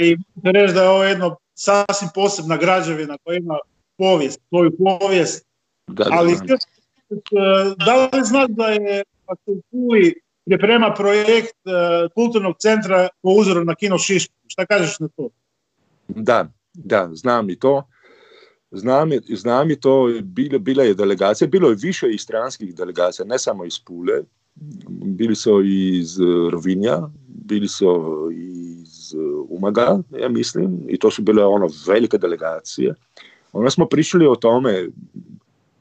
i 0.01 0.17
reći 0.45 0.75
da 0.75 0.83
je 0.83 0.89
ovo 0.89 1.05
jedno 1.05 1.37
sasvim 1.55 2.11
posebna 2.15 2.57
građevina 2.57 3.17
koja 3.25 3.37
ima 3.37 3.59
povijest, 3.99 4.41
svoju 4.49 4.71
povijest. 4.79 5.47
Da, 5.87 6.07
Ali 6.11 6.37
da. 6.47 7.75
da 7.87 8.17
li 8.17 8.25
znaš 8.25 8.47
da 8.49 8.67
je 8.67 9.03
u 9.47 9.61
Puli 9.71 10.15
priprema 10.45 10.95
projekt 10.95 11.57
uh, 11.65 12.13
kulturnog 12.15 12.57
centra 12.59 13.09
po 13.23 13.31
uzoru 13.31 13.65
na 13.65 13.75
kino 13.75 13.99
Šišku? 13.99 14.35
Šta 14.47 14.67
kažeš 14.67 14.99
na 14.99 15.09
to? 15.09 15.29
Da, 16.09 16.47
da, 16.75 17.09
znam 17.13 17.51
i 17.51 17.59
to. 17.59 17.89
Znam, 18.73 19.11
znam 19.29 19.71
i 19.71 19.77
to, 19.77 20.11
bila, 20.23 20.59
bila 20.59 20.85
je 20.85 20.95
delegacija, 20.95 21.49
bilo 21.49 21.69
je 21.69 21.77
više 21.83 22.11
i 22.11 22.19
stranskih 22.19 22.75
delegacija, 22.75 23.27
ne 23.27 23.39
samo 23.39 23.65
iz 23.65 23.79
Pule, 23.79 24.23
bili 24.89 25.35
su 25.35 25.63
iz 25.65 26.19
Rovinja, 26.51 26.99
bili 27.27 27.69
su 27.69 27.87
iz 28.33 29.15
Umaga, 29.49 29.99
ja 30.21 30.29
mislim, 30.29 30.81
i 30.89 30.99
to 30.99 31.11
su 31.11 31.23
bile 31.23 31.45
ono 31.45 31.69
velike 31.87 32.19
delegacije. 32.19 32.95
Onda 33.53 33.71
smo 33.71 33.87
pričali 33.87 34.27
o 34.27 34.37
tome 34.37 34.89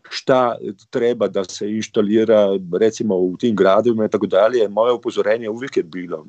šta 0.09 0.57
treba 0.89 1.27
da 1.27 1.43
se 1.43 1.71
instalira 1.71 2.47
recimo 2.79 3.15
u 3.15 3.37
tim 3.37 3.55
gradovima 3.55 4.05
i 4.05 4.09
tako 4.09 4.27
dalje. 4.27 4.67
Moje 4.67 4.93
upozorenje 4.93 5.49
uvijek 5.49 5.77
je 5.77 5.83
bilo 5.83 6.25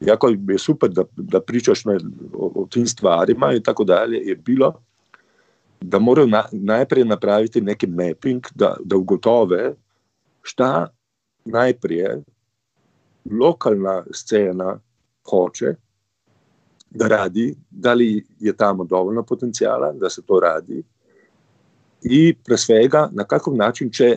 jako 0.00 0.28
je 0.48 0.58
super 0.58 0.90
da, 0.90 1.04
da 1.16 1.40
pričaš 1.40 1.86
o, 1.86 1.92
o 2.54 2.66
tim 2.70 2.86
stvarima 2.86 3.52
i 3.54 3.62
tako 3.62 3.84
dalje, 3.84 4.18
je 4.18 4.34
bilo 4.36 4.74
da 5.80 5.98
moraju 5.98 6.26
na, 6.26 6.44
napraviti 7.04 7.60
neki 7.60 7.86
mapping, 7.86 8.46
da, 8.54 8.76
da 8.84 8.96
ugotove 8.96 9.74
šta 10.42 10.88
najprije 11.44 12.22
lokalna 13.40 14.04
scena 14.12 14.80
hoće 15.30 15.74
da 16.90 17.08
radi, 17.08 17.56
da 17.70 17.94
li 17.94 18.26
je 18.40 18.56
tamo 18.56 18.84
dovoljno 18.84 19.22
potencijala 19.22 19.92
da 19.92 20.10
se 20.10 20.22
to 20.22 20.40
radi 20.40 20.82
i 22.02 22.34
pre 22.44 22.56
svega 22.56 23.08
na 23.12 23.24
kakav 23.24 23.54
način 23.54 23.90
će 23.90 24.16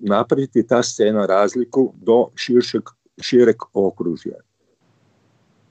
napraviti 0.00 0.66
ta 0.66 0.82
scena 0.82 1.26
razliku 1.26 1.92
do 2.02 2.26
širšeg, 2.34 2.82
šireg 3.20 3.56
okružja. 3.72 4.36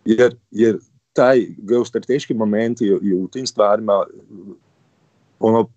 Jer, 0.05 0.35
jer 0.51 0.77
taj 1.13 1.45
geostrateški 1.57 2.33
moment 2.33 2.81
je, 2.81 2.99
je 3.01 3.15
u 3.15 3.27
tim 3.27 3.47
stvarima 3.47 4.05
ono 5.39 5.69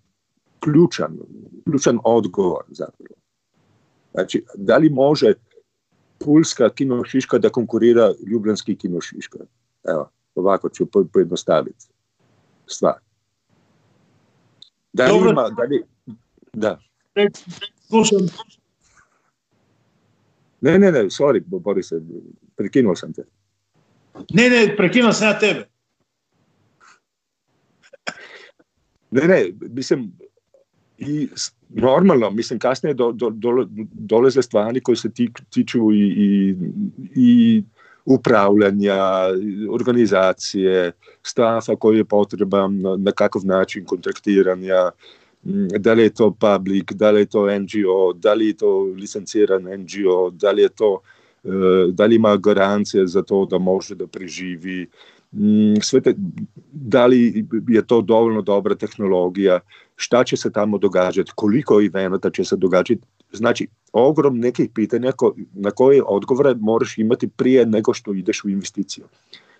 ključan, 0.59 1.17
ključan 1.63 1.99
odgovor 2.03 2.63
zapravo. 2.67 3.15
Znači, 4.13 4.45
da 4.55 4.77
li 4.77 4.89
može 4.89 5.33
Pulska 6.19 6.69
kinošiška 6.69 7.37
da 7.37 7.49
konkurira 7.49 8.13
Ljubljanski 8.27 8.75
kinošiška? 8.75 9.39
Evo, 9.83 10.09
ovako 10.35 10.69
ću 10.69 10.85
pojednostaviti 11.13 11.85
stvar. 12.67 12.93
Da 14.93 15.05
li 15.05 15.11
Dobro. 15.11 15.29
ima, 15.29 15.49
da 15.49 15.63
li, 15.63 15.83
da. 16.53 16.79
Slušam. 17.87 18.19
Ne, 20.61 20.79
ne, 20.79 20.91
ne, 20.91 20.99
sorry, 20.99 21.41
Boris, 21.45 21.93
prekinuo 22.55 22.95
sam 22.95 23.13
te. 23.13 23.23
Ne, 24.33 24.49
ne, 24.49 24.75
prekinuo 24.77 25.13
sam 25.13 25.27
ja 25.27 25.39
tebe. 25.39 25.70
Ne, 29.11 29.27
ne, 29.27 29.45
mislim, 29.59 30.11
i 30.97 31.27
normalno, 31.69 32.29
mislim, 32.29 32.59
kasnije 32.59 32.93
do, 32.93 33.11
do, 33.11 33.29
do, 33.29 33.67
doleze 33.93 34.41
stvari 34.41 34.81
koje 34.81 34.95
se 34.95 35.09
tiču 35.49 35.91
i, 35.91 36.07
i, 36.17 36.55
i 37.15 37.63
upravljanja, 38.05 38.97
organizacije, 39.69 40.91
stafa 41.23 41.75
koji 41.75 41.97
je 41.97 42.05
potreban, 42.05 42.79
na, 42.79 42.95
na 42.95 43.11
kakav 43.11 43.41
način 43.45 43.85
kontraktiranja, 43.85 44.91
da 45.79 45.93
li 45.93 46.03
je 46.03 46.13
to 46.13 46.31
public, 46.31 46.91
da 46.91 47.11
li 47.11 47.21
je 47.21 47.25
to 47.25 47.59
NGO, 47.59 48.13
da 48.13 48.33
li 48.33 48.47
je 48.47 48.53
to 48.53 48.83
licenciran 48.83 49.63
NGO, 49.63 50.29
da 50.29 50.51
li 50.51 50.61
je 50.61 50.69
to 50.69 51.01
da 51.91 52.05
li 52.05 52.15
ima 52.15 52.37
garancije 52.37 53.07
za 53.07 53.21
to 53.21 53.45
da 53.45 53.57
može 53.57 53.95
da 53.95 54.07
preživi, 54.07 54.87
sve 55.81 56.01
te, 56.01 56.15
da 56.71 57.05
li 57.05 57.47
je 57.67 57.87
to 57.87 58.01
dovoljno 58.01 58.41
dobra 58.41 58.75
tehnologija, 58.75 59.59
šta 59.95 60.23
će 60.23 60.37
se 60.37 60.51
tamo 60.51 60.77
događati, 60.77 61.31
koliko 61.35 61.81
eventa 61.93 62.29
će 62.29 62.43
se 62.43 62.55
događati, 62.55 63.01
znači 63.31 63.67
ogrom 63.93 64.39
nekih 64.39 64.69
pitanja 64.73 65.11
ko, 65.11 65.35
na 65.53 65.71
koje 65.71 66.03
odgovore 66.05 66.55
moraš 66.59 66.97
imati 66.97 67.27
prije 67.27 67.65
nego 67.65 67.93
što 67.93 68.13
ideš 68.13 68.43
u 68.43 68.49
investiciju. 68.49 69.05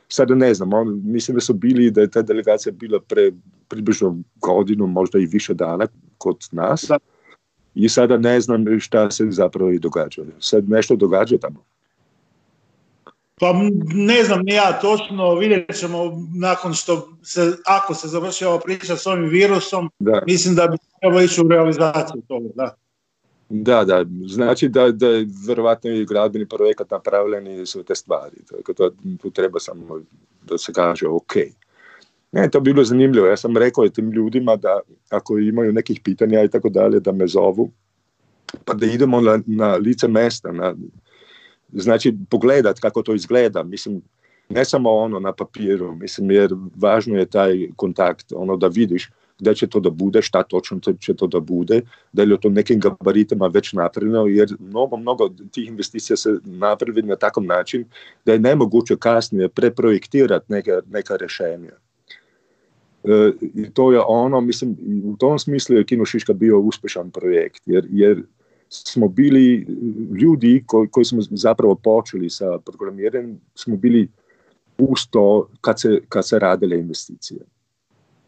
Sada 0.08 0.36
ne 0.36 0.54
znam, 0.54 0.74
on, 0.74 1.02
mislim 1.04 1.36
da 1.36 1.42
su 1.42 1.54
bili, 1.54 1.92
da 1.92 2.02
je 2.02 2.10
ta 2.10 2.22
delegacija 2.22 2.74
bila 2.74 3.00
pre 3.00 3.32
približno 3.68 4.18
godinu, 4.36 4.88
možda 4.88 5.20
i 5.20 5.26
više 5.26 5.54
dana 5.54 5.88
kod 6.18 6.38
nas. 6.52 6.92
I 7.76 7.90
sada 7.90 8.18
ne 8.18 8.42
znam 8.42 8.80
šta 8.80 9.12
se 9.12 9.28
zapravo 9.30 9.72
i 9.72 9.80
događa. 9.80 10.24
Sad 10.40 10.70
nešto 10.70 10.96
događa 10.96 11.38
tamo. 11.38 11.64
Pa 13.42 13.54
ne 13.94 14.24
znam 14.24 14.40
ni 14.44 14.54
ja 14.54 14.80
točno, 14.82 15.36
vidjet 15.36 15.80
ćemo 15.80 16.28
nakon 16.36 16.74
što 16.74 17.10
se, 17.24 17.54
ako 17.66 17.94
se 17.94 18.08
završi 18.08 18.46
ova 18.46 18.60
priča 18.60 18.98
s 18.98 19.08
ovim 19.08 19.30
virusom, 19.30 19.90
da. 20.00 20.22
mislim 20.28 20.56
da 20.56 20.68
bi 20.68 20.78
trebalo 21.00 21.22
ići 21.22 21.42
u 21.42 21.48
realizaciju 21.48 22.22
toga, 22.28 22.50
da. 22.56 22.76
Da, 23.50 23.86
da, 23.86 24.06
znači 24.28 24.70
da, 24.70 24.92
da 24.92 25.08
je 25.08 25.28
verovatno 25.48 25.90
i 25.90 26.06
gradbeni 26.06 26.46
projekat 26.46 26.92
napravljen 26.92 27.48
i 27.48 27.66
sve 27.66 27.84
te 27.84 27.96
stvari. 27.96 28.38
Tako 28.50 28.74
to, 28.74 28.92
tu 29.22 29.32
treba 29.32 29.60
samo 29.60 30.00
da 30.44 30.58
se 30.58 30.74
kaže 30.74 31.08
ok. 31.08 31.34
Ne, 32.32 32.50
to 32.50 32.60
bi 32.60 32.74
bilo 32.74 32.84
zanimljivo. 32.84 33.28
Ja 33.28 33.38
sam 33.38 33.58
rekao 33.58 33.90
tim 33.90 34.12
ljudima 34.12 34.56
da 34.56 34.80
ako 35.10 35.38
imaju 35.38 35.74
nekih 35.74 36.00
pitanja 36.04 36.44
i 36.44 36.50
tako 36.50 36.70
dalje, 36.70 37.00
da 37.00 37.12
me 37.12 37.28
zovu, 37.28 37.72
pa 38.66 38.74
da 38.74 38.86
idemo 38.86 39.22
na, 39.22 39.40
na 39.46 39.76
lice 39.76 40.08
mesta, 40.08 40.52
na, 40.52 40.76
znači 41.74 42.16
pogledat 42.30 42.80
kako 42.80 43.02
to 43.02 43.14
izgleda. 43.14 43.64
Mislim, 43.64 44.02
ne 44.50 44.66
samo 44.66 44.92
ono 44.92 45.20
na 45.20 45.32
papiru, 45.32 45.96
mislim, 45.96 46.32
jer 46.32 46.54
važno 46.76 47.18
je 47.18 47.26
taj 47.26 47.70
kontakt, 47.76 48.34
ono 48.36 48.58
da 48.58 48.68
vidiš 48.68 49.10
gde 49.42 49.56
će 49.56 49.68
to 49.68 49.80
da 49.80 49.90
bude, 49.90 50.22
šta 50.22 50.44
točno 50.44 50.80
će 51.00 51.14
to 51.14 51.28
da 51.28 51.40
bude, 51.40 51.82
da 52.14 52.24
li 52.24 52.34
je 52.34 52.40
to 52.40 52.50
nekim 52.50 52.80
gabaritima 52.80 53.48
već 53.48 53.74
napravljeno, 53.74 54.26
jer 54.28 54.56
mnogo, 54.60 54.98
mnogo 54.98 55.30
tih 55.52 55.68
investicija 55.68 56.18
se 56.18 56.38
napravi 56.44 57.02
na 57.02 57.16
takav 57.16 57.44
način 57.44 57.86
da 58.26 58.34
je 58.34 58.40
nemoguće 58.40 58.96
kasnije 59.00 59.50
preprojektirati 59.50 60.46
neka, 60.54 60.82
neka 60.92 61.16
rešenja. 61.16 61.72
E, 63.04 63.32
to 63.74 63.92
je 63.92 64.00
ono, 64.08 64.42
mislim, 64.42 64.78
u 65.06 65.18
tom 65.18 65.40
smislu 65.40 65.76
je 65.76 65.86
Kino 65.86 66.06
Šiška 66.06 66.34
bio 66.34 66.60
uspešan 66.60 67.12
projekt, 67.12 67.62
jer, 67.66 67.88
jer 67.90 68.24
smo 68.72 69.08
bili 69.08 69.68
ljudi 70.22 70.64
koji, 70.68 70.88
koji 70.88 71.06
smo 71.06 71.22
zapravo 71.22 71.76
počeli 71.76 72.30
sa 72.30 72.60
programiranjem, 72.66 73.40
smo 73.56 73.76
bili 73.78 74.10
usto 74.78 75.50
kad 75.62 75.80
se, 75.80 76.02
kad 76.10 76.28
se 76.28 76.40
radile 76.40 76.80
investicije. 76.80 77.40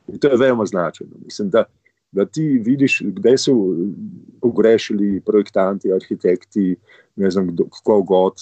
I 0.08 0.20
to 0.20 0.28
je 0.28 0.38
veoma 0.38 0.66
značajno. 0.66 1.14
Mislim 1.26 1.50
da, 1.50 1.64
da 2.12 2.26
ti 2.26 2.62
vidiš 2.66 3.02
gde 3.06 3.38
su 3.38 3.78
pogrešili 4.42 5.22
projektanti, 5.26 5.94
arhitekti, 5.94 6.76
ne 7.16 7.32
znam 7.32 7.56
ko 7.84 8.02
god. 8.02 8.34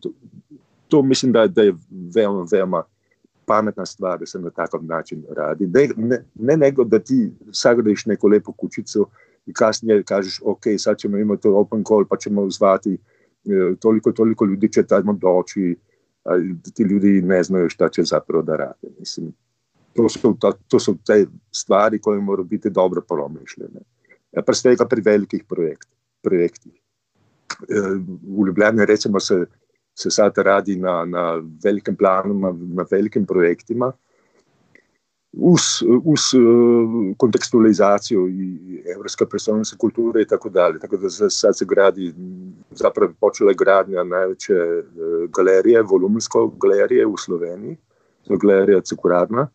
To, 0.00 0.10
to 0.88 1.02
mislim 1.02 1.32
da, 1.32 1.46
da 1.46 1.62
je 1.62 1.74
veoma, 1.90 2.46
veoma 2.52 2.82
pametna 3.46 3.86
stvar 3.86 4.18
da 4.18 4.26
se 4.26 4.38
na 4.38 4.50
takav 4.50 4.84
način 4.84 5.24
radi. 5.36 5.66
Ne, 5.66 5.88
ne, 5.96 6.24
ne 6.34 6.56
nego 6.56 6.84
da 6.84 6.98
ti 6.98 7.32
sagradiš 7.52 8.06
neku 8.06 8.28
lepu 8.28 8.52
kućicu 8.52 9.06
i 9.46 9.52
kasnije 9.52 10.02
kažeš 10.02 10.40
ok, 10.44 10.62
sad 10.78 10.98
ćemo 10.98 11.18
imati 11.18 11.48
open 11.48 11.84
call 11.84 12.04
pa 12.10 12.16
ćemo 12.16 12.50
zvati 12.50 12.98
e, 13.44 13.76
toliko 13.80 14.12
toliko 14.12 14.44
ljudi 14.44 14.72
će 14.72 14.82
tamo 14.82 15.12
doći 15.12 15.76
a 16.24 16.30
ti 16.74 16.82
ljudi 16.82 17.22
ne 17.22 17.42
znaju 17.42 17.68
šta 17.68 17.88
će 17.88 18.02
zapravo 18.02 18.42
da 18.42 18.56
rade. 18.56 18.88
Mislim, 18.98 19.32
to 19.94 20.08
so, 20.08 20.34
ta, 20.40 20.52
to 20.68 20.80
so 20.80 20.94
te 21.06 21.26
stvari, 21.52 21.98
koje 21.98 22.20
morajo 22.20 22.44
biti 22.44 22.70
dobro 22.70 23.00
promišljene. 23.00 23.80
Ja, 24.32 24.42
Prstega 24.42 24.86
pri 24.88 25.00
velikih 25.00 25.44
projekt, 25.48 25.88
projektih. 26.22 26.72
E, 26.72 27.80
v 28.22 28.46
Ljubljani 28.46 28.86
recimo 28.86 29.20
se, 29.20 29.44
se 29.94 30.10
sad 30.10 30.38
radi 30.38 30.76
na, 30.76 31.04
na 31.04 31.42
velikem 31.64 31.96
planu, 31.96 32.34
na, 32.34 32.54
na 32.74 32.84
velikim 32.90 33.26
projektima 33.26 33.92
uz, 35.36 35.60
uz 36.04 36.20
kontekstualizaciju 37.16 38.28
i 38.28 38.82
evropske 38.96 39.26
predstavnice 39.26 39.76
kulture 39.76 40.22
i 40.22 40.26
tako 40.26 40.48
dalje. 40.48 40.78
Tako 40.78 40.96
da 40.96 41.10
sad 41.10 41.56
se 41.56 41.64
gradi, 41.64 42.14
zapravo 42.70 43.12
počela 43.20 43.50
je 43.50 43.56
gradnja 43.58 44.04
najveće 44.04 44.54
galerije, 45.36 45.82
volumsko 45.82 46.46
galerije 46.46 47.06
u 47.06 47.16
Sloveniji, 47.16 47.76
to 48.24 48.34
je 48.34 48.38
galerija 48.42 48.80
Cekuradna. 48.80 49.48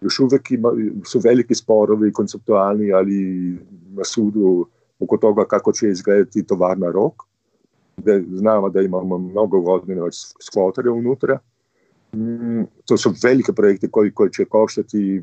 Još 0.00 0.20
uvek 0.20 0.50
ima, 0.50 0.72
su 1.04 1.18
veliki 1.18 1.54
sporovi 1.54 2.12
konceptualni 2.12 2.92
ali 2.92 3.58
na 3.88 4.04
sudu 4.04 4.66
oko 5.00 5.16
toga 5.16 5.44
kako 5.44 5.72
će 5.72 5.88
izgledati 5.88 6.46
tovarna 6.46 6.90
rok. 6.90 7.12
Da 7.96 8.20
znamo 8.32 8.68
da 8.68 8.80
imamo 8.80 9.18
mnogo 9.18 9.60
godina 9.60 10.08
skvotere 10.40 10.90
unutra. 10.90 11.38
Mm, 12.16 12.62
to 12.84 12.96
su 12.96 13.12
velike 13.22 13.52
projekte 13.52 13.88
koji, 13.90 14.12
koji 14.12 14.30
će 14.30 14.44
koštati 14.44 15.22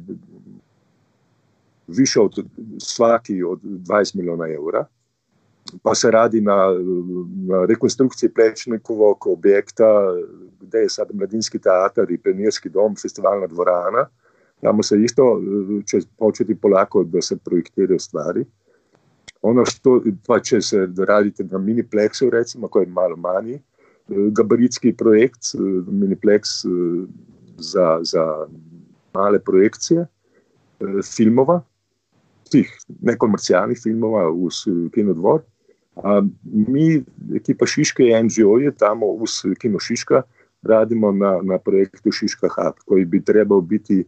više 1.88 2.19
od 2.19 2.45
svaki 2.79 3.43
od 3.43 3.59
20 3.63 4.15
miliona 4.15 4.47
eura. 4.47 4.86
Pa 5.83 5.95
se 5.95 6.11
radi 6.11 6.41
na, 6.41 6.55
na 7.47 7.65
rekonstrukciji 7.65 8.29
Plečnikovog 8.29 9.27
objekta, 9.27 10.13
gde 10.61 10.77
je 10.77 10.89
sad 10.89 11.07
Mladinski 11.13 11.59
teatar 11.59 12.11
i 12.11 12.17
Pionirski 12.17 12.69
dom, 12.69 12.95
festivalna 12.95 13.47
dvorana. 13.47 14.05
Tamo 14.61 14.83
se 14.83 15.01
isto 15.01 15.41
će 15.86 15.99
početi 16.17 16.55
polako 16.55 17.03
da 17.03 17.21
se 17.21 17.38
projektiraju 17.38 17.99
stvari. 17.99 18.45
Ono 19.41 19.65
što 19.65 20.01
pa 20.27 20.39
će 20.39 20.61
se 20.61 20.88
raditi 20.97 21.43
na 21.43 21.57
miniplexu, 21.57 22.29
recimo, 22.29 22.67
koji 22.67 22.83
je 22.83 22.91
malo 22.91 23.15
manji, 23.15 23.61
gabaritski 24.07 24.93
projekt, 24.93 25.55
Miniplex 25.87 26.65
za, 27.57 27.99
za 28.01 28.47
male 29.13 29.39
projekcije 29.39 30.05
filmova, 31.15 31.61
tih 32.51 32.69
nekomercijalnih 33.01 33.79
filmova 33.83 34.29
uz 34.29 34.53
Kinodvor. 34.93 35.41
Mi, 36.43 37.03
ekipa 37.35 37.65
Šiške 37.65 38.03
i 38.03 38.23
NGO 38.23 38.57
je 38.59 38.71
tamo 38.71 39.05
uz 39.05 39.41
Kino 39.59 39.79
Šiška 39.79 40.21
radimo 40.61 41.11
na, 41.11 41.39
na 41.43 41.57
projektu 41.57 42.11
Šiška 42.11 42.47
Hub, 42.49 42.73
koji 42.85 43.05
bi 43.05 43.23
trebao 43.23 43.61
biti 43.61 44.05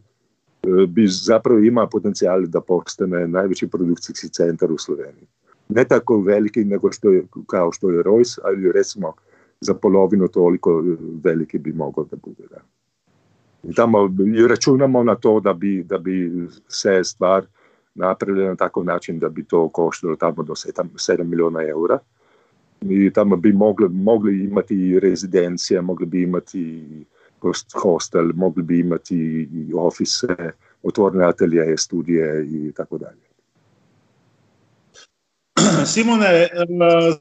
bi 0.88 1.06
zapravo 1.06 1.58
ima 1.58 1.86
potencijal 1.86 2.46
da 2.46 2.60
postane 2.60 3.28
najveći 3.28 3.68
produkcijski 3.68 4.28
centar 4.28 4.72
u 4.72 4.78
Sloveniji. 4.78 5.26
Ne 5.68 5.84
tako 5.84 6.20
veliki 6.20 6.64
nego 6.64 6.92
što 6.92 7.10
je, 7.10 7.24
kao 7.46 7.72
što 7.72 7.90
je 7.90 8.02
Rojs, 8.02 8.38
ali 8.44 8.72
recimo 8.72 9.12
za 9.60 9.74
polovinu 9.74 10.28
toliko 10.28 10.84
veliki 11.24 11.58
bi 11.58 11.72
mogao 11.72 12.04
da 12.04 12.16
bude. 12.16 12.42
Da. 12.50 12.60
I 13.62 13.74
tamo 13.74 14.10
računamo 14.48 15.02
na 15.02 15.14
to 15.14 15.40
da 15.40 15.52
bi, 15.52 15.82
da 15.82 15.98
bi 15.98 16.46
se 16.68 17.04
stvar 17.04 17.46
napravila 17.94 18.48
na 18.48 18.56
takav 18.56 18.84
način 18.84 19.18
da 19.18 19.28
bi 19.28 19.44
to 19.44 19.68
koštalo 19.68 20.16
tamo 20.16 20.42
do 20.42 20.52
7, 20.52 20.84
7 20.94 21.24
miliona 21.24 21.62
eura. 21.62 21.98
I 22.80 23.10
tamo 23.10 23.36
bi 23.36 23.52
mogli, 23.52 23.88
mogli 23.88 24.44
imati 24.44 25.00
rezidencije, 25.00 25.80
mogli 25.80 26.06
bi 26.06 26.22
imati 26.22 26.84
hostel, 27.82 28.32
mogli 28.34 28.62
bi 28.62 28.80
imati 28.80 29.48
ofise, 29.74 30.36
otvorene 30.82 31.24
ateljeje, 31.24 31.76
studije 31.76 32.46
i 32.50 32.72
tako 32.72 32.98
dalje. 32.98 33.27
Simone, 35.94 36.48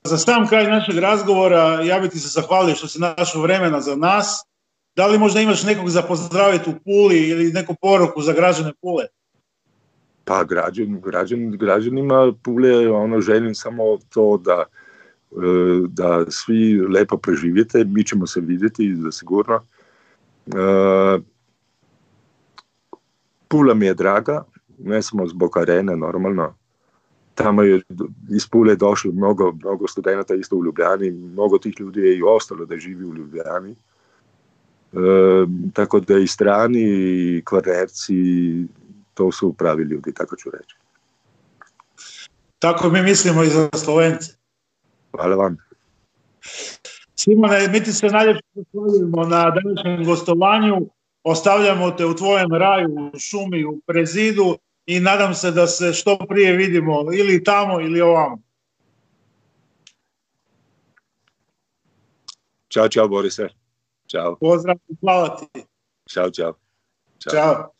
za 0.03 0.17
sam 0.17 0.47
kraj 0.47 0.67
našeg 0.67 0.97
razgovora 0.97 1.81
ja 1.81 1.99
bih 1.99 2.11
ti 2.11 2.19
se 2.19 2.27
zahvalio 2.27 2.75
što 2.75 2.87
si 2.87 2.99
našao 2.99 3.41
vremena 3.41 3.81
za 3.81 3.95
nas. 3.95 4.43
Da 4.95 5.07
li 5.07 5.19
možda 5.19 5.41
imaš 5.41 5.63
nekog 5.63 5.89
za 5.89 6.01
pozdraviti 6.01 6.69
u 6.69 6.73
Puli 6.85 7.29
ili 7.29 7.51
neku 7.51 7.75
poruku 7.81 8.21
za 8.21 8.33
građane 8.33 8.73
Pule? 8.81 9.05
Pa 10.25 10.43
građan, 10.43 11.01
građan, 11.01 11.51
građanima 11.51 12.33
Pule 12.43 12.89
ono, 12.89 13.21
želim 13.21 13.55
samo 13.55 13.83
to 14.09 14.37
da, 14.37 14.63
da 15.87 16.31
svi 16.31 16.81
lepo 16.89 17.17
preživite, 17.17 17.83
mi 17.83 18.03
ćemo 18.03 18.27
se 18.27 18.41
vidjeti 18.41 18.95
za 18.95 19.11
sigurno. 19.11 19.61
Pula 23.47 23.73
mi 23.73 23.85
je 23.85 23.93
draga, 23.93 24.43
ne 24.77 25.01
samo 25.01 25.27
zbog 25.27 25.57
arene 25.57 25.95
normalno, 25.95 26.56
tamo 27.37 27.63
je 27.63 27.81
iz 28.29 28.47
Pule 28.47 28.75
došlo 28.75 29.11
mnogo, 29.11 29.51
mnogo 29.51 29.87
studenta 29.87 30.35
isto 30.35 30.55
u 30.55 30.65
Ljubljani, 30.65 31.11
mnogo 31.11 31.57
tih 31.57 31.79
ljudi 31.79 32.01
je 32.01 32.17
i 32.17 32.23
ostalo 32.23 32.65
da 32.65 32.77
živi 32.77 33.05
u 33.05 33.15
Ljubljani. 33.15 33.71
E, 33.71 34.97
tako 35.73 35.99
da 35.99 36.17
i 36.17 36.27
strani 36.27 36.81
i 36.81 37.41
kvarnerci, 37.45 38.15
to 39.13 39.31
su 39.31 39.53
pravi 39.53 39.83
ljudi, 39.83 40.13
tako 40.13 40.35
ću 40.35 40.49
reći. 40.49 40.75
Tako 42.59 42.89
mi 42.89 43.01
mislimo 43.01 43.43
i 43.43 43.49
za 43.49 43.69
Slovence. 43.73 44.33
Hvala 45.11 45.35
vam. 45.35 45.57
Simone, 47.15 47.67
mi 47.67 47.83
ti 47.83 47.93
se 47.93 48.07
najljepše 48.07 48.41
zahvaljujemo 48.55 49.23
na 49.25 49.51
današnjem 49.51 50.05
gostovanju. 50.05 50.75
Ostavljamo 51.23 51.91
te 51.91 52.05
u 52.05 52.15
tvojem 52.15 52.53
raju, 52.53 53.11
u 53.13 53.19
šumi, 53.19 53.65
u 53.65 53.79
prezidu 53.85 54.57
i 54.87 54.99
nadam 54.99 55.33
se 55.33 55.51
da 55.51 55.67
se 55.67 55.93
što 55.93 56.17
prije 56.29 56.51
vidimo 56.51 57.05
ili 57.13 57.43
tamo 57.43 57.81
ili 57.81 58.01
ovamo. 58.01 58.41
Ćao, 62.69 62.89
čao 62.89 63.07
Borise. 63.07 63.47
Ćao. 64.07 64.37
Pozdrav 64.39 64.77
i 64.87 64.95
hvala 65.01 65.37
ti. 65.37 65.65
Ćao, 66.09 66.31
čao. 66.31 66.53
Ćao. 67.19 67.71